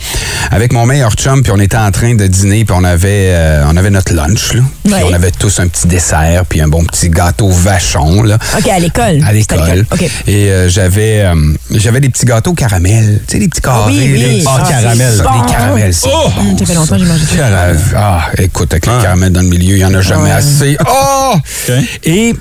avec 0.50 0.72
mon 0.72 0.84
meilleur 0.86 1.12
chum, 1.14 1.42
puis 1.42 1.52
on 1.54 1.60
était 1.60 1.76
en 1.76 1.90
train 1.90 2.14
de 2.14 2.26
dîner, 2.26 2.64
puis 2.64 2.74
on 2.78 2.84
avait, 2.84 3.28
euh, 3.30 3.64
on 3.68 3.76
avait 3.76 3.90
notre 3.90 4.14
lunch. 4.14 4.54
Là. 4.54 4.62
Puis 4.84 4.92
Ouais. 4.94 5.02
on 5.08 5.12
avait 5.12 5.30
tous 5.30 5.60
un 5.60 5.68
petit 5.68 5.86
dessert, 5.86 6.44
puis 6.48 6.60
un 6.60 6.68
bon 6.68 6.84
petit 6.84 7.09
gâteau 7.10 7.48
vachon. 7.50 8.22
Là. 8.22 8.38
OK, 8.58 8.68
à 8.68 8.78
l'école. 8.78 9.22
À 9.26 9.32
l'école. 9.32 9.86
OK. 9.92 10.02
Et 10.26 10.50
euh, 10.50 10.68
j'avais 10.68 11.20
euh, 11.22 11.34
j'avais 11.72 12.00
des 12.00 12.08
petits 12.08 12.26
gâteaux 12.26 12.54
caramel. 12.54 13.20
Tu 13.26 13.32
sais, 13.34 13.38
des 13.38 13.48
petits 13.48 13.60
carrés. 13.60 13.92
oui, 13.92 14.08
oui. 14.12 14.18
les- 14.18 14.44
Ah, 14.46 14.64
caramel. 14.68 15.16
Des 15.16 15.52
caramels, 15.52 15.94
Oh! 16.04 16.08
bon, 16.36 16.58
ça 16.58 16.66
fait 16.66 16.74
longtemps 16.74 16.96
que 16.96 17.02
j'ai 17.02 17.08
mangé 17.08 17.24
ça. 17.36 17.72
ah, 17.96 18.28
écoute, 18.38 18.72
avec 18.72 18.86
le 18.86 18.92
Ah. 18.98 19.02
caramel 19.02 19.32
dans 19.32 19.42
le 19.42 19.48
milieu, 19.48 19.76
il 19.76 19.78
n'y 19.78 19.84
en 19.84 19.94
a 19.94 20.00
jamais 20.00 20.24
Ouais. 20.24 20.30
assez. 20.30 20.76
Oh! 20.88 21.34
OK. 21.36 21.74
Et 22.04 22.34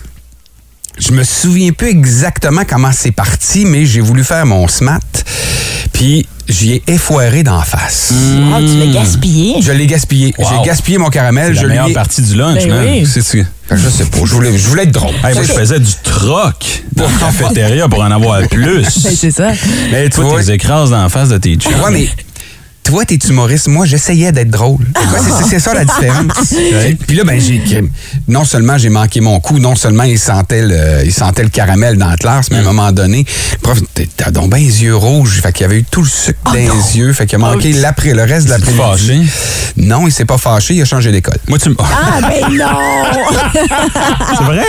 je 0.97 1.11
me 1.11 1.23
souviens 1.23 1.71
plus 1.71 1.89
exactement 1.89 2.61
comment 2.67 2.91
c'est 2.91 3.11
parti, 3.11 3.65
mais 3.65 3.85
j'ai 3.85 4.01
voulu 4.01 4.23
faire 4.23 4.45
mon 4.45 4.67
SMAT, 4.67 4.99
puis 5.93 6.27
j'y 6.49 6.73
ai 6.73 6.83
effoiré 6.87 7.43
d'en 7.43 7.61
face. 7.61 8.11
Ah, 8.53 8.59
tu 8.59 8.77
l'as 8.79 8.87
gaspillé. 8.93 9.55
Je 9.61 9.71
l'ai 9.71 9.87
gaspillé. 9.87 10.33
Wow. 10.37 10.47
J'ai 10.49 10.67
gaspillé 10.67 10.97
mon 10.97 11.09
caramel. 11.09 11.53
C'est 11.53 11.61
je 11.61 11.63
la 11.63 11.67
meilleure 11.69 11.85
lui 11.85 11.91
ai- 11.91 11.95
partie 11.95 12.21
du 12.21 12.35
lunch, 12.35 12.63
Ben 12.63 12.69
man. 12.69 12.85
oui. 12.89 13.05
C'est 13.05 13.21
que 13.21 13.45
Je 13.75 13.89
sais 13.89 14.05
pas. 14.05 14.17
Je 14.25 14.33
voulais, 14.33 14.57
je 14.57 14.67
voulais 14.67 14.83
être 14.83 14.91
drôle. 14.91 15.13
Hey, 15.23 15.33
moi, 15.35 15.43
je 15.43 15.53
faisais 15.53 15.79
du 15.79 15.91
troc 16.03 16.83
dans 16.95 17.03
la 17.05 17.09
cafétéria 17.19 17.87
pour 17.87 18.01
en 18.01 18.11
avoir 18.11 18.41
plus. 18.47 18.83
Ben, 19.03 19.15
c'est 19.15 19.31
ça. 19.31 19.51
Mais 19.91 20.05
tu 20.09 20.15
Toi, 20.15 20.23
vois, 20.25 20.33
tu 20.41 20.47
les 20.47 20.51
écrases 20.51 20.89
dans 20.89 21.01
la 21.03 21.09
face 21.09 21.29
de 21.29 21.37
tes 21.37 21.55
chums. 21.55 21.71
Ouais, 21.83 21.91
mais 21.91 22.09
toi, 22.89 23.05
t'es 23.05 23.15
humoriste. 23.29 23.67
Moi, 23.67 23.85
j'essayais 23.85 24.31
d'être 24.31 24.49
drôle. 24.49 24.79
Tu 24.99 25.07
vois, 25.07 25.19
c'est- 25.49 25.59
ça 25.59 25.73
la 25.73 25.85
différence. 25.85 26.53
Puis 27.07 27.15
là, 27.17 27.23
ben, 27.23 27.39
j'ai, 27.39 27.61
non 28.27 28.43
seulement 28.45 28.77
j'ai 28.77 28.89
manqué 28.89 29.21
mon 29.21 29.39
coup, 29.39 29.59
non 29.59 29.75
seulement 29.75 30.03
il 30.03 30.17
sentait 30.19 30.61
le, 30.63 31.05
il 31.05 31.13
sentait 31.13 31.43
le 31.43 31.49
caramel 31.49 31.97
dans 31.97 32.07
la 32.09 32.15
classe, 32.17 32.49
mais 32.51 32.57
à 32.57 32.59
un 32.61 32.63
moment 32.63 32.91
donné, 32.91 33.25
le 33.53 33.57
prof, 33.59 33.79
t'as- 34.17 34.31
donc 34.31 34.49
bien 34.53 34.59
les 34.59 34.83
yeux 34.83 34.95
rouges. 34.95 35.39
Fait 35.41 35.51
qu'il 35.51 35.61
y 35.63 35.65
avait 35.65 35.79
eu 35.79 35.83
tout 35.89 36.01
le 36.01 36.07
sucre 36.07 36.39
dans 36.45 36.53
les 36.53 36.97
yeux. 36.97 37.13
Fait 37.13 37.25
qu'il 37.25 37.35
a 37.35 37.39
manqué 37.39 37.73
l'après, 37.73 38.13
le 38.13 38.23
reste 38.23 38.45
de 38.47 38.51
l'après-midi. 38.51 38.81
fâché? 38.81 39.21
Non, 39.77 40.07
il 40.07 40.11
s'est 40.11 40.25
pas 40.25 40.37
fâché. 40.37 40.73
Il 40.75 40.81
a 40.81 40.85
changé 40.85 41.11
d'école. 41.11 41.37
Moi, 41.47 41.57
tu 41.59 41.69
me. 41.69 41.75
Ah, 41.79 42.19
ben 42.21 42.57
non! 42.57 42.65
C'est 44.37 44.43
vrai? 44.43 44.63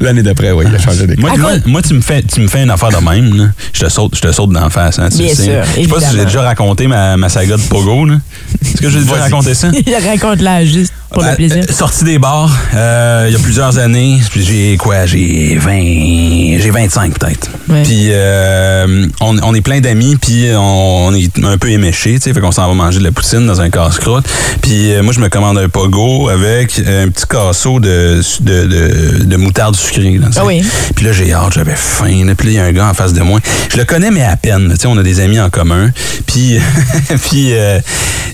L'année 0.00 0.22
d'après, 0.22 0.50
oui, 0.52 0.64
il 0.68 0.74
a 0.74 0.78
changé 0.78 1.06
d'école. 1.06 1.22
Moi, 1.24 1.36
moi, 1.38 1.52
moi, 1.66 1.82
tu 1.82 1.94
me 1.94 2.00
fais, 2.00 2.22
tu 2.22 2.40
me 2.40 2.48
fais 2.48 2.62
une 2.62 2.70
affaire 2.70 2.90
de 2.90 2.96
même, 3.04 3.34
là. 3.36 3.44
Je 3.72 3.84
te 3.84 3.88
saute, 3.88 4.14
je 4.16 4.20
te 4.20 4.32
saute 4.32 4.50
d'en 4.50 4.70
face, 4.70 4.98
hein, 4.98 5.08
tu 5.10 5.18
Bien 5.18 5.34
sais. 5.34 5.44
sûr, 5.44 5.62
Je 5.76 5.82
sais 5.82 5.88
pas 5.88 6.00
si 6.00 6.16
j'ai 6.16 6.24
déjà 6.24 6.42
raconté 6.42 6.86
ma, 6.86 7.16
ma 7.16 7.28
saga 7.38 7.56
de 7.56 7.62
Pogo, 7.62 8.04
là. 8.04 8.16
Est-ce 8.62 8.80
que 8.82 8.90
j'ai 8.90 9.00
déjà 9.00 9.14
raconté 9.14 9.54
ça? 9.54 9.70
Raconte-la 10.08 10.64
juste 10.64 10.92
pour 11.10 11.22
le 11.22 11.28
Euh, 11.30 11.34
plaisir. 11.36 11.56
euh, 11.68 11.72
sorti 11.72 12.04
des 12.04 12.18
bars, 12.18 12.50
euh, 12.74 13.24
il 13.28 13.32
y 13.32 13.36
a 13.36 13.38
plusieurs 13.38 13.78
années. 13.78 14.18
Puis 14.30 14.44
J'ai 14.44 14.76
quoi? 14.76 15.06
J'ai 15.06 15.56
20... 15.56 16.58
J'ai 16.60 16.70
25 16.70 17.18
peut-être. 17.18 17.50
Ouais. 17.68 17.82
Puis 17.82 18.08
euh, 18.10 19.06
on, 19.20 19.38
on 19.42 19.54
est 19.54 19.60
plein 19.60 19.80
d'amis, 19.80 20.16
puis 20.16 20.46
on, 20.54 21.06
on 21.08 21.14
est 21.14 21.30
un 21.44 21.56
peu 21.58 21.70
éméchés, 21.70 22.14
tu 22.14 22.20
sais, 22.22 22.32
fait 22.34 22.40
qu'on 22.40 22.52
s'en 22.52 22.66
va 22.68 22.74
manger 22.74 22.98
de 22.98 23.04
la 23.04 23.12
poutine 23.12 23.46
dans 23.46 23.60
un 23.60 23.70
casse-croûte. 23.70 24.26
Puis 24.62 24.92
euh, 24.92 25.02
moi, 25.02 25.12
je 25.12 25.20
me 25.20 25.28
commande 25.28 25.58
un 25.58 25.68
pogo 25.68 26.28
avec 26.28 26.78
un 26.80 27.08
petit 27.08 27.26
casseau 27.28 27.80
de, 27.80 28.20
de, 28.40 28.66
de, 28.66 29.24
de 29.24 29.36
moutarde 29.36 29.76
sucrée. 29.76 30.18
là. 30.18 30.28
Ah 30.36 30.44
oui. 30.44 30.62
Puis 30.94 31.04
là, 31.06 31.12
j'ai 31.12 31.32
hâte, 31.32 31.52
j'avais 31.54 31.74
faim. 31.76 32.24
là. 32.26 32.34
Puis 32.34 32.48
là, 32.48 32.52
il 32.52 32.56
y 32.56 32.58
a 32.60 32.64
un 32.64 32.72
gars 32.72 32.88
en 32.88 32.94
face 32.94 33.12
de 33.12 33.22
moi. 33.22 33.40
Je 33.72 33.76
le 33.76 33.84
connais, 33.84 34.10
mais 34.10 34.22
à 34.24 34.36
peine. 34.36 34.68
Tu 34.72 34.76
sais, 34.82 34.86
on 34.86 34.96
a 34.98 35.02
des 35.02 35.20
amis 35.20 35.40
en 35.40 35.48
commun. 35.50 35.90
Puis, 36.26 36.58
puis 37.28 37.52
euh, 37.54 37.80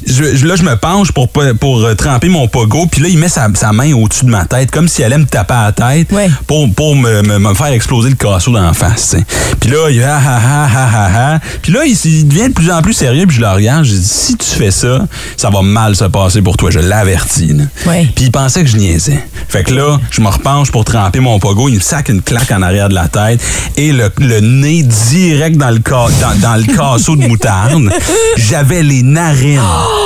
je- 0.06 0.46
là, 0.46 0.56
je 0.56 0.62
me 0.62 0.76
penche 0.76 1.12
pour, 1.12 1.28
pour 1.28 1.86
tremper 1.96 2.28
mon 2.28 2.48
pogo. 2.48 2.63
Puis 2.90 3.00
là, 3.02 3.08
il 3.08 3.18
met 3.18 3.28
sa, 3.28 3.48
sa 3.54 3.72
main 3.72 3.92
au-dessus 3.92 4.24
de 4.24 4.30
ma 4.30 4.44
tête, 4.44 4.70
comme 4.70 4.88
s'il 4.88 5.04
allait 5.04 5.18
me 5.18 5.26
taper 5.26 5.54
à 5.54 5.64
la 5.66 5.72
tête 5.72 6.12
Ouais. 6.12 6.30
pour, 6.46 6.72
pour 6.74 6.96
me, 6.96 7.22
me- 7.22 7.38
me 7.38 7.54
faire 7.54 7.66
exploser 7.68 8.10
le 8.10 8.16
casseau 8.16 8.52
dans 8.52 8.62
la 8.62 8.72
face. 8.72 9.16
Puis 9.60 9.70
là, 9.70 9.88
il 9.90 10.02
ah 10.02 10.20
ah 10.24 10.40
ah 10.44 10.68
ah 10.74 10.88
ah 10.94 11.10
ah. 11.14 11.38
Puis 11.62 11.72
là, 11.72 11.80
il, 11.84 12.28
devient 12.28 12.48
de 12.48 12.54
plus 12.54 12.70
en 12.70 12.82
plus 12.82 12.92
sérieux. 12.92 13.26
Puis 13.26 13.36
je 13.36 13.40
le 13.40 13.48
regarde. 13.48 13.84
Je 13.84 13.92
dis, 13.94 14.04
si 14.04 14.36
tu 14.36 14.46
fais 14.46 14.70
ça, 14.70 15.06
ça 15.36 15.50
va 15.50 15.62
mal 15.62 15.96
se 15.96 16.04
passer 16.04 16.42
pour 16.42 16.56
toi. 16.56 16.70
Je 16.70 16.80
l'avertis. 16.80 17.54
Ouais. 17.86 18.08
Puis 18.14 18.26
il 18.26 18.30
pensait 18.30 18.62
que 18.62 18.68
je 18.68 18.76
niaisais. 18.76 19.22
Fait 19.48 19.62
que 19.64 19.72
là, 19.72 19.98
je 20.10 20.20
me 20.20 20.28
repenche 20.28 20.70
pour 20.70 20.84
tremper 20.84 21.20
mon 21.20 21.38
pogo. 21.38 21.68
Il 21.68 21.76
me 21.76 21.80
sac 21.80 22.08
une 22.08 22.22
claque 22.22 22.50
en 22.52 22.62
arrière 22.62 22.88
de 22.88 22.94
la 22.94 23.08
tête 23.08 23.40
et 23.76 23.92
le, 23.92 24.10
le 24.18 24.40
nez 24.40 24.82
direct 24.82 25.56
dans 25.56 25.70
le, 25.70 25.78
dans, 25.78 26.40
dans 26.40 26.56
le 26.56 26.64
casseau 26.74 27.16
de 27.16 27.26
moutarde. 27.26 27.90
J'avais 28.36 28.82
les 28.82 29.02
narines 29.02 29.60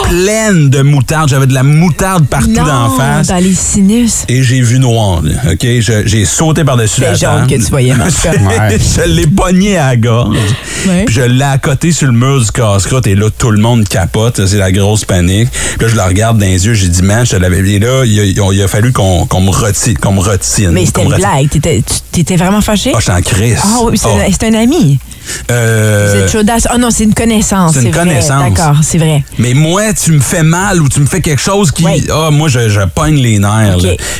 pleines 0.08 0.70
de 0.70 0.82
moutarde. 0.82 1.28
J'avais 1.28 1.46
de 1.46 1.54
la 1.54 1.62
moutarde 1.62 2.26
partout 2.26 2.48
non, 2.50 2.64
dans 2.64 2.82
la 2.88 2.90
face. 2.96 3.26
dans 3.28 3.36
les 3.36 3.54
sinus. 3.54 4.24
Et 4.28 4.42
j'ai 4.42 4.60
vu 4.60 4.78
noir, 4.78 5.22
là, 5.22 5.52
OK? 5.52 5.60
Je- 5.80 6.06
J'ai 6.06 6.24
sauté 6.24 6.64
par-dessus 6.64 7.00
la 7.00 7.14
C'est 7.14 7.26
jaune 7.26 7.46
table. 7.46 7.46
que 7.50 7.54
tu 7.64 7.70
voyais, 7.70 7.92
cas. 8.22 8.30
Ouais. 8.32 8.78
je 8.78 9.02
l'ai 9.08 9.26
pogné 9.26 9.76
à 9.78 9.88
la 9.88 9.96
gorge. 9.96 10.36
Ouais. 10.86 11.04
Puis 11.04 11.14
je 11.14 11.22
l'ai 11.22 11.44
accoté 11.44 11.92
sur 11.92 12.06
le 12.06 12.12
mur 12.14 12.40
du 12.40 12.50
casse-croûte. 12.50 13.06
Et 13.06 13.14
là, 13.14 13.28
tout 13.36 13.50
le 13.50 13.60
monde 13.60 13.86
capote. 13.88 14.44
C'est 14.46 14.56
la 14.58 14.72
grosse 14.72 15.04
panique. 15.04 15.48
Puis 15.50 15.86
là, 15.86 15.88
je 15.88 15.96
le 15.96 16.02
regarde 16.02 16.38
dans 16.38 16.46
les 16.46 16.66
yeux. 16.66 16.74
J'ai 16.74 16.88
dit, 16.88 17.02
man, 17.02 17.24
je 17.26 17.32
te 17.32 17.36
l'avais 17.36 17.62
dit. 17.62 17.78
là, 17.78 18.04
il 18.04 18.20
a, 18.40 18.52
il 18.52 18.68
fallu 18.68 18.92
qu'on 18.92 19.26
qu'on 19.26 19.40
me 19.40 19.50
retire. 19.50 19.94
Qu'on 20.00 20.12
me 20.12 20.20
retire. 20.20 20.70
Mais 20.72 20.86
c'était 20.86 21.02
une 21.04 21.14
blague. 21.14 21.48
T'étais- 22.12 22.36
vraiment 22.36 22.60
fâché? 22.60 22.92
Ah, 22.94 22.98
j'étais 23.00 23.12
en 23.12 23.20
crise. 23.22 23.58
Ah 23.62 23.78
oui, 23.84 23.98
c'est 23.98 24.08
Ah. 24.08 24.26
c'est 24.30 24.44
un 24.48 24.54
ami. 24.54 24.98
Euh, 25.50 26.12
Vous 26.14 26.20
êtes 26.22 26.30
chaudasse. 26.32 26.66
Ah 26.70 26.78
non, 26.78 26.90
c'est 26.90 27.04
une 27.04 27.14
connaissance. 27.14 27.74
C'est 27.74 27.82
une 27.84 27.90
connaissance. 27.90 28.54
D'accord, 28.54 28.76
c'est 28.82 28.98
vrai. 28.98 29.24
Mais 29.38 29.54
moi, 29.54 29.92
tu 29.92 30.12
me 30.12 30.20
fais 30.20 30.42
mal 30.42 30.80
ou 30.82 30.88
tu 30.88 31.00
me 31.00 31.06
fais 31.06 31.20
quelque 31.20 31.42
chose 31.42 31.70
qui. 31.70 31.84
Oui. 31.84 32.06
Ah, 32.12 32.30
moi, 32.30 32.48
je, 32.48 32.68
je 32.68 32.80
pogne 32.80 33.16
les 33.16 33.38
nerfs. 33.38 33.78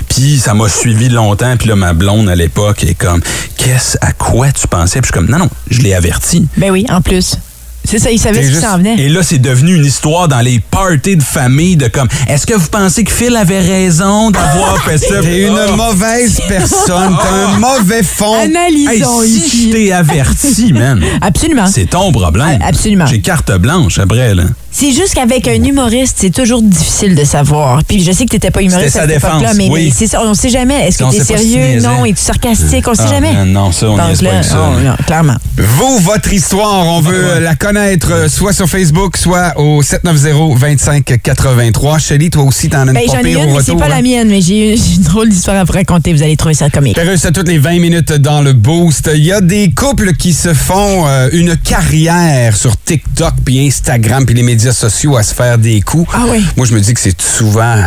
Puis 0.08 0.38
ça 0.38 0.54
m'a 0.54 0.68
suivi 0.68 1.08
longtemps. 1.08 1.56
Puis 1.56 1.68
là, 1.68 1.76
ma 1.76 1.92
blonde 1.92 2.28
à 2.28 2.34
l'époque 2.34 2.84
est 2.84 2.94
comme, 2.94 3.20
qu'est-ce, 3.56 3.96
à 4.00 4.12
quoi 4.12 4.50
tu 4.52 4.66
pensais? 4.66 5.00
Puis 5.00 5.10
je 5.12 5.18
suis 5.18 5.26
comme, 5.26 5.30
non, 5.30 5.44
non, 5.44 5.50
je 5.70 5.80
l'ai 5.80 5.94
averti. 5.94 6.46
Ben 6.56 6.70
oui, 6.70 6.86
en 6.90 7.00
plus. 7.00 7.36
C'est 7.84 7.98
ça, 7.98 8.10
il 8.10 8.18
savait 8.18 8.40
T'es 8.40 8.48
ce 8.48 8.52
qui 8.52 8.60
s'en 8.60 8.76
venait. 8.76 8.96
Et 8.98 9.08
là, 9.08 9.22
c'est 9.22 9.38
devenu 9.38 9.74
une 9.76 9.84
histoire 9.84 10.28
dans 10.28 10.40
les 10.40 10.60
parties 10.60 11.16
de 11.16 11.22
famille 11.22 11.74
de 11.76 11.88
comme, 11.88 12.08
est-ce 12.28 12.46
que 12.46 12.52
vous 12.52 12.68
pensez 12.68 13.02
que 13.02 13.10
Phil 13.10 13.34
avait 13.34 13.60
raison 13.60 14.30
d'avoir 14.30 14.82
fait 14.84 14.98
ça? 14.98 15.22
T'es 15.22 15.46
une 15.46 15.56
Ah. 15.56 15.72
mauvaise 15.74 16.38
personne, 16.48 17.16
t'as 17.22 17.46
un 17.54 17.58
mauvais 17.58 18.02
fond. 18.02 18.34
Hey, 18.36 18.54
Analysons 18.54 19.22
si 19.22 19.28
ici. 19.38 19.66
je 19.68 19.72
t'ai 19.72 19.92
averti, 19.92 20.72
man, 20.74 21.02
Absolument. 21.22 21.66
c'est 21.66 21.86
ton 21.88 22.12
problème. 22.12 22.58
Ah, 22.60 22.66
absolument. 22.68 23.06
J'ai 23.06 23.20
carte 23.20 23.52
blanche 23.56 23.98
après, 23.98 24.34
là. 24.34 24.44
C'est 24.70 24.92
juste 24.92 25.14
qu'avec 25.14 25.48
un 25.48 25.62
humoriste, 25.64 26.18
c'est 26.20 26.30
toujours 26.30 26.60
difficile 26.62 27.14
de 27.14 27.24
savoir. 27.24 27.82
Puis 27.84 28.02
je 28.02 28.12
sais 28.12 28.24
que 28.26 28.30
t'étais 28.30 28.50
pas 28.50 28.60
humoriste 28.62 28.96
à 28.96 29.00
cette 29.02 29.10
époque-là, 29.16 29.54
mais, 29.54 29.68
oui. 29.70 29.86
mais 29.86 29.92
c'est 29.96 30.06
ça, 30.06 30.20
on 30.22 30.34
sait 30.34 30.50
jamais. 30.50 30.88
Est-ce 30.88 30.98
que 30.98 31.04
t'es 31.10 31.20
sait 31.24 31.32
pas 31.32 31.38
si 31.38 31.46
tu 31.46 31.52
sérieux? 31.54 31.68
niaisais. 31.74 31.88
Non, 31.88 32.04
es-tu 32.04 32.20
sarcastique? 32.22 32.86
On 32.86 32.94
sait 32.94 33.02
Ah, 33.06 33.10
jamais. 33.10 33.32
man, 33.32 33.50
non, 33.52 33.72
ça, 33.72 33.86
on 33.86 33.96
Donc 33.96 34.16
pas 34.16 34.22
là, 34.22 34.30
avec 34.30 34.44
ça, 34.44 34.56
non, 34.56 34.78
non, 34.80 34.94
clairement. 35.06 35.34
Vous, 35.56 35.98
votre 36.00 36.32
histoire, 36.32 36.86
on 36.86 37.00
veut 37.00 37.40
la 37.40 37.56
connaître 37.56 38.12
euh, 38.12 38.28
soit 38.28 38.52
sur 38.52 38.68
Facebook, 38.68 39.16
soit 39.16 39.54
au 39.58 39.82
790-2583. 39.82 41.98
Shelly, 42.00 42.30
toi 42.30 42.42
aussi, 42.44 42.68
t'en 42.68 42.82
as 42.86 42.90
une 42.90 42.92
Ben, 42.92 43.06
pas 43.06 43.12
j'en 43.16 43.24
ai 43.26 43.32
une, 43.32 43.50
au 43.50 43.54
mais 43.56 43.62
c'est 43.64 43.74
pas 43.74 43.86
hein? 43.86 43.88
la 43.88 44.02
mienne, 44.02 44.28
mais 44.28 44.40
j'ai 44.42 44.74
une 44.74 45.02
drôle 45.02 45.30
d'histoire 45.30 45.56
à 45.56 45.64
vous 45.64 45.72
raconter. 45.72 46.12
Vous 46.12 46.22
allez 46.22 46.36
trouver 46.36 46.54
ça 46.54 46.68
comique. 46.70 46.94
Perrus, 46.94 47.24
à 47.24 47.32
toutes 47.32 47.48
les 47.48 47.58
20 47.58 47.80
minutes 47.80 48.12
dans 48.12 48.42
le 48.42 48.52
boost. 48.52 49.10
Il 49.14 49.24
y 49.24 49.32
a 49.32 49.40
des 49.40 49.70
couples 49.70 50.12
qui 50.14 50.32
se 50.32 50.52
font 50.54 51.06
euh, 51.08 51.28
une 51.32 51.56
carrière 51.56 52.56
sur 52.56 52.76
TikTok, 52.76 53.34
puis 53.44 53.66
Instagram, 53.66 54.24
puis 54.26 54.34
les 54.34 54.42
médias 54.42 54.57
sociaux 54.72 55.16
à 55.16 55.22
se 55.22 55.34
faire 55.34 55.58
des 55.58 55.80
coups. 55.80 56.10
Ah 56.12 56.24
oui. 56.28 56.44
Moi, 56.56 56.66
je 56.66 56.74
me 56.74 56.80
dis 56.80 56.94
que 56.94 57.00
c'est 57.00 57.20
souvent 57.20 57.82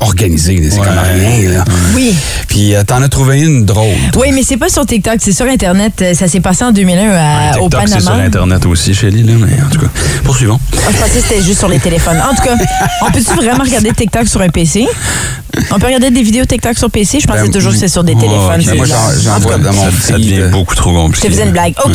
organisé. 0.00 0.68
C'est 0.70 0.76
comme 0.78 0.86
rien. 0.88 1.50
Là. 1.50 1.64
Oui. 1.94 2.14
Puis 2.48 2.74
euh, 2.74 2.82
t'en 2.84 3.00
as 3.02 3.08
trouvé 3.08 3.40
une 3.40 3.64
drôle. 3.64 3.86
Oui, 4.16 4.28
mais 4.32 4.42
c'est 4.42 4.56
pas 4.56 4.68
sur 4.68 4.84
TikTok, 4.84 5.16
c'est 5.20 5.32
sur 5.32 5.46
Internet. 5.46 5.92
Euh, 6.02 6.14
Ça 6.14 6.28
s'est 6.28 6.40
passé 6.40 6.64
en 6.64 6.72
2001 6.72 7.10
à- 7.12 7.58
au 7.60 7.68
TikTok, 7.68 7.82
c'est 7.88 8.00
sur 8.00 8.10
Panama. 8.10 8.24
Internet 8.26 8.66
aussi, 8.66 8.94
Shelly, 8.94 9.22
là, 9.22 9.32
mais 9.38 9.62
en 9.64 9.70
tout 9.70 9.80
cas, 9.80 9.86
poursuivons. 10.24 10.58
Ah, 10.74 10.90
je 10.92 10.96
pensais 10.98 11.20
que 11.20 11.26
c'était 11.28 11.42
juste 11.42 11.58
sur 11.58 11.68
les 11.68 11.78
téléphones. 11.78 12.18
En 12.20 12.34
tout 12.34 12.42
cas, 12.42 12.54
on 13.02 13.10
peut-tu 13.10 13.34
vraiment 13.34 13.64
regarder 13.64 13.92
TikTok 13.92 14.26
sur 14.28 14.40
un 14.40 14.48
PC? 14.48 14.86
On 15.70 15.78
peut 15.78 15.86
regarder 15.86 16.10
des 16.10 16.22
vidéos 16.22 16.44
TikTok 16.44 16.76
sur 16.76 16.90
PC? 16.90 17.20
Je 17.20 17.26
pensais 17.26 17.42
Ben, 17.42 17.50
toujours 17.50 17.72
que 17.72 17.78
c'est 17.78 17.88
sur 17.88 18.02
des 18.04 18.14
oh, 18.16 18.20
téléphones. 18.20 18.60
ok. 18.60 18.66
Ben, 18.66 18.76
moi, 18.76 18.86
j'en- 18.86 19.38
vois 19.38 19.58
dans 19.58 19.72
mon 19.72 19.84
Ça, 19.84 19.90
ça 20.00 20.12
devient 20.14 20.48
beaucoup 20.50 20.74
trop 20.74 20.90
Je 20.92 20.96
compliqué. 20.98 21.28
te 21.28 21.32
faisais 21.32 21.44
une 21.44 21.52
blague. 21.52 21.74
OK, 21.84 21.94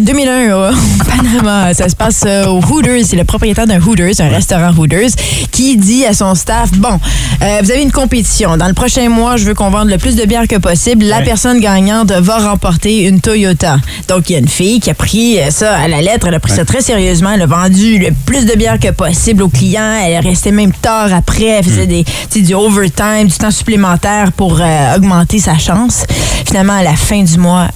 2001 0.00 0.54
au 0.54 0.74
Panama. 1.04 1.74
Ça 1.74 1.88
se 1.88 1.96
passe 1.96 2.22
euh, 2.26 2.46
au 2.46 2.60
Hooters. 2.64 3.02
C'est 3.04 3.16
le 3.16 3.24
propriétaire 3.24 3.66
d'un 3.66 3.80
Hooters, 3.80 4.20
un 4.20 4.28
restaurant 4.28 4.72
Hooters, 4.76 5.10
qui 5.50 5.76
dit 5.76 6.06
à 6.06 6.12
son 6.14 6.34
staff, 6.34 6.70
bon, 6.78 7.00
euh, 7.42 7.60
vous 7.62 7.70
avez 7.70 7.82
une 7.82 7.92
compétition. 7.92 8.56
Dans 8.56 8.68
le 8.68 8.74
prochain 8.74 9.08
mois, 9.08 9.36
je 9.36 9.44
veux 9.44 9.54
qu'on 9.54 9.70
vende 9.70 9.88
le 9.88 9.96
plus 9.98 10.14
de 10.14 10.24
bières 10.24 10.46
que 10.46 10.56
possible. 10.56 11.04
La 11.04 11.22
personne 11.22 11.60
gagnante 11.60 12.12
va 12.12 12.38
remporter 12.38 13.04
une 13.04 13.20
Toyota. 13.20 13.78
Donc, 14.08 14.28
il 14.28 14.34
y 14.34 14.36
a 14.36 14.38
une 14.40 14.48
fille 14.48 14.80
qui 14.80 14.90
a 14.90 14.94
pris 14.94 15.38
euh, 15.38 15.50
ça 15.50 15.74
à 15.76 15.88
la 15.88 16.02
lettre. 16.02 16.26
Elle 16.28 16.34
a 16.34 16.40
pris 16.40 16.52
ça 16.52 16.64
très 16.64 16.82
sérieusement. 16.82 17.30
Elle 17.32 17.42
a 17.42 17.46
vendu 17.46 17.98
le 17.98 18.08
plus 18.26 18.44
de 18.44 18.54
bières 18.54 18.78
que 18.78 18.90
possible 18.90 19.42
aux 19.42 19.48
clients. 19.48 20.00
Elle 20.04 20.22
restait 20.26 20.52
même 20.52 20.72
tard 20.72 21.12
après. 21.14 21.46
Elle 21.46 21.64
faisait 21.64 21.86
des, 21.86 22.04
tu 22.04 22.12
sais, 22.30 22.40
du 22.40 22.54
overtime, 22.54 23.26
du 23.26 23.36
temps 23.36 23.50
supplémentaire 23.50 24.32
pour 24.32 24.58
euh, 24.60 24.96
augmenter 24.96 25.38
sa 25.38 25.56
chance. 25.56 26.04
Finalement, 26.46 26.74
à 26.74 26.82
la 26.82 26.96
fin 26.96 27.22
du 27.22 27.38
mois, 27.38 27.68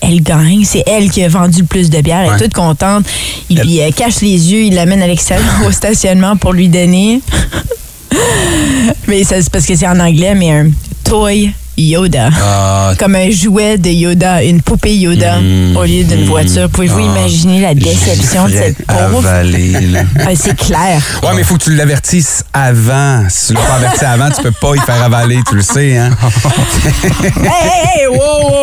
elle 0.00 0.22
gagne. 0.22 0.64
C'est 0.64 0.84
elle 0.86 1.10
qui 1.10 1.22
a 1.22 1.28
vendu 1.28 1.60
le 1.60 1.66
plus 1.66 1.90
de 1.90 2.00
bière. 2.00 2.20
Elle 2.26 2.34
est 2.34 2.44
toute 2.44 2.54
contente. 2.54 3.04
Il 3.48 3.60
lui 3.60 3.80
euh, 3.80 3.90
cache 3.90 4.20
les 4.22 4.52
yeux, 4.52 4.62
il 4.62 4.74
l'amène 4.74 5.02
à 5.02 5.06
l'extérieur 5.06 5.46
au 5.66 5.72
stationnement 5.72 6.36
pour 6.36 6.52
lui 6.52 6.68
donner. 6.68 7.20
Mais 9.06 9.24
c'est 9.24 9.48
parce 9.50 9.66
que 9.66 9.74
c'est 9.76 9.86
en 9.88 9.98
anglais, 10.00 10.34
mais 10.34 10.50
un 10.52 10.66
toy 11.04 11.52
Yoda. 11.78 12.28
Ah, 12.42 12.92
Comme 12.98 13.14
un 13.14 13.30
jouet 13.30 13.78
de 13.78 13.88
Yoda, 13.88 14.42
une 14.44 14.60
poupée 14.60 14.96
Yoda 14.96 15.36
au 15.74 15.84
lieu 15.84 16.04
d'une 16.04 16.26
voiture. 16.26 16.68
Pouvez-vous 16.68 16.98
Ah. 16.98 17.18
imaginer 17.18 17.60
la 17.62 17.74
déception 17.74 18.48
de 18.48 18.52
cette 18.52 18.84
pauvre? 18.84 19.22
Ah, 20.18 20.30
c'est 20.36 20.56
clair. 20.56 21.00
Ouais, 21.22 21.30
mais 21.34 21.38
il 21.40 21.44
faut 21.44 21.56
que 21.56 21.64
tu 21.64 21.74
l'avertisses 21.74 22.44
avant. 22.52 23.24
Si 23.30 23.46
tu 23.48 23.52
l'as 23.54 23.60
pas 23.60 23.74
averti 23.76 24.04
avant, 24.04 24.28
tu 24.30 24.42
peux 24.42 24.50
pas 24.52 24.74
y 24.76 24.80
faire 24.80 25.02
avaler, 25.02 25.38
tu 25.48 25.54
le 25.56 25.62
sais, 25.62 25.96
hein? 25.96 26.10
hey, 27.22 27.30
hey, 27.46 28.00
hey, 28.02 28.06
wow, 28.08 28.16
wow, 28.18 28.59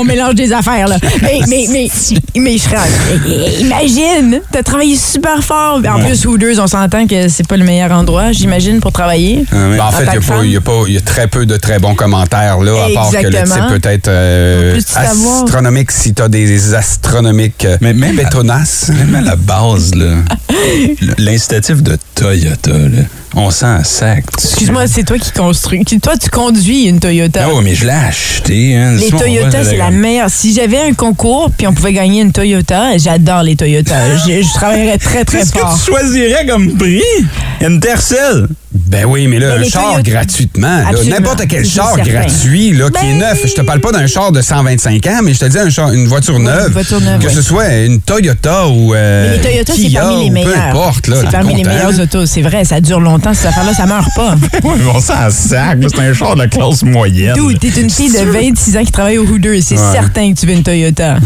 on 0.00 0.04
mélange 0.04 0.34
des 0.34 0.52
affaires, 0.52 0.88
là. 0.88 0.96
Mais, 1.22 1.40
mais, 1.48 1.66
mais, 1.70 1.88
mais 2.36 2.58
je 2.58 2.62
serais- 2.62 2.76
Imagine, 3.60 4.40
t'as 4.52 4.62
travaillé 4.62 4.96
super 4.96 5.42
fort. 5.42 5.80
En 5.88 5.98
plus, 6.00 6.24
Hooters, 6.26 6.58
on 6.58 6.66
s'entend 6.66 7.06
que 7.06 7.28
c'est 7.28 7.46
pas 7.46 7.56
le 7.56 7.64
meilleur 7.64 7.92
endroit, 7.92 8.32
j'imagine, 8.32 8.80
pour 8.80 8.92
travailler. 8.92 9.44
Ben, 9.50 9.80
en 9.80 9.88
En 9.88 9.92
fait, 9.92 10.04
il 10.04 10.06
y, 10.06 10.08
a 10.08 10.12
pas- 10.14 10.20
femme. 10.20 10.44
il 10.44 10.52
y 10.52 10.56
a 10.56 10.60
pas- 10.60 10.82
il 10.86 10.94
y 10.94 10.98
a 10.98 11.00
très 11.00 11.26
peu 11.26 11.46
de 11.46 11.56
très 11.56 11.78
bons 11.78 11.94
commentaires, 11.94 12.58
là, 12.60 12.84
à 12.84 12.94
part 12.94 13.10
que 13.10 13.16
le 13.16 13.26
Exactement. 13.28 13.68
type 13.68 13.82
peut 13.82 13.88
être 13.90 14.08
euh, 14.08 14.80
astronomique 14.96 15.90
si 15.92 16.14
t'as 16.14 16.28
des 16.28 16.74
astronomiques 16.74 17.64
euh, 17.64 17.76
Mais 17.80 17.92
même 17.94 18.16
bétonasses. 18.16 18.88
Même 18.90 19.14
à 19.14 19.20
la 19.20 19.36
base, 19.36 19.94
là, 19.94 20.14
l'incitatif 21.18 21.82
de 21.82 21.96
Toyota, 22.14 22.70
là, 22.70 23.02
on 23.38 23.50
sent 23.50 23.66
un 23.66 23.84
sac. 23.84 24.24
Excuse-moi, 24.36 24.86
c'est 24.86 25.04
toi 25.04 25.18
qui 25.18 25.30
construis. 25.32 25.84
Toi, 25.84 26.16
tu 26.16 26.28
conduis 26.30 26.84
une 26.84 27.00
Toyota. 27.00 27.44
Ah 27.46 27.50
oui, 27.54 27.62
mais 27.64 27.74
je 27.74 27.84
l'ai 27.86 27.92
acheté. 27.92 28.76
Hein. 28.76 28.96
Les 28.96 29.10
Toyota, 29.10 29.64
c'est 29.64 29.76
la 29.76 29.90
meilleure. 29.90 30.30
Si 30.30 30.52
j'avais 30.54 30.78
un 30.80 30.92
concours 30.92 31.50
puis 31.56 31.66
on 31.66 31.72
pouvait 31.74 31.92
gagner 31.92 32.22
une 32.22 32.32
Toyota, 32.32 32.96
j'adore 32.98 33.42
les 33.42 33.56
Toyota. 33.56 33.94
Je, 34.26 34.42
je 34.42 34.54
travaillerais 34.54 34.98
très, 34.98 35.24
très 35.24 35.38
Qu'est-ce 35.38 35.52
que 35.52 35.58
fort. 35.58 35.78
tu 35.78 35.90
choisirais 35.90 36.46
comme 36.46 36.76
prix? 36.76 37.02
Une 37.60 37.80
Tercel. 37.80 38.48
Ben 38.70 39.06
oui, 39.06 39.26
mais 39.28 39.38
là, 39.38 39.56
Mais 39.58 39.66
un 39.66 39.68
char 39.70 39.82
Toyota- 39.94 40.02
gratuitement. 40.10 40.82
N'importe 41.08 41.46
quel 41.48 41.64
char 41.64 41.94
certain. 41.94 42.10
gratuit 42.10 42.72
là, 42.72 42.90
qui 42.90 43.06
est 43.06 43.12
Ben- 43.12 43.18
neuf. 43.18 43.40
Je 43.46 43.54
te 43.54 43.62
parle 43.62 43.80
pas 43.80 43.92
d'un 43.92 44.06
char 44.06 44.30
de 44.30 44.42
125 44.42 45.06
ans, 45.06 45.20
mais 45.24 45.32
je 45.32 45.38
te 45.40 45.44
dis 45.46 45.58
un 45.58 45.70
char, 45.70 45.90
une 45.92 46.06
voiture 46.06 46.38
neuve. 46.38 46.66
une 46.66 46.72
voiture 46.74 47.00
neuve, 47.00 47.18
que 47.22 47.28
oui. 47.28 47.34
ce 47.34 47.40
soit 47.42 47.66
une 47.76 48.00
Toyota 48.02 48.66
ou 48.68 48.94
euh, 48.94 49.30
Mais 49.30 49.36
les 49.38 49.42
Toyota, 49.42 49.72
c'est 49.74 49.80
Kia 49.88 50.00
parmi 50.02 50.24
les 50.24 50.30
ou 50.30 50.32
meilleurs. 50.34 50.52
Peu 50.52 50.58
importe. 50.60 51.06
là, 51.08 51.16
c'est 51.22 51.30
parmi 51.30 51.54
les 51.54 51.62
content. 51.62 51.74
meilleures 51.74 52.00
autos. 52.00 52.26
C'est 52.26 52.42
vrai, 52.42 52.64
ça 52.66 52.80
dure 52.82 53.00
longtemps, 53.00 53.32
cette 53.32 53.46
affaire-là, 53.46 53.72
ça 53.72 53.86
meurt 53.86 54.08
pas. 54.14 54.34
Oui, 54.64 54.74
mais 54.76 54.90
on 54.94 55.00
sent 55.00 55.12
un 55.18 55.30
sac. 55.30 55.78
C'est 55.88 56.00
un 56.00 56.12
char 56.12 56.36
de 56.36 56.44
classe 56.46 56.82
moyenne. 56.82 57.34
D'où 57.36 57.52
t'es 57.54 57.68
une 57.80 57.88
fille 57.90 58.12
de 58.12 58.18
26 58.30 58.76
ans 58.76 58.84
qui 58.84 58.92
travaille 58.92 59.16
au 59.18 59.24
Hooters. 59.24 59.62
C'est 59.62 59.76
certain 59.78 60.32
que 60.34 60.38
tu 60.38 60.46
veux 60.46 60.52
une 60.52 60.62
Toyota. 60.62 61.16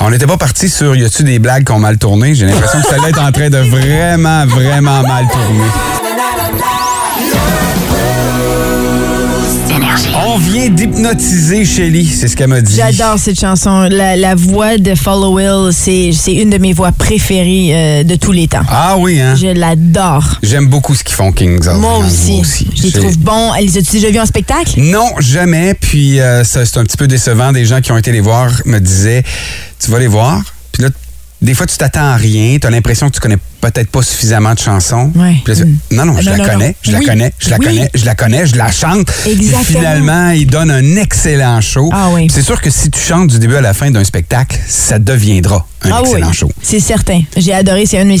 On 0.00 0.10
n'était 0.10 0.26
pas 0.26 0.36
parti 0.36 0.68
sur 0.68 0.96
y 0.96 1.04
a-tu 1.04 1.22
des 1.22 1.38
blagues 1.38 1.64
qui 1.64 1.72
ont 1.72 1.78
mal 1.78 1.96
tourné? 1.96 2.34
J'ai 2.34 2.46
l'impression 2.46 2.80
que 2.80 2.88
celle-là 2.88 3.08
est 3.10 3.18
en 3.18 3.30
train 3.30 3.50
de 3.50 3.58
vraiment, 3.58 4.46
vraiment 4.46 5.02
mal 5.02 5.26
tourner. 5.30 5.70
On 10.36 10.38
vient 10.38 10.68
d'hypnotiser 10.68 11.64
Shelly, 11.64 12.06
c'est 12.06 12.28
ce 12.28 12.36
qu'elle 12.36 12.48
m'a 12.48 12.60
dit. 12.60 12.76
J'adore 12.76 13.18
cette 13.18 13.40
chanson. 13.40 13.88
La, 13.90 14.16
la 14.16 14.34
voix 14.34 14.76
de 14.76 14.94
Follow 14.94 15.36
Will, 15.38 15.72
c'est 15.72 16.10
une 16.34 16.50
de 16.50 16.58
mes 16.58 16.74
voix 16.74 16.92
préférées 16.92 17.70
euh, 17.70 18.04
de 18.04 18.16
tous 18.16 18.32
les 18.32 18.46
temps. 18.46 18.60
Ah 18.68 18.96
oui, 18.98 19.18
hein? 19.18 19.34
Je 19.34 19.46
l'adore. 19.46 20.38
J'aime 20.42 20.66
beaucoup 20.66 20.94
ce 20.94 21.02
qu'ils 21.04 21.14
font, 21.14 21.32
Kings 21.32 21.66
of 21.66 21.78
Moi 21.78 22.00
Leon, 22.00 22.40
aussi. 22.40 22.68
Je 22.76 22.82
les 22.82 22.92
trouve 22.92 23.16
bons. 23.16 23.54
Elle 23.54 23.64
les 23.64 23.78
as-tu 23.78 23.92
déjà 23.92 24.10
vus 24.10 24.20
en 24.20 24.26
spectacle? 24.26 24.78
Non, 24.78 25.08
jamais. 25.20 25.72
Puis 25.72 26.20
euh, 26.20 26.44
c'est 26.44 26.76
un 26.76 26.84
petit 26.84 26.98
peu 26.98 27.06
décevant. 27.08 27.52
Des 27.52 27.64
gens 27.64 27.80
qui 27.80 27.92
ont 27.92 27.96
été 27.96 28.12
les 28.12 28.20
voir 28.20 28.50
me 28.66 28.78
disaient, 28.78 29.22
tu 29.82 29.90
vas 29.90 29.98
les 29.98 30.06
voir. 30.06 30.42
Puis 30.70 30.82
là, 30.82 30.90
des 31.40 31.54
fois, 31.54 31.66
tu 31.66 31.78
t'attends 31.78 32.12
à 32.12 32.16
rien. 32.16 32.58
Tu 32.60 32.66
as 32.66 32.70
l'impression 32.70 33.08
que 33.08 33.14
tu 33.14 33.20
connais 33.20 33.38
peut-être 33.60 33.90
pas 33.90 34.02
suffisamment 34.02 34.54
de 34.54 34.58
chansons. 34.58 35.10
Ouais. 35.14 35.36
Puis 35.44 35.54
Mm. 35.56 35.76
Non, 35.92 36.04
non, 36.06 36.20
je 36.20 36.28
Ah, 36.28 36.36
la 36.36 36.36
non, 36.38 36.44
connais, 36.44 36.68
non. 36.68 36.74
je 36.82 36.92
la 36.92 36.98
Oui. 36.98 37.04
connais, 37.06 37.32
je 37.38 37.50
la 37.50 37.56
Oui. 37.58 37.66
connais, 37.66 37.90
je 37.94 38.04
la 38.04 38.14
connais, 38.14 38.46
je 38.46 38.56
la 38.56 38.70
chante. 38.70 39.06
Puis 39.22 39.32
Exactement. 39.32 39.62
finalement, 39.80 40.30
ils 40.30 40.46
donnent 40.46 40.70
un 40.70 40.96
excellent 40.96 41.60
show. 41.60 41.88
Ah 41.92 42.08
oui. 42.12 42.28
C'est 42.30 42.42
sûr 42.42 42.60
que 42.60 42.70
si 42.70 42.90
tu 42.90 43.00
chantes 43.00 43.28
du 43.28 43.38
début 43.38 43.56
à 43.56 43.60
la 43.60 43.72
fin 43.72 43.90
d'un 43.90 44.04
spectacle, 44.04 44.58
ça 44.68 44.98
deviendra 44.98 45.66
un 45.82 45.90
Ah 45.92 46.02
oui, 46.02 46.08
excellent 46.10 46.32
show. 46.32 46.50
c'est 46.62 46.80
certain. 46.80 47.22
J'ai 47.36 47.52
adoré, 47.54 47.86
c'est 47.86 47.98
un 47.98 48.04
de 48.04 48.10
mes 48.10 48.18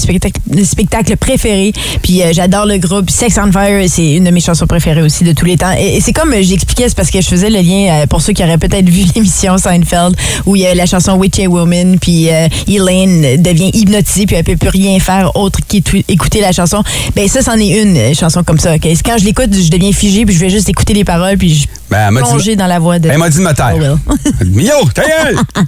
spectacles, 0.64 1.16
préférés. 1.16 1.72
Puis 2.02 2.22
euh, 2.22 2.32
j'adore 2.32 2.66
le 2.66 2.78
groupe 2.78 3.10
Sex 3.10 3.38
on 3.42 3.50
Fire, 3.52 3.84
c'est 3.88 4.14
une 4.14 4.24
de 4.24 4.30
mes 4.30 4.40
chansons 4.40 4.66
préférées 4.66 5.02
aussi 5.02 5.24
de 5.24 5.32
tous 5.32 5.44
les 5.44 5.56
temps. 5.56 5.72
Et, 5.78 5.96
et 5.96 6.00
c'est 6.00 6.12
comme 6.12 6.32
j'expliquais, 6.40 6.88
c'est 6.88 6.96
parce 6.96 7.10
que 7.10 7.20
je 7.20 7.26
faisais 7.28 7.50
le 7.50 7.60
lien 7.60 8.02
euh, 8.02 8.06
pour 8.06 8.20
ceux 8.22 8.32
qui 8.32 8.42
auraient 8.42 8.58
peut-être 8.58 8.88
vu 8.88 9.04
l'émission 9.14 9.58
Seinfeld 9.58 10.16
où 10.46 10.56
il 10.56 10.62
y 10.62 10.66
a 10.66 10.74
la 10.74 10.86
chanson 10.86 11.12
Witchy 11.14 11.46
Woman, 11.46 11.98
puis 11.98 12.30
euh, 12.30 12.48
Elaine 12.68 13.42
devient 13.42 13.70
hypnotisée 13.74 14.26
puis 14.26 14.36
elle 14.36 14.44
peut 14.44 14.56
plus 14.56 14.68
rien 14.70 14.98
faire 15.00 15.25
autre 15.34 15.60
qu'écouter 15.68 16.40
la 16.40 16.52
chanson. 16.52 16.82
Ben 17.14 17.28
ça, 17.28 17.42
c'en 17.42 17.58
est 17.58 17.82
une 17.82 17.96
euh, 17.96 18.14
chanson 18.14 18.42
comme 18.42 18.58
ça. 18.58 18.74
ok? 18.74 18.86
Quand 19.04 19.18
je 19.18 19.24
l'écoute, 19.24 19.52
je 19.52 19.70
deviens 19.70 19.92
figée 19.92 20.24
puis 20.24 20.34
je 20.34 20.40
vais 20.40 20.50
juste 20.50 20.68
écouter 20.68 20.94
les 20.94 21.04
paroles 21.04 21.36
puis 21.38 21.54
je 21.54 21.66
Ben, 21.90 22.12
plonger 22.14 22.56
dans 22.56 22.66
la 22.66 22.78
voix 22.78 22.98
de. 22.98 23.08
Elle 23.08 23.18
m'a 23.18 23.28
dit 23.30 23.38
de 23.38 23.42
me 23.42 23.52
taire. 23.52 23.74
Oh, 23.76 24.12
Will. 24.40 24.50
Mio, 24.50 24.88
ta 24.94 25.02
gueule! 25.02 25.38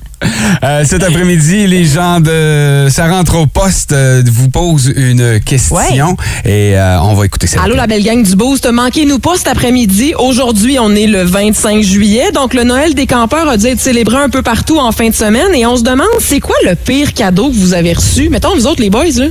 Euh, 0.65 0.85
cet 0.85 1.05
après-midi, 1.05 1.69
les 1.69 1.85
gens 1.85 2.19
de 2.19 2.89
Ça 2.91 3.07
rentre 3.09 3.37
au 3.37 3.47
poste 3.47 3.93
euh, 3.93 4.21
vous 4.27 4.51
posent 4.51 4.93
une 4.97 5.39
question 5.41 6.17
et 6.45 6.77
euh, 6.77 7.01
on 7.03 7.15
va 7.15 7.25
écouter 7.27 7.47
ça. 7.47 7.63
Allô, 7.63 7.77
la 7.77 7.87
belle 7.87 8.03
gang 8.03 8.23
du 8.23 8.35
Boost. 8.35 8.67
Manquez-nous 8.71 9.21
pas 9.21 9.37
cet 9.37 9.47
après-midi. 9.47 10.15
Aujourd'hui, 10.19 10.79
on 10.81 10.95
est 10.97 11.07
le 11.07 11.23
25 11.23 11.83
juillet. 11.83 12.33
Donc, 12.33 12.53
le 12.55 12.65
Noël 12.65 12.95
des 12.95 13.07
campeurs 13.07 13.49
a 13.49 13.57
dû 13.57 13.67
être 13.67 13.79
célébré 13.81 14.17
un 14.17 14.29
peu 14.29 14.43
partout 14.43 14.79
en 14.79 14.91
fin 14.91 15.09
de 15.09 15.15
semaine. 15.15 15.55
Et 15.55 15.65
on 15.67 15.77
se 15.77 15.85
demande, 15.85 16.09
c'est 16.19 16.41
quoi 16.41 16.57
le 16.65 16.75
pire 16.75 17.15
cadeau 17.15 17.51
que 17.51 17.57
vous 17.57 17.75
avez 17.75 17.93
reçu? 17.93 18.29
Mettons, 18.29 18.55
vous 18.57 18.67
autres, 18.67 18.83
les 18.83 18.91
boys, 18.91 19.05
là. 19.17 19.27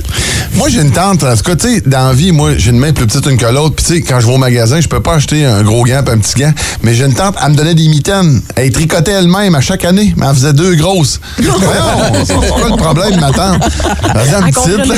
Moi, 0.54 0.68
j'ai 0.68 0.80
une 0.80 0.90
tante. 0.90 1.22
En 1.22 1.36
tout 1.36 1.42
cas, 1.42 1.56
tu 1.56 1.68
sais, 1.68 1.80
dans 1.82 2.08
la 2.08 2.12
vie, 2.12 2.32
moi, 2.32 2.50
j'ai 2.56 2.70
une 2.70 2.78
main 2.78 2.92
plus 2.92 3.06
petite 3.06 3.26
une 3.26 3.36
que 3.36 3.46
l'autre. 3.46 3.76
Puis, 3.76 3.84
tu 3.84 3.94
sais, 3.94 4.02
quand 4.02 4.20
je 4.20 4.26
vais 4.26 4.32
au 4.32 4.38
magasin, 4.38 4.80
je 4.80 4.88
peux 4.88 5.00
pas 5.00 5.14
acheter 5.14 5.44
un 5.44 5.62
gros 5.62 5.84
gant 5.84 6.02
et 6.04 6.10
un 6.10 6.18
petit 6.18 6.40
gant. 6.40 6.52
Mais 6.82 6.94
j'ai 6.94 7.04
une 7.04 7.14
tante, 7.14 7.36
elle 7.42 7.52
me 7.52 7.56
donnait 7.56 7.74
des 7.74 7.88
mitaines. 7.88 8.40
Elle 8.56 8.70
tricotait 8.70 9.12
elle-même 9.12 9.54
à 9.54 9.60
chaque 9.60 9.84
année, 9.84 10.14
mais 10.16 10.26
elle 10.28 10.34
faisait 10.34 10.52
deux 10.52 10.74
grosses. 10.74 11.20
Voyons, 11.38 12.24
c'est 12.24 12.34
quoi 12.34 12.68
le 12.70 12.76
problème, 12.76 13.20
ma 13.20 13.30
tante? 13.30 13.62
Elle 14.14 14.20
Elle 14.46 14.52
petite, 14.52 14.88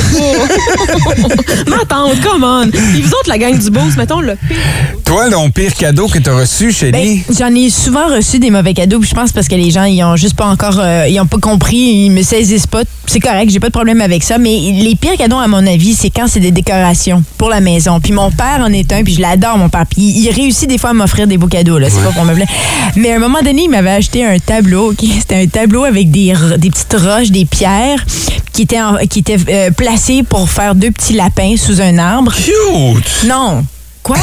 pas. 1.66 1.70
Ma 1.70 1.84
tante, 1.84 2.20
come 2.22 2.44
on. 2.44 2.68
Et 2.96 3.02
vous 3.02 3.10
autres, 3.10 3.28
la 3.28 3.38
gang 3.38 3.58
du 3.58 3.70
Boost, 3.70 3.96
mettons, 3.96 4.20
le 4.20 4.36
pire. 4.36 4.56
Toi, 5.04 5.28
ton 5.28 5.50
pire 5.50 5.74
cadeau 5.74 6.06
que 6.06 6.18
tu 6.18 6.30
as 6.30 6.34
reçu, 6.34 6.72
Chélie? 6.72 7.24
Ben, 7.28 7.34
j'en 7.36 7.54
ai 7.54 7.68
souvent 7.68 8.06
reçu 8.14 8.38
des 8.38 8.50
mauvais 8.50 8.74
cadeaux, 8.74 9.00
puis 9.00 9.08
je 9.08 9.14
pense 9.14 9.32
parce 9.32 9.48
que 9.48 9.56
les 9.56 9.70
gens 9.70 9.82
ils 9.82 10.02
ont 10.04 10.14
juste 10.14 10.36
pas 10.36 10.46
encore 10.46 10.78
euh, 10.78 11.06
ils 11.08 11.18
ont 11.20 11.26
pas 11.26 11.38
compris, 11.38 12.04
ils 12.04 12.10
me 12.10 12.22
saisissent 12.22 12.68
pas. 12.68 12.82
C'est 13.06 13.18
correct, 13.18 13.50
j'ai 13.50 13.58
pas 13.58 13.66
de 13.66 13.72
problème 13.72 14.00
avec 14.00 14.22
ça, 14.22 14.38
mais 14.38 14.56
les 14.72 14.94
pires 14.94 15.09
cadeaux 15.16 15.38
à 15.38 15.46
mon 15.48 15.66
avis, 15.66 15.94
c'est 15.94 16.10
quand 16.10 16.26
c'est 16.28 16.40
des 16.40 16.50
décorations 16.50 17.22
pour 17.38 17.48
la 17.50 17.60
maison. 17.60 18.00
Puis 18.00 18.12
mon 18.12 18.30
père 18.30 18.60
en 18.60 18.72
est 18.72 18.92
un, 18.92 19.02
puis 19.02 19.14
je 19.14 19.20
l'adore 19.20 19.58
mon 19.58 19.68
père. 19.68 19.84
Puis 19.86 20.02
il 20.02 20.30
réussit 20.30 20.68
des 20.68 20.78
fois 20.78 20.90
à 20.90 20.92
m'offrir 20.92 21.26
des 21.26 21.38
beaux 21.38 21.46
cadeaux 21.48 21.78
là, 21.78 21.88
c'est 21.90 22.02
pas 22.02 22.12
pour 22.12 22.24
me 22.24 22.34
plaire. 22.34 22.48
Mais 22.96 23.12
à 23.12 23.16
un 23.16 23.18
moment 23.18 23.40
donné, 23.42 23.62
il 23.64 23.70
m'avait 23.70 23.90
acheté 23.90 24.24
un 24.24 24.38
tableau, 24.38 24.92
ok? 24.92 24.98
C'était 25.18 25.36
un 25.42 25.46
tableau 25.46 25.84
avec 25.84 26.10
des 26.10 26.34
des 26.58 26.70
petites 26.70 26.94
roches, 26.98 27.30
des 27.30 27.44
pierres 27.44 28.04
qui 28.52 28.62
étaient 28.62 28.80
en- 28.80 28.96
qui 29.08 29.20
étaient 29.20 29.36
euh, 29.48 29.70
placées 29.70 30.22
pour 30.22 30.48
faire 30.48 30.74
deux 30.74 30.90
petits 30.90 31.14
lapins 31.14 31.54
sous 31.56 31.80
un 31.80 31.98
arbre. 31.98 32.32
Cute! 32.34 33.26
Non. 33.28 33.64
Quoi? 34.02 34.16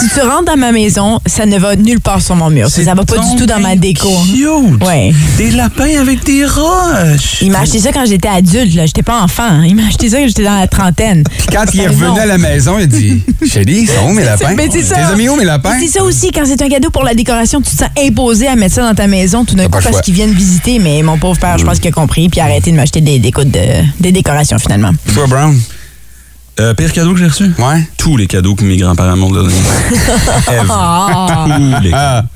si 0.00 0.08
tu 0.10 0.20
rentres 0.20 0.44
dans 0.44 0.56
ma 0.56 0.70
maison, 0.70 1.18
ça 1.24 1.46
ne 1.46 1.58
va 1.58 1.76
nulle 1.76 2.00
part 2.00 2.20
sur 2.20 2.36
mon 2.36 2.50
mur. 2.50 2.68
Ça 2.68 2.82
va 2.94 3.04
pas 3.04 3.16
du 3.18 3.36
tout 3.36 3.46
dans 3.46 3.58
ma 3.58 3.74
déco. 3.74 4.08
Cute! 4.26 4.82
Ouais. 4.86 5.12
Des 5.38 5.50
lapins 5.52 5.98
avec 6.00 6.24
des 6.24 6.44
roches! 6.44 7.38
Il 7.40 7.50
m'a 7.50 7.60
acheté 7.60 7.78
ça 7.78 7.90
quand 7.92 8.04
j'étais 8.06 8.28
adulte, 8.28 8.74
là. 8.74 8.84
J'étais 8.86 9.02
pas 9.02 9.22
enfant. 9.22 9.62
Il 9.62 9.76
m'a 9.76 9.86
acheté 9.86 10.10
ça 10.10 10.18
quand 10.18 10.26
j'étais 10.28 10.44
dans 10.44 10.58
la 10.60 10.66
trentaine. 10.66 11.24
Puis 11.24 11.46
quand 11.56 11.64
il 11.72 11.80
est 11.80 11.86
revenu 11.88 12.18
à 12.20 12.26
la 12.26 12.36
maison, 12.38 12.78
il 12.78 12.82
a 12.82 12.86
dit 12.86 13.22
Chélie, 13.50 13.80
ils 13.82 13.88
sont 13.88 14.08
où 14.08 14.12
mes 14.12 14.24
lapins? 14.24 14.54
Mais 14.54 14.68
c'est 14.70 14.82
ça. 14.82 14.96
Tes 14.96 15.02
amis 15.14 15.28
où 15.28 15.36
mes 15.36 15.44
lapins? 15.44 15.78
C'est 15.80 15.88
ça 15.88 16.02
aussi, 16.04 16.30
quand 16.30 16.42
c'est 16.44 16.60
un 16.60 16.68
cadeau 16.68 16.90
pour 16.90 17.02
la 17.04 17.14
décoration, 17.14 17.60
tu 17.62 17.70
te 17.70 17.76
sens 17.78 17.88
imposé 17.98 18.46
à 18.46 18.56
mettre 18.56 18.74
ça 18.74 18.82
dans 18.82 18.94
ta 18.94 19.06
maison 19.06 19.44
tout 19.44 19.54
d'un 19.54 19.68
coup 19.68 19.78
parce 19.82 20.02
qu'ils 20.02 20.14
viennent 20.14 20.32
visiter. 20.34 20.78
Mais 20.78 21.02
mon 21.02 21.16
pauvre 21.18 21.38
père, 21.38 21.56
je 21.56 21.64
pense 21.64 21.78
qu'il 21.78 21.88
a 21.88 21.92
compris 21.92 22.28
puis 22.28 22.40
a 22.40 22.44
arrêté 22.44 22.70
de 22.72 22.76
m'acheter 22.76 23.00
des, 23.00 23.18
de- 23.18 23.30
des 24.00 24.12
décorations 24.12 24.58
finalement. 24.58 24.90
Toi, 25.14 25.26
Brown? 25.26 25.58
Euh, 26.60 26.72
pire 26.72 26.92
cadeau 26.92 27.14
que 27.14 27.18
j'ai 27.18 27.26
reçu? 27.26 27.52
Ouais. 27.58 27.82
Tous 27.98 28.16
les 28.16 28.28
cadeaux 28.28 28.54
que 28.54 28.62
mes 28.64 28.76
grands-parents 28.76 29.16
m'ont. 29.16 29.32
Ah. 30.70 31.46
Tous 31.48 31.82
les 31.82 31.90
cadeaux. 31.90 32.28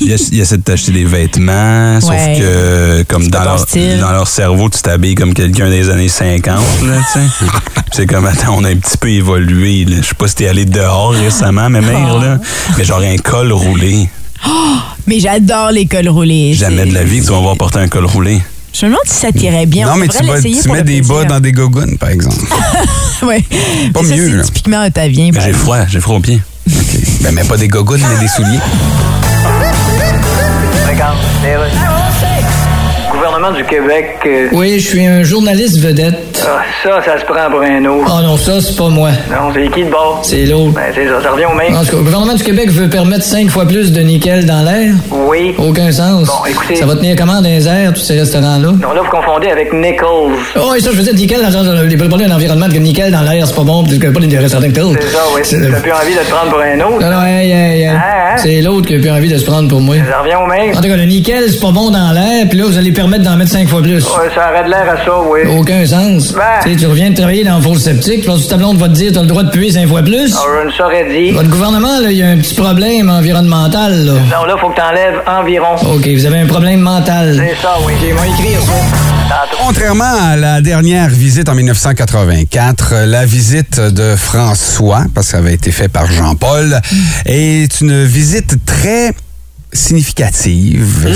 Ils 0.00 0.12
essa- 0.12 0.28
ils 0.32 0.40
essaient 0.40 0.58
de 0.58 0.62
t'acheter 0.62 0.92
des 0.92 1.04
vêtements, 1.04 1.98
sauf 2.00 2.10
que 2.38 3.02
comme 3.08 3.28
dans 3.28 3.42
leur, 3.44 3.64
dans 4.00 4.10
leur 4.12 4.28
cerveau, 4.28 4.68
tu 4.68 4.82
t'habilles 4.82 5.14
comme 5.14 5.32
quelqu'un 5.32 5.70
des 5.70 5.88
années 5.88 6.08
50, 6.08 6.56
là, 6.86 6.98
tu 7.12 7.20
sais. 7.20 7.26
C'est 7.92 8.06
comme, 8.06 8.26
attends, 8.26 8.54
on 8.58 8.64
a 8.64 8.68
un 8.70 8.76
petit 8.76 8.98
peu 8.98 9.08
évolué. 9.08 9.86
Je 9.88 10.02
sais 10.08 10.14
pas 10.14 10.28
si 10.28 10.34
t'es 10.34 10.48
allé 10.48 10.64
dehors 10.66 11.12
récemment, 11.12 11.70
mais 11.70 11.80
mère, 11.80 12.18
là. 12.18 12.38
Mais 12.76 12.84
genre 12.84 13.00
un 13.00 13.16
col 13.16 13.52
roulé. 13.52 14.08
Mais 15.06 15.20
j'adore 15.20 15.70
les 15.70 15.86
cols 15.86 16.08
roulés. 16.08 16.54
Jamais 16.54 16.86
de 16.86 16.92
la 16.94 17.04
vie 17.04 17.20
que 17.20 17.26
tu 17.26 17.30
vas 17.32 17.38
voir 17.38 17.56
porter 17.56 17.78
un 17.78 17.88
col 17.88 18.04
roulé. 18.06 18.40
Je 18.74 18.86
me 18.86 18.90
demande 18.90 19.04
si 19.06 19.14
ça 19.14 19.30
t'irait 19.32 19.66
bien. 19.66 19.86
non, 19.86 19.92
On 19.92 19.96
mais 19.96 20.08
tu, 20.08 20.18
vas- 20.18 20.40
tu 20.40 20.68
mets 20.70 20.82
des 20.82 20.96
plaisir. 20.98 21.14
bas 21.14 21.24
dans 21.24 21.40
des 21.40 21.52
gogounes, 21.52 21.96
par 21.98 22.10
exemple. 22.10 22.36
Ouais. 23.22 23.42
Pas 23.94 24.02
Mais 24.02 24.08
ça, 24.08 24.16
mieux, 24.16 24.28
c'est 24.30 24.36
là. 24.36 24.42
typiquement 24.42 24.84
otavien. 24.84 25.30
J'ai 25.40 25.52
froid, 25.52 25.86
j'ai 25.88 26.00
froid 26.00 26.16
aux 26.16 26.20
pieds. 26.20 26.42
OK. 26.68 26.98
Ben, 27.22 27.32
mais 27.32 27.44
pas 27.44 27.56
des 27.56 27.68
gogounes, 27.68 28.02
mais 28.12 28.20
des 28.20 28.28
souliers. 28.28 28.58
Gouvernement 33.44 33.62
du 33.62 33.64
Québec. 33.68 34.16
euh, 34.26 34.48
Oui, 34.52 34.78
je 34.80 34.88
suis 34.88 35.04
un 35.06 35.22
journaliste 35.22 35.78
vedette. 35.78 36.42
ah, 36.48 36.62
ça, 36.82 37.02
ça 37.04 37.20
se 37.20 37.24
prend 37.26 37.50
pour 37.50 37.60
un 37.60 37.84
autre. 37.84 38.10
Ah 38.10 38.22
non, 38.22 38.36
ça, 38.38 38.58
c'est 38.60 38.74
pas 38.76 38.88
moi. 38.88 39.10
Non, 39.30 39.52
c'est 39.52 39.68
qui 39.70 39.84
de 39.84 39.90
bord? 39.90 40.20
C'est 40.22 40.46
l'autre. 40.46 40.72
Ben, 40.72 40.84
c'est 40.94 41.06
ça, 41.06 41.22
ça 41.22 41.30
revient 41.30 41.44
au 41.44 41.54
même. 41.54 41.74
En 41.76 41.80
tout 41.80 41.90
cas, 41.90 41.96
le 41.98 42.02
gouvernement 42.04 42.32
du 42.34 42.42
Québec 42.42 42.70
veut 42.70 42.88
permettre 42.88 43.24
cinq 43.24 43.50
fois 43.50 43.66
plus 43.66 43.92
de 43.92 44.00
nickel 44.00 44.46
dans 44.46 44.62
l'air. 44.62 44.94
Oui. 45.10 45.54
Aucun 45.58 45.92
sens. 45.92 46.26
Bon, 46.28 46.46
écoutez- 46.48 46.76
Ça 46.76 46.86
va 46.86 46.94
tenir 46.96 47.16
comment 47.16 47.34
dans 47.42 47.48
les 47.48 47.68
airs, 47.68 47.92
tous 47.92 48.00
ces 48.00 48.18
restaurants-là? 48.18 48.68
Non, 48.80 48.92
là, 48.94 49.02
vous 49.02 49.10
confondez 49.10 49.48
avec 49.48 49.72
Nichols. 49.74 50.32
Oh, 50.56 50.70
oui, 50.72 50.80
ça, 50.80 50.90
je 50.92 50.96
veux 50.96 51.02
dire, 51.02 51.14
nickel 51.14 51.40
dans 51.42 51.82
les 51.86 51.96
problèmes 51.96 52.30
d'environnement, 52.30 52.68
que 52.68 52.78
nickel 52.78 53.10
dans 53.12 53.22
l'air, 53.22 53.46
c'est 53.46 53.54
pas 53.56 53.62
bon, 53.64 53.84
puis 53.84 53.98
que 53.98 54.06
pas 54.06 54.20
des 54.20 54.38
restaurants 54.38 54.64
Nichols. 54.66 54.96
C'est 55.00 55.08
ça, 55.08 55.18
oui. 55.34 55.42
T'as 55.42 55.80
plus 55.80 55.92
envie 55.92 56.14
de 56.14 56.18
te 56.20 56.30
prendre 56.30 56.50
pour 56.50 56.60
un 56.60 56.80
autre? 56.80 57.00
Non, 57.00 57.10
non, 57.20 57.26
hey, 57.26 57.50
hey, 57.50 57.80
hey. 57.82 57.86
Hein, 57.88 58.00
hein? 58.00 58.36
C'est 58.38 58.62
l'autre 58.62 58.86
qui 58.86 58.94
a 58.94 58.98
plus 59.00 59.10
envie 59.10 59.28
de 59.28 59.36
se 59.36 59.44
prendre 59.44 59.68
pour 59.68 59.80
moi. 59.80 59.96
Ça 60.10 60.20
revient 60.20 60.36
au 60.42 60.46
même. 60.46 60.70
En 60.76 60.80
tout 60.80 60.88
cas, 60.88 60.96
le 60.96 61.04
nickel, 61.04 61.44
c'est 61.50 61.60
pas 61.60 61.72
bon 61.72 61.90
dans 61.90 62.12
l'air, 62.12 62.46
puis 62.48 62.58
là, 62.58 62.64
vous 62.66 62.78
allez 62.78 62.92
permettre 62.92 63.22
d'en 63.34 63.38
mettre 63.38 63.50
cinq 63.50 63.68
fois 63.68 63.82
plus. 63.82 64.04
Ouais, 64.04 64.30
ça 64.32 64.50
aurait 64.50 64.64
de 64.64 64.70
l'air 64.70 64.88
à 64.88 65.04
ça, 65.04 65.12
oui. 65.26 65.40
Aucun 65.58 65.84
sens. 65.84 66.32
Ben. 66.32 66.76
Tu 66.76 66.86
reviens 66.86 67.10
de 67.10 67.16
travailler 67.16 67.42
dans 67.42 67.56
le 67.56 67.62
four 67.62 67.78
septique, 67.78 68.24
puis 68.24 68.48
ta 68.48 68.56
blonde 68.56 68.78
va 68.78 68.88
te 68.88 68.92
dire, 68.92 69.12
t'as 69.12 69.22
le 69.22 69.26
droit 69.26 69.42
de 69.42 69.50
puer 69.50 69.72
cinq 69.72 69.88
fois 69.88 70.02
plus. 70.02 70.32
Je 70.32 70.66
ne 70.66 70.70
saurais 70.70 71.08
dire. 71.10 71.34
Votre 71.34 71.50
gouvernement, 71.50 72.00
là, 72.00 72.10
il 72.10 72.18
y 72.18 72.22
a 72.22 72.28
un 72.28 72.36
petit 72.36 72.54
problème 72.54 73.10
environnemental, 73.10 74.06
là. 74.06 74.12
Non, 74.12 74.44
là, 74.46 74.56
faut 74.60 74.70
que 74.70 74.76
t'enlèves 74.76 75.20
environ. 75.26 75.74
OK, 75.74 76.06
vous 76.06 76.26
avez 76.26 76.38
un 76.38 76.46
problème 76.46 76.80
mental. 76.80 77.34
C'est 77.36 77.60
ça, 77.60 77.76
oui. 77.84 77.94
OK, 77.94 78.14
moi 78.14 78.26
écrire 78.26 78.60
ça. 78.62 78.72
Contrairement 79.66 80.04
à 80.20 80.36
la 80.36 80.60
dernière 80.60 81.08
visite 81.08 81.48
en 81.48 81.54
1984, 81.54 82.92
euh, 82.92 83.06
la 83.06 83.24
visite 83.24 83.80
de 83.80 84.14
François, 84.16 85.04
parce 85.14 85.26
que 85.26 85.32
ça 85.32 85.38
avait 85.38 85.54
été 85.54 85.72
fait 85.72 85.88
par 85.88 86.06
Jean-Paul, 86.06 86.80
est 87.26 87.80
une 87.80 88.04
visite 88.04 88.64
très 88.64 89.12
significative. 89.74 91.06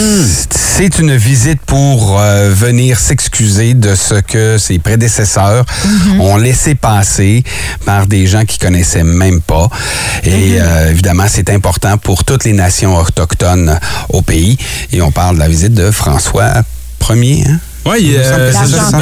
C'est 0.51 0.99
une 0.99 1.17
visite 1.17 1.61
pour 1.63 2.21
euh, 2.21 2.51
venir 2.51 2.99
s'excuser 2.99 3.75
de 3.75 3.95
ce 3.95 4.15
que 4.15 4.59
ses 4.59 4.79
prédécesseurs 4.79 5.65
ont 6.21 6.37
laissé 6.37 6.75
passer 6.75 7.45
par 7.85 8.07
des 8.07 8.27
gens 8.27 8.45
qui 8.45 8.59
connaissaient 8.59 9.05
même 9.05 9.41
pas. 9.41 9.69
Et 10.25 10.61
euh, 10.61 10.91
évidemment, 10.91 11.27
c'est 11.29 11.51
important 11.51 11.97
pour 11.99 12.25
toutes 12.25 12.45
les 12.45 12.53
nations 12.53 12.97
autochtones 12.97 13.79
au 14.11 14.23
pays. 14.23 14.59
Et 14.93 15.01
on 15.01 15.11
parle 15.11 15.37
de 15.37 15.41
la 15.41 15.49
visite 15.49 15.75
de 15.75 15.91
François 15.91 16.63
Ier, 17.11 17.45
hein? 17.47 17.59
Semble 17.97 18.17
euh, 18.17 18.53
c'est 18.53 18.59
c'est 18.59 18.67
ça, 18.67 18.99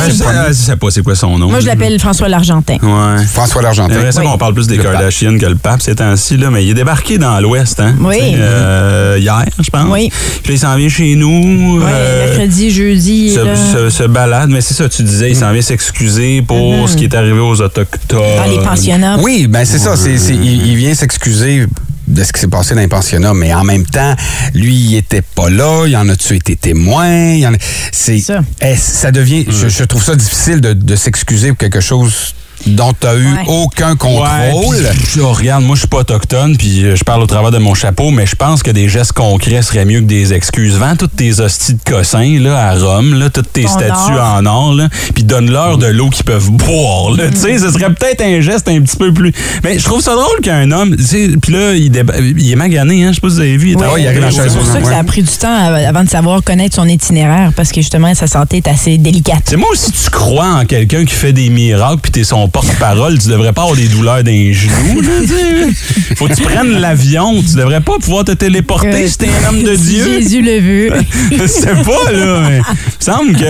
je 0.49 0.53
c'est 0.53 0.63
sais- 0.65 0.77
pas 0.77 0.87
c'est 0.91 1.03
quoi 1.03 1.15
son 1.15 1.39
nom. 1.39 1.49
Moi, 1.49 1.61
je 1.61 1.67
l'appelle 1.67 1.99
François 1.99 2.29
l'Argentin. 2.29 2.77
Ouais. 2.83 3.25
François 3.27 3.63
l'Argentin. 3.63 4.11
Ça 4.13 4.21
Oui. 4.21 4.27
qu'on 4.27 4.39
parle 4.39 4.55
plus 4.55 4.67
des 4.67 4.77
Le 4.77 4.83
pape. 4.83 4.93
Kardashians 4.93 5.39
que 5.39 5.47
le 5.47 5.55
pape 5.57 5.83
ces 5.83 5.95
temps-ci, 5.95 6.37
là, 6.37 6.51
mais 6.51 6.65
il 6.65 6.71
est 6.71 6.75
débarqué 6.75 7.19
dans 7.19 7.39
l'Ouest, 7.41 7.81
hein? 7.81 7.95
Oui. 8.01 8.17
Euh, 8.35 9.17
hier, 9.21 9.45
je 9.63 9.71
pense. 9.71 9.87
Oui. 9.91 10.11
Puis 10.43 10.53
là, 10.53 10.55
il 10.55 10.59
s'en 10.59 10.77
vient 10.77 10.89
chez 10.89 11.15
nous. 11.17 11.79
Ouais, 11.81 11.85
euh, 11.93 12.29
mercredi, 12.29 12.71
jeudi. 12.71 13.31
se, 13.31 13.41
là. 13.41 13.57
se- 13.57 13.91
se 13.91 14.03
balade, 14.05 14.51
mais 14.51 14.61
c'est 14.61 14.75
ça, 14.75 14.89
tu 14.89 15.03
disais, 15.03 15.31
il 15.31 15.37
s'en 15.37 15.53
vient 15.53 15.63
s'excuser 15.63 16.43
pour 16.43 16.89
ce 16.89 16.97
qui 16.97 17.05
est 17.05 17.15
arrivé 17.15 17.39
aux 17.41 17.61
Autochtones. 17.61 18.19
Dans 18.37 18.51
les 18.51 18.59
pensionnats. 18.65 19.17
Oui, 19.21 19.47
ben 19.49 19.65
c'est 19.65 19.79
ça. 19.79 19.97
c'est- 19.97 20.19
c'est- 20.19 20.35
il, 20.35 20.67
il 20.67 20.77
vient 20.77 20.95
s'excuser 20.95 21.67
de 22.07 22.23
ce 22.25 22.33
qui 22.33 22.41
s'est 22.41 22.49
passé 22.49 22.75
dans 22.75 22.81
les 22.81 22.89
pensionnats, 22.89 23.35
mais 23.35 23.53
en 23.53 23.65
même 23.65 23.85
temps, 23.87 24.15
lui, 24.55 24.75
il 24.75 24.97
était 24.97 25.23
pas 25.23 25.51
là. 25.51 25.85
Il 25.87 25.93
y 25.93 25.97
en 25.97 26.09
a-tu 26.09 26.35
été 26.37 26.57
témoin? 26.57 27.33
Il 27.33 27.41
y 27.41 27.47
en 27.47 27.55
a- 27.55 27.59
C'est 27.93 28.19
Ça. 28.21 28.41
Eh, 28.63 28.77
ça 28.77 29.11
devient. 29.11 29.45
Je, 29.49 29.69
je 29.69 29.85
trouve 29.85 30.03
ça 30.05 30.15
difficile 30.17 30.61
de, 30.61 30.73
de 30.73 30.97
s'excuser 30.97 31.49
pour 31.49 31.59
quelque 31.59 31.81
chose 31.81 32.35
dont 32.67 32.93
tu 32.99 33.07
as 33.07 33.15
eu 33.17 33.27
Ouais. 33.27 33.43
aucun 33.49 33.91
Ouais, 33.93 33.97
contrôle. 33.97 34.77
puis, 34.77 35.05
je- 35.17 35.21
regarde, 35.21 35.65
moi 35.65 35.75
je 35.77 35.81
suis 35.81 35.89
pas 35.89 35.99
autochtone, 35.99 36.57
puis 36.57 36.85
euh, 36.85 36.97
je 36.97 37.05
parle 37.05 37.23
au 37.23 37.27
travers 37.27 37.51
de 37.51 37.59
mon 37.59 37.75
chapeau, 37.75 38.11
mais 38.11 38.27
je 38.27 38.35
pense 38.37 38.63
que 38.63 38.71
des 38.71 38.89
gestes 38.89 39.13
concrets 39.13 39.63
seraient 39.63 39.85
mieux 39.85 40.01
que 40.01 40.07
des 40.07 40.33
excuses. 40.33 40.75
Vends 40.77 40.97
toutes 40.97 41.17
tes 41.17 41.41
hosties 41.41 41.75
de 41.75 41.81
cossins 41.85 42.39
là, 42.41 42.69
à 42.69 42.75
Rome, 42.79 43.15
là, 43.19 43.31
toutes 43.31 43.53
tes 43.53 43.63
Ton 43.65 43.69
statues 43.69 44.17
or. 44.19 44.35
en 44.39 44.47
or, 44.47 44.75
là, 44.75 44.89
puis 45.15 45.25
donne-leur 45.25 45.79
de 45.79 45.87
l'eau 45.87 46.11
qu'ils 46.11 46.25
peuvent 46.25 46.51
boire. 46.51 47.11
là. 47.17 47.29
Tu 47.31 47.37
sais, 47.37 47.59
ce 47.59 47.71
serait 47.71 47.93
peut-être 47.93 48.23
un 48.23 48.41
geste 48.41 48.69
un 48.69 48.81
petit 48.81 48.97
peu 48.97 49.13
plus... 49.13 49.33
Mais 49.65 49.79
je 49.79 49.85
trouve 49.85 50.01
ça 50.01 50.15
drôle 50.15 50.41
qu'un 50.43 50.71
homme... 50.71 50.97
tu 50.97 51.05
sais, 51.05 51.29
Puis 51.41 51.53
là, 51.53 51.75
il, 51.75 51.91
déba- 51.91 52.15
il 52.21 52.51
est 52.51 52.57
magané, 52.57 53.05
hein, 53.05 53.11
je 53.11 53.17
sais 53.17 53.21
pas 53.21 53.29
si 53.29 53.35
vous 53.35 53.41
avez 53.41 53.57
vu. 53.57 53.73
est 53.73 53.77
Ouais, 53.77 54.03
il 54.03 54.07
arrive 54.07 54.25
en 54.25 54.31
C'est 54.31 54.49
pour 54.57 54.67
ça 54.67 54.81
que 54.81 54.87
ça 54.87 54.99
a 54.99 55.05
pris 55.05 55.23
du 55.23 55.31
temps 55.31 55.55
av- 55.55 55.75
avant 55.75 56.05
de 56.05 56.09
savoir 56.09 56.43
connaître 56.43 56.75
son 56.77 56.87
itinéraire 56.89 57.53
parce 57.57 57.71
que 57.71 57.81
justement, 57.81 58.15
sa 58.15 58.27
santé 58.27 58.59
est 58.59 58.69
assez 58.69 58.99
délicate. 58.99 59.43
C'est 59.47 59.57
moi 59.57 59.69
aussi, 59.73 59.93
tu 59.93 60.11
crois 60.11 60.47
en 60.61 60.65
quelqu'un 60.65 61.05
qui 61.05 61.15
fait 61.15 61.33
des 61.33 61.49
miracles, 61.51 61.99
puis 62.03 62.11
t'es 62.13 62.25
son 62.25 62.46
ton 62.47 62.61
porte-parole, 62.61 63.19
tu 63.19 63.29
devrais 63.29 63.53
pas 63.53 63.63
avoir 63.63 63.77
des 63.77 63.89
douleurs 63.89 64.23
dans 64.23 64.31
les 64.31 64.53
genoux. 64.53 65.01
tu. 65.27 66.15
Faut 66.17 66.27
que 66.29 66.35
tu 66.35 66.43
prennes 66.43 66.73
l'avion. 66.81 67.43
Tu 67.43 67.57
devrais 67.57 67.81
pas 67.81 67.95
pouvoir 68.01 68.25
te 68.25 68.33
téléporter 68.33 69.09
si 69.09 69.19
t'es 69.19 69.29
un 69.45 69.49
homme 69.49 69.63
de 69.63 69.75
Dieu. 69.75 70.05
Jésus 70.21 70.43
le 70.43 70.61
veut. 70.61 70.93
Je 71.39 71.47
sais 71.47 71.75
pas, 71.75 72.13
là, 72.13 72.41
mais 72.49 72.57
il 72.59 72.59
me 72.59 72.65
semble 73.01 73.37
que 73.37 73.43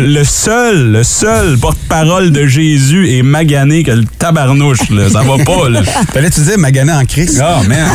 le, 0.00 0.06
le 0.06 0.24
seul, 0.24 0.92
le 0.92 1.02
seul 1.04 1.58
porte-parole 1.58 2.30
de 2.30 2.46
Jésus 2.46 3.10
est 3.16 3.22
magané 3.22 3.82
que 3.82 3.90
le 3.92 4.04
tabarnouche, 4.04 4.90
là. 4.90 5.08
Ça 5.10 5.22
va 5.22 5.42
pas, 5.44 5.68
là. 5.68 5.82
Fallait-tu 6.12 6.40
dire 6.40 6.58
magané 6.58 6.92
en 6.92 7.04
Christ? 7.04 7.40
Ah, 7.42 7.60
man. 7.66 7.86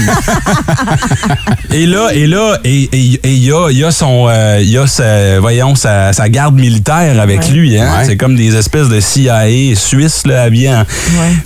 et 1.74 1.86
là, 1.86 2.10
et 2.14 2.28
là, 2.28 2.58
et 2.64 2.90
et- 2.92 3.20
et 3.24 3.32
il 3.32 3.44
y 3.46 3.52
a, 3.52 3.70
y 3.72 3.84
a 3.84 3.92
son, 3.92 4.28
euh, 4.30 4.60
y 4.62 4.78
a 4.78 4.88
sa, 4.88 5.40
voyons, 5.40 5.76
sa, 5.76 6.14
sa 6.14 6.30
garde 6.30 6.56
militaire 6.60 7.20
avec 7.20 7.50
lui, 7.50 7.78
hein. 7.78 7.90
Ouais. 8.00 8.06
C'est 8.06 8.18
comme 8.18 8.36
des 8.36 8.56
espèces 8.56 8.90
de 8.90 9.00
CIA 9.00 9.46
suisses, 9.76 10.26
là, 10.26 10.41
habillés 10.42 10.70
en- 10.74 10.86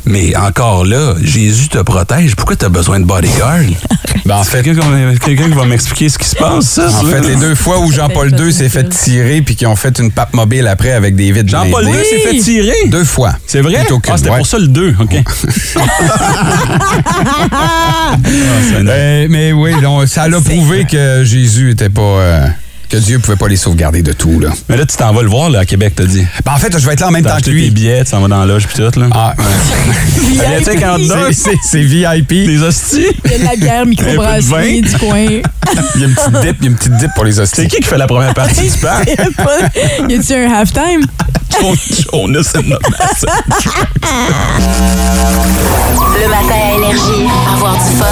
Mais 0.06 0.36
encore 0.36 0.86
là, 0.86 1.16
Jésus 1.22 1.68
te 1.70 1.78
protège. 1.80 2.36
Pourquoi 2.36 2.56
t'as 2.56 2.70
besoin 2.70 3.00
de 3.00 3.06
bodyguard? 3.06 3.60
Ben, 4.26 4.38
en 4.38 4.44
fait, 4.44 4.64
Quelqu'un 4.64 4.82
qui 4.82 4.88
va- 4.90 5.16
quelqu'un 5.24 5.44
qui 5.50 5.54
va 5.56 5.66
m'expliquer 5.66 6.10
ce 6.10 6.18
qui 6.18 6.28
se 6.28 6.36
passe, 6.36 6.66
ça? 6.66 6.88
en 6.88 6.90
ça? 7.04 7.08
fait, 7.12 7.22
les 7.30 7.36
deux 7.36 7.54
fois 7.54 7.78
où 7.78 7.92
Jean-Paul 7.92 8.32
II 8.40 8.52
s'est 8.52 8.70
fait 8.70 8.90
tirer 8.90 9.44
puis 9.44 9.56
qui 9.56 9.68
ont 9.68 9.76
fait 9.76 10.00
une 10.00 10.10
pape 10.12 10.34
mobile 10.34 10.66
après 10.66 10.94
avec 10.94 11.16
des 11.16 11.32
vides 11.32 11.48
Jean-Paul 11.48 11.86
II 11.86 11.94
s'est 11.94 12.28
fait 12.32 12.38
tirer? 12.40 12.74
Deux 12.88 13.04
fois. 13.04 13.36
C'est 13.46 13.62
vrai? 13.62 13.86
Ah, 13.88 14.14
c'était 14.18 14.32
ouais. 14.32 14.38
pour 14.38 14.48
ça 14.48 14.58
le 14.58 14.68
2, 14.68 14.96
OK. 15.00 15.16
Ah, 17.52 18.16
Euh, 18.88 19.28
mais 19.30 19.52
oui, 19.54 19.72
donc, 19.82 20.08
ça 20.08 20.28
l'a 20.28 20.42
prouvé 20.42 20.86
que 20.86 21.24
Jésus 21.24 21.72
était 21.72 21.90
pas. 21.90 22.02
euh, 22.02 22.48
que 22.90 22.98
Dieu 22.98 23.20
pouvait 23.20 23.38
pas 23.38 23.48
les 23.48 23.58
sauvegarder 23.58 24.02
de 24.02 24.14
tout, 24.14 24.40
là. 24.40 24.50
Mais 24.70 24.78
là, 24.78 24.86
tu 24.86 24.96
t'en 24.98 25.14
vas 25.14 25.22
le 25.22 25.30
voir 25.30 25.50
là, 25.50 25.60
à 25.60 25.66
Québec, 25.66 25.94
t'as 25.96 26.06
dit. 26.06 26.26
Ben, 26.46 26.54
en 26.54 26.58
fait, 26.58 26.78
je 26.78 26.86
vais 26.86 26.94
être 26.94 27.00
là 27.02 27.08
en 27.08 27.12
même 27.12 27.26
temps 27.26 27.38
que 27.44 27.50
lui. 27.50 27.70
billets, 27.72 28.04
tu 28.04 28.12
s'en 28.12 28.22
vas 28.22 28.28
dans 28.28 28.40
la 28.40 28.46
loge 28.46 28.68
puis 28.68 28.76
tout, 28.78 29.00
là. 29.00 29.08
Ah, 29.12 29.34
en 29.38 30.64
c'est- 30.64 31.34
c'est- 31.34 31.60
c'est 31.64 31.82
VIP. 31.82 32.30
Des 32.46 32.62
hosties. 32.62 33.06
Il 33.26 33.32
y 33.32 33.36
a 33.36 33.38
de 33.40 33.44
la 33.44 33.56
bière 33.56 33.86
microbrasserie 33.86 34.82
du 34.82 34.98
coin. 34.98 35.26
Il 35.96 36.02
y 36.02 36.04
a 36.04 36.08
une 36.08 36.14
petite 36.16 36.42
dip, 36.42 36.56
il 36.62 36.66
y 36.66 36.68
a 36.68 36.70
une 36.72 36.76
petite 36.78 36.98
dip 36.98 37.12
pour 37.16 37.24
les 37.26 37.34
C'est 37.34 37.42
hosties. 37.42 37.68
qui 37.68 37.78
qui 37.78 37.84
fait 37.88 37.98
la 37.98 38.08
première 38.08 38.34
partie 38.34 38.70
du 38.70 38.78
parc? 38.82 39.08
Y 40.10 40.16
a-tu 40.16 40.34
un 40.34 40.52
halftime? 40.54 41.06
Jonas 42.12 42.52
and 42.56 42.64
the. 42.64 42.78
Le 46.22 46.28
matin 46.30 46.56
à 46.56 46.78
Énergie. 46.78 47.28
Avoir 47.54 47.74
du 47.76 47.80
fun. 47.98 48.06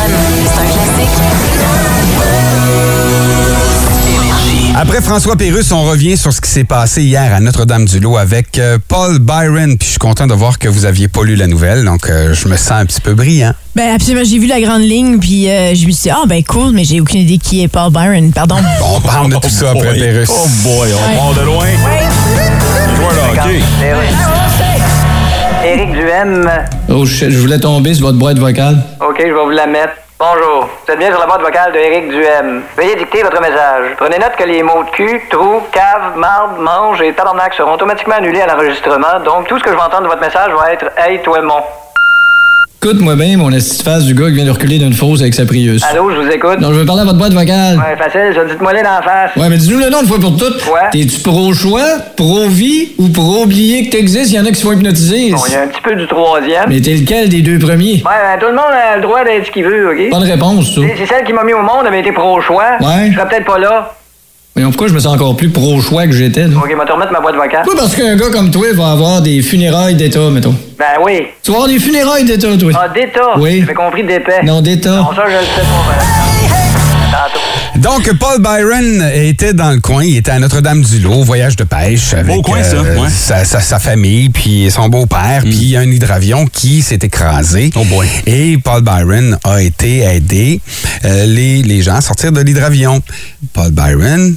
C'est 0.46 0.62
un 0.62 0.66
classique. 0.66 1.18
Après 4.76 5.02
François 5.02 5.36
Pérus, 5.36 5.72
on 5.72 5.84
revient 5.84 6.18
sur 6.18 6.34
ce 6.34 6.42
qui 6.42 6.50
s'est 6.50 6.64
passé 6.64 7.04
hier 7.04 7.32
à 7.34 7.40
Notre-Dame-du-Lot 7.40 8.18
avec 8.18 8.58
euh, 8.58 8.80
Paul 8.88 9.20
Byron. 9.20 9.78
Puis 9.78 9.86
je 9.86 9.90
suis 9.92 10.00
content 10.00 10.26
de 10.26 10.34
voir 10.34 10.58
que 10.58 10.68
vous 10.68 10.86
aviez 10.86 11.08
pas 11.08 11.24
lu 11.24 11.36
la 11.36 11.46
nouvelle, 11.48 11.86
donc 11.86 12.10
euh, 12.10 12.34
je 12.34 12.48
me 12.48 12.58
sens 12.58 12.72
un 12.72 12.86
petit 12.88 13.00
peu 13.00 13.14
brillant. 13.14 13.54
Ben 13.76 13.94
absolument, 13.94 14.24
j'ai 14.26 14.40
vu 14.40 14.48
la 14.48 14.60
grande 14.60 14.82
ligne, 14.82 15.20
puis 15.20 15.48
euh, 15.50 15.76
je 15.76 15.86
me 15.86 15.92
suis 15.92 16.04
dit, 16.04 16.10
ah 16.10 16.24
ben 16.28 16.44
cool, 16.44 16.72
mais 16.74 16.84
j'ai 16.86 17.00
aucune 17.00 17.22
idée 17.22 17.38
qui 17.38 17.62
est 17.64 17.68
Paul 17.68 17.92
Byron, 17.92 18.32
pardon. 18.34 18.56
On 18.84 19.00
parle 19.00 19.30
de 19.32 19.36
tout 19.38 19.50
ça 19.50 19.70
après 19.72 19.90
boy. 19.92 20.00
Pérus. 20.00 20.30
Oh 20.32 20.48
boy, 20.64 20.90
on 20.92 21.10
Ouais. 21.12 21.18
part 21.18 21.34
de 21.34 21.46
loin. 21.46 21.68
Hockey. 23.30 23.62
Éric 25.66 25.92
Duhem. 25.92 26.50
Oh 26.90 27.06
shit, 27.06 27.30
je 27.30 27.38
voulais 27.38 27.60
tomber 27.60 27.94
sur 27.94 28.08
votre 28.08 28.18
boîte 28.18 28.38
vocale. 28.40 28.84
OK, 29.08 29.18
je 29.20 29.26
vais 29.26 29.44
vous 29.44 29.50
la 29.52 29.68
mettre. 29.68 29.94
Bonjour. 30.26 30.70
Vous 30.86 30.94
êtes 30.94 31.00
bien 31.00 31.12
sur 31.12 31.20
la 31.20 31.26
boîte 31.26 31.42
vocale 31.42 31.74
de 31.74 31.80
Éric 31.80 32.08
Duhem. 32.08 32.64
Veuillez 32.78 32.96
dicter 32.96 33.24
votre 33.24 33.42
message. 33.42 33.94
Prenez 33.98 34.18
note 34.20 34.38
que 34.38 34.46
les 34.46 34.64
mots 34.64 34.86
de 34.86 34.90
cul, 34.92 35.22
trou, 35.30 35.62
cave, 35.70 36.16
marde, 36.16 36.60
mange 36.60 37.02
et 37.02 37.12
tabarnak 37.12 37.54
seront 37.54 37.74
automatiquement 37.74 38.16
annulés 38.16 38.40
à 38.40 38.48
l'enregistrement. 38.48 39.20
Donc, 39.26 39.50
tout 39.50 39.60
ce 39.60 39.64
que 39.66 39.72
je 39.72 39.76
vais 39.76 39.82
entendre 39.82 40.04
de 40.04 40.08
votre 40.08 40.22
message 40.22 40.54
va 40.54 40.72
être 40.72 40.86
Hey, 40.96 41.22
toi, 41.24 41.42
mon. 41.42 41.62
Écoute-moi 42.86 43.16
bien, 43.16 43.38
mon 43.38 43.50
esti 43.54 43.78
de 43.78 43.84
face 43.84 44.04
du 44.04 44.14
gars 44.14 44.26
qui 44.26 44.34
vient 44.34 44.44
de 44.44 44.52
reculer 44.52 44.78
d'une 44.78 44.92
fosse 44.92 45.22
avec 45.22 45.34
sa 45.34 45.46
Prius. 45.46 45.82
Allô, 45.90 46.12
je 46.12 46.18
vous 46.20 46.28
écoute. 46.28 46.60
Non, 46.60 46.74
je 46.74 46.80
veux 46.80 46.86
parler 46.86 47.04
à 47.04 47.06
votre 47.06 47.18
boîte 47.18 47.32
vocale. 47.32 47.78
Ouais, 47.78 47.96
facile, 47.98 48.34
ça. 48.36 48.44
Dites-moi 48.44 48.74
les 48.74 48.82
d'en 48.84 49.02
face. 49.02 49.32
Ouais, 49.38 49.48
mais 49.48 49.56
dis-nous 49.56 49.80
le 49.80 49.90
nom 49.90 50.02
une 50.02 50.08
fois 50.08 50.20
pour 50.20 50.36
toutes. 50.36 50.58
Ouais. 50.68 50.90
T'es-tu 50.92 51.22
pro-choix, 51.22 51.82
pro-vie 52.18 52.90
ou 52.98 53.08
pro-oublier 53.08 53.86
que 53.86 53.92
t'existes? 53.92 54.32
Il 54.32 54.36
y 54.36 54.40
en 54.42 54.46
a 54.46 54.50
qui 54.50 54.56
se 54.56 54.66
font 54.66 54.74
hypnotiser. 54.74 55.32
Bon, 55.32 55.38
il 55.48 55.54
y 55.54 55.56
a 55.56 55.62
un 55.62 55.68
petit 55.68 55.80
peu 55.82 55.96
du 55.96 56.06
troisième. 56.08 56.66
Mais 56.68 56.82
t'es 56.82 56.96
lequel 56.96 57.30
des 57.30 57.42
deux 57.42 57.58
premiers? 57.58 58.04
Ouais, 58.06 58.20
ben, 58.22 58.38
tout 58.38 58.48
le 58.48 58.56
monde 58.56 58.66
a 58.74 58.98
le 58.98 59.02
droit 59.02 59.24
d'être 59.24 59.46
ce 59.46 59.52
qu'il 59.52 59.64
veut, 59.64 59.90
OK? 59.90 60.10
Bonne 60.12 60.24
réponse, 60.30 60.76
ça. 60.76 60.82
Si 60.82 61.08
celle 61.08 61.24
qui 61.26 61.32
m'a 61.32 61.46
mis 61.46 61.54
au 61.54 61.62
monde 61.62 61.88
avait 61.88 62.02
été 62.02 62.12
pro-choix, 62.12 62.66
Ouais. 62.82 63.12
je 63.12 63.16
serais 63.16 63.30
peut-être 63.30 63.46
pas 63.46 63.60
là. 63.60 63.94
Mais 64.56 64.62
pourquoi 64.64 64.88
je 64.88 64.94
me 64.94 65.00
sens 65.00 65.16
encore 65.16 65.36
plus 65.36 65.50
pro-choix 65.50 66.06
que 66.06 66.12
j'étais, 66.12 66.42
là? 66.48 66.58
OK, 66.58 66.68
vais 66.70 66.86
te 66.86 66.92
remettre 66.92 67.12
ma 67.12 67.20
boîte 67.20 67.36
vocale. 67.36 67.64
Pourquoi 67.64 67.82
parce 67.82 67.96
qu'un 67.96 68.16
gars 68.16 68.30
comme 68.32 68.52
toi 68.52 68.68
va 68.74 68.92
avoir 68.92 69.22
des 69.22 69.42
funérailles 69.42 69.96
d'État, 69.96 70.30
mettons? 70.30 70.54
Ben 70.78 71.02
oui. 71.04 71.24
Tu 71.42 71.50
vas 71.50 71.58
avoir 71.58 71.70
des 71.70 71.80
funérailles 71.80 72.26
d'État, 72.26 72.56
toi? 72.56 72.72
Ah, 72.76 72.88
d'état? 72.88 73.38
Oui. 73.38 73.62
J'avais 73.62 73.74
compris 73.74 74.04
d'épais. 74.04 74.44
Non, 74.44 74.62
d'État. 74.62 74.98
Non, 74.98 75.14
ça, 75.16 75.24
je 75.28 75.34
le 75.38 75.44
sais 75.44 75.62
pas. 75.62 76.33
Donc, 77.80 78.12
Paul 78.20 78.40
Byron 78.42 79.04
était 79.14 79.54
dans 79.54 79.72
le 79.72 79.80
coin, 79.80 80.04
il 80.04 80.18
était 80.18 80.32
à 80.32 80.40
Notre-Dame-du-Lot, 80.40 81.24
voyage 81.24 81.56
de 81.56 81.64
pêche 81.64 82.14
avec 82.14 82.36
Beau 82.36 82.42
coin, 82.42 82.64
ça, 82.64 82.82
ouais. 82.82 83.10
sa, 83.10 83.44
sa- 83.46 83.60
sa 83.62 83.80
famille, 83.80 84.30
puis 84.30 84.70
son 84.72 84.90
beau-père, 84.90 85.42
puis 85.42 85.66
y 85.66 85.76
a 85.76 85.80
un 85.80 85.92
hydravion 85.92 86.46
qui 86.46 86.82
s'est 86.82 87.00
écrasé. 87.02 87.72
Oh 87.76 87.84
boy. 87.86 88.08
Et 88.28 88.58
Paul 88.58 88.84
Byron 88.84 89.38
a 89.44 89.62
été 89.62 90.00
aider 90.04 90.62
euh, 91.04 91.26
les, 91.26 91.64
les 91.64 91.82
gens 91.82 91.96
à 91.96 92.02
sortir 92.02 92.32
de 92.32 92.40
l'hydravion. 92.42 93.02
Paul 93.54 93.72
Byron, 93.72 94.36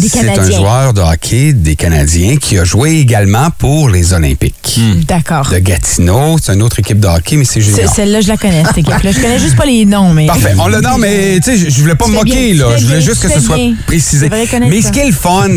c'est 0.00 0.28
un 0.38 0.50
joueur 0.50 0.94
de 0.94 1.00
hockey 1.00 1.52
des 1.52 1.76
Canadiens 1.76 2.36
qui 2.36 2.58
a 2.58 2.64
joué 2.64 2.98
également 2.98 3.48
pour 3.58 3.90
les 3.90 4.12
Olympiques. 4.14 4.80
D'accord. 5.06 5.48
De 5.50 5.58
Gatineau, 5.58 6.36
c'est 6.42 6.54
une 6.54 6.62
autre 6.62 6.78
équipe 6.78 6.98
de 6.98 7.06
hockey, 7.08 7.36
mais 7.36 7.44
c'est 7.44 7.60
Ce- 7.60 7.66
junior. 7.70 7.94
Celle-là, 7.94 8.20
je 8.22 8.28
la 8.28 8.36
connais, 8.36 8.62
cette 8.64 8.78
équipe-là. 8.78 9.10
Je 9.12 9.20
connais 9.20 9.38
juste 9.38 9.56
pas 9.56 9.66
les 9.66 9.84
noms, 9.84 10.12
mais. 10.14 10.26
Parfait. 10.26 10.54
On 10.58 10.68
le 10.68 10.80
nomme, 10.80 11.00
mais 11.02 11.38
tu 11.40 11.56
sais, 11.58 11.70
je- 11.70 11.80
voulais 11.82 11.94
pas 11.94 12.06
me 12.06 12.14
moquer, 12.14 12.52
bien, 12.54 12.64
là. 12.66 12.76
Je 12.78 12.84
voulais 12.86 12.98
bien, 12.98 13.06
juste 13.06 13.22
que 13.22 13.28
ce 13.30 13.40
soit 13.40 13.56
bien. 13.56 13.74
précisé. 13.86 14.30
Mais 14.30 14.80
ce 14.80 14.90
qui 14.92 15.00
est 15.00 15.06
le 15.06 15.12
fun, 15.12 15.48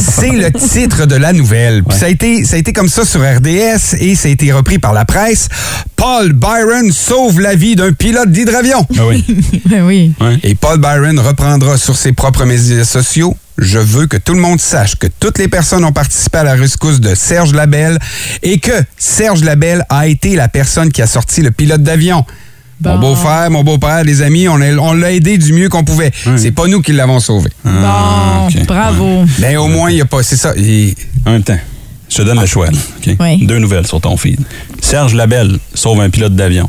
c'est 0.00 0.30
le 0.32 0.50
titre 0.52 1.06
de 1.06 1.16
la 1.16 1.32
nouvelle. 1.32 1.82
Puis 1.82 1.98
ça, 1.98 2.06
a 2.06 2.08
été, 2.08 2.44
ça 2.44 2.56
a 2.56 2.58
été 2.58 2.72
comme 2.72 2.88
ça 2.88 3.04
sur 3.04 3.20
RDS 3.20 3.96
et 3.98 4.14
ça 4.14 4.28
a 4.28 4.30
été 4.30 4.52
repris 4.52 4.78
par 4.78 4.92
la 4.92 5.04
presse. 5.04 5.48
Paul 5.96 6.32
Byron 6.32 6.92
sauve 6.92 7.40
la 7.40 7.54
vie 7.54 7.76
d'un 7.76 7.92
pilote 7.92 8.30
d'hydravion. 8.30 8.86
Ah 8.98 9.06
oui. 9.06 9.24
Ben 9.66 9.82
oui. 9.84 10.12
Et 10.42 10.54
Paul 10.54 10.78
Byron 10.78 11.18
reprendra 11.20 11.76
sur 11.76 11.96
ses 11.96 12.12
propres 12.12 12.44
médias 12.44 12.84
sociaux. 12.84 13.36
Je 13.60 13.78
veux 13.78 14.06
que 14.06 14.16
tout 14.16 14.32
le 14.34 14.40
monde 14.40 14.60
sache 14.60 14.96
que 14.96 15.06
toutes 15.06 15.38
les 15.38 15.46
personnes 15.48 15.84
ont 15.84 15.92
participé 15.92 16.38
à 16.38 16.44
la 16.44 16.54
rescousse 16.54 16.98
de 17.00 17.14
Serge 17.14 17.52
Labelle 17.52 17.98
et 18.42 18.58
que 18.58 18.72
Serge 18.96 19.44
Labelle 19.44 19.84
a 19.90 20.06
été 20.06 20.34
la 20.34 20.48
personne 20.48 20.90
qui 20.90 21.02
a 21.02 21.06
sorti 21.06 21.42
le 21.42 21.50
pilote 21.50 21.82
d'avion. 21.82 22.24
Mon 22.82 22.98
beau-frère, 22.98 23.50
mon 23.50 23.62
beau-père, 23.62 24.02
les 24.04 24.22
amis, 24.22 24.48
on 24.48 24.58
a- 24.62 24.74
on 24.78 24.94
l'a 24.94 25.12
aidé 25.12 25.36
du 25.36 25.52
mieux 25.52 25.68
qu'on 25.68 25.84
pouvait. 25.84 26.10
C'est 26.38 26.50
pas 26.52 26.66
nous 26.66 26.80
qui 26.80 26.92
l'avons 26.94 27.20
sauvé. 27.20 27.50
Bon, 27.62 27.70
Ah, 27.84 28.48
bravo. 28.66 29.24
Mais 29.38 29.56
au 29.58 29.66
moins, 29.68 29.90
il 29.90 29.96
n'y 29.96 30.00
a 30.00 30.06
pas. 30.06 30.22
C'est 30.22 30.36
ça. 30.38 30.54
il- 30.56 30.94
En 31.26 31.32
même 31.32 31.42
temps, 31.42 31.58
je 32.10 32.16
te 32.16 32.22
donne 32.22 32.40
le 32.40 32.46
choix. 32.46 32.66
Oui. 33.06 33.46
Deux 33.46 33.58
nouvelles 33.58 33.86
sur 33.86 34.00
ton 34.00 34.16
feed. 34.16 34.40
Serge 34.82 35.14
Labelle 35.14 35.58
sauve 35.74 36.00
un 36.00 36.10
pilote 36.10 36.34
d'avion. 36.34 36.68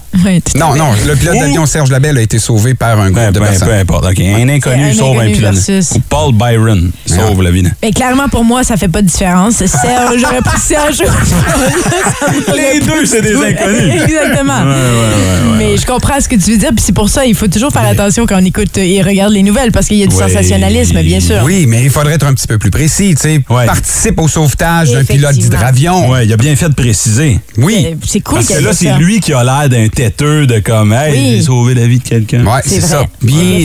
Non, 0.55 0.75
non, 0.75 0.91
le 1.07 1.15
pilote 1.15 1.37
d'avion 1.39 1.65
Serge 1.65 1.89
Labelle 1.91 2.17
a 2.17 2.21
été 2.21 2.37
sauvé 2.39 2.73
par 2.75 2.99
un 2.99 3.09
groupe 3.11 3.25
Peu, 3.27 3.31
de 3.31 3.39
personnes. 3.39 3.67
peu 3.67 3.73
importe. 3.73 4.05
Un 4.05 4.49
inconnu 4.49 4.85
un 4.85 4.93
sauve 4.93 5.19
un 5.19 5.31
pilote. 5.31 5.55
versus- 5.55 5.91
Ou 5.95 5.99
Paul 6.07 6.33
Byron 6.33 6.91
sauve 7.05 7.41
la 7.41 7.51
vie. 7.51 7.63
Mais 7.81 7.91
clairement, 7.91 8.29
pour 8.29 8.43
moi, 8.43 8.63
ça 8.63 8.77
fait 8.77 8.87
pas 8.87 9.01
de 9.01 9.07
différence. 9.07 9.55
Serge, 9.55 10.19
j'aurais 10.19 10.41
pris 10.41 10.59
Serge. 10.59 11.01
Les 12.55 12.79
deux, 12.79 13.05
c'est 13.05 13.21
des 13.21 13.35
inconnus. 13.35 13.93
Exactement. 14.03 14.59
Ouais, 14.61 14.65
ouais, 14.65 14.71
ouais, 14.71 15.51
ouais. 15.51 15.57
Mais 15.57 15.77
je 15.77 15.85
comprends 15.85 16.19
ce 16.19 16.27
que 16.27 16.35
tu 16.35 16.51
veux 16.51 16.57
dire, 16.57 16.69
puis 16.75 16.83
c'est 16.85 16.93
pour 16.93 17.09
ça 17.09 17.25
il 17.25 17.35
faut 17.35 17.47
toujours 17.47 17.71
faire 17.71 17.85
attention 17.85 18.25
quand 18.25 18.39
on 18.41 18.45
écoute 18.45 18.77
et 18.77 19.01
regarde 19.01 19.33
les 19.33 19.43
nouvelles, 19.43 19.71
parce 19.71 19.87
qu'il 19.87 19.97
y 19.97 20.03
a 20.03 20.07
du 20.07 20.15
sensationnalisme, 20.15 21.01
bien 21.01 21.19
sûr. 21.19 21.41
Oui, 21.43 21.65
mais 21.67 21.83
il 21.83 21.89
faudrait 21.89 22.13
être 22.13 22.25
un 22.25 22.33
petit 22.33 22.47
peu 22.47 22.57
plus 22.57 22.71
précis. 22.71 23.15
Tu 23.15 23.21
sais, 23.21 23.41
Ouais. 23.49 23.65
participe 23.65 24.19
au 24.19 24.27
sauvetage 24.27 24.91
d'un 24.91 25.03
pilote 25.03 25.30
Effectivement. 25.31 25.57
d'hydravion. 25.57 26.09
Ouais, 26.11 26.25
il 26.25 26.33
a 26.33 26.37
bien 26.37 26.55
fait 26.55 26.69
de 26.69 26.73
préciser. 26.73 27.39
Oui. 27.57 27.87
Euh, 27.91 27.95
C'est 28.07 28.19
cool 28.21 28.35
Parce 28.35 28.47
que 28.47 28.63
là, 28.63 28.73
c'est 28.73 28.93
lui 28.97 29.19
qui 29.19 29.33
a 29.33 29.43
l'air 29.43 29.67
d'un 29.69 29.87
têteux 29.87 30.45
de 30.47 30.59
comme, 30.59 30.93
hey, 30.93 31.11
Oui. 31.11 31.35
j'ai 31.37 31.41
sauvé 31.43 31.73
la 31.73 31.87
vie 31.87 31.99
de 31.99 32.03
quelqu'un. 32.07 32.45
Ouais, 32.45 32.61
C'est 32.65 32.81
ça. 32.81 33.01
Ouais. 33.01 33.07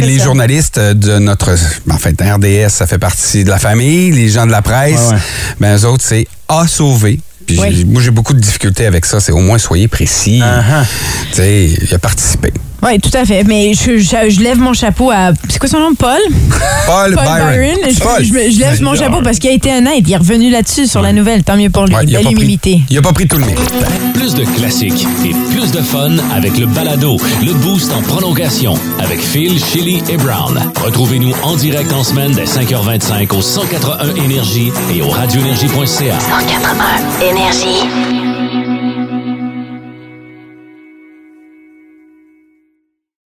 les 0.02 0.18
ça. 0.18 0.24
journalistes 0.24 0.78
de 0.78 1.18
notre, 1.18 1.54
en 1.90 1.98
fait, 1.98 2.20
RDS, 2.20 2.68
ça 2.70 2.86
fait 2.86 2.98
partie 2.98 3.44
de 3.44 3.50
la 3.50 3.58
famille. 3.58 4.10
Les 4.12 4.28
gens 4.28 4.46
de 4.46 4.52
la 4.52 4.62
presse, 4.62 5.00
Ouais, 5.08 5.14
ouais. 5.14 5.20
ben 5.60 5.76
eux 5.78 5.84
autres, 5.86 6.04
c'est 6.06 6.26
a 6.48 6.66
sauvé. 6.66 7.20
Puis 7.46 7.58
Oui. 7.60 7.68
j'ai- 7.76 7.84
moi, 7.84 8.02
j'ai 8.02 8.10
beaucoup 8.10 8.34
de 8.34 8.40
difficultés 8.40 8.86
avec 8.86 9.04
ça. 9.06 9.20
C'est 9.20 9.30
au 9.32 9.38
moins 9.38 9.58
soyez 9.58 9.86
précis. 9.86 10.40
Uh-huh. 10.40 10.84
Tu 11.30 11.36
sais, 11.36 11.66
il 11.82 11.94
a 11.94 11.98
participé. 12.00 12.52
Oui, 12.82 13.00
tout 13.00 13.10
à 13.14 13.24
fait. 13.24 13.42
Mais 13.44 13.72
je, 13.74 13.98
je- 13.98 14.28
je 14.30 14.40
lève 14.40 14.58
mon 14.58 14.72
chapeau 14.74 15.10
à. 15.10 15.32
C'est 15.48 15.58
quoi 15.58 15.68
son 15.68 15.80
nom, 15.80 15.94
Paul? 15.94 16.18
Paul, 16.86 17.14
Paul 17.14 17.24
Byron. 17.24 17.50
Byron. 17.50 17.76
Je, 17.90 17.98
Paul. 18.00 18.24
je 18.24 18.32
me- 18.32 18.50
je 18.50 18.58
lève 18.60 18.82
mon 18.82 18.94
chapeau 18.94 19.20
parce 19.22 19.38
qu'il 19.38 19.50
a 19.50 19.54
été 19.54 19.70
honnête. 19.74 20.02
Il 20.06 20.12
est 20.12 20.16
revenu 20.16 20.50
là-dessus 20.50 20.86
sur 20.86 21.00
la 21.02 21.12
nouvelle. 21.12 21.42
Tant 21.42 21.56
mieux 21.56 21.70
pour 21.70 21.86
lui. 21.86 21.94
Ouais, 21.94 22.04
il 22.06 22.14
a 22.16 22.20
Belle 22.22 22.32
humilité. 22.32 22.80
Il 22.90 22.98
a 22.98 23.02
pas 23.02 23.12
pris 23.12 23.26
tout 23.26 23.38
le 23.38 23.46
mérite. 23.46 23.72
Plus 24.14 24.34
de 24.34 24.44
classiques 24.44 25.06
et 25.24 25.30
plus 25.52 25.70
de 25.72 25.80
fun 25.82 26.12
avec 26.34 26.58
le 26.58 26.66
balado, 26.66 27.16
le 27.44 27.52
boost 27.54 27.92
en 27.92 28.02
prolongation 28.02 28.74
avec 28.98 29.20
Phil, 29.20 29.58
Chili 29.64 30.02
et 30.08 30.16
Brown. 30.16 30.60
Retrouvez-nous 30.84 31.32
en 31.42 31.56
direct 31.56 31.92
en 31.92 32.04
semaine 32.04 32.32
dès 32.32 32.44
5h25 32.44 33.32
au 33.36 33.40
181 33.42 34.14
Énergie 34.24 34.70
et 34.94 35.02
au 35.02 35.08
radioénergie.ca. 35.08 36.18
181 36.20 37.30
Énergie. 37.30 38.25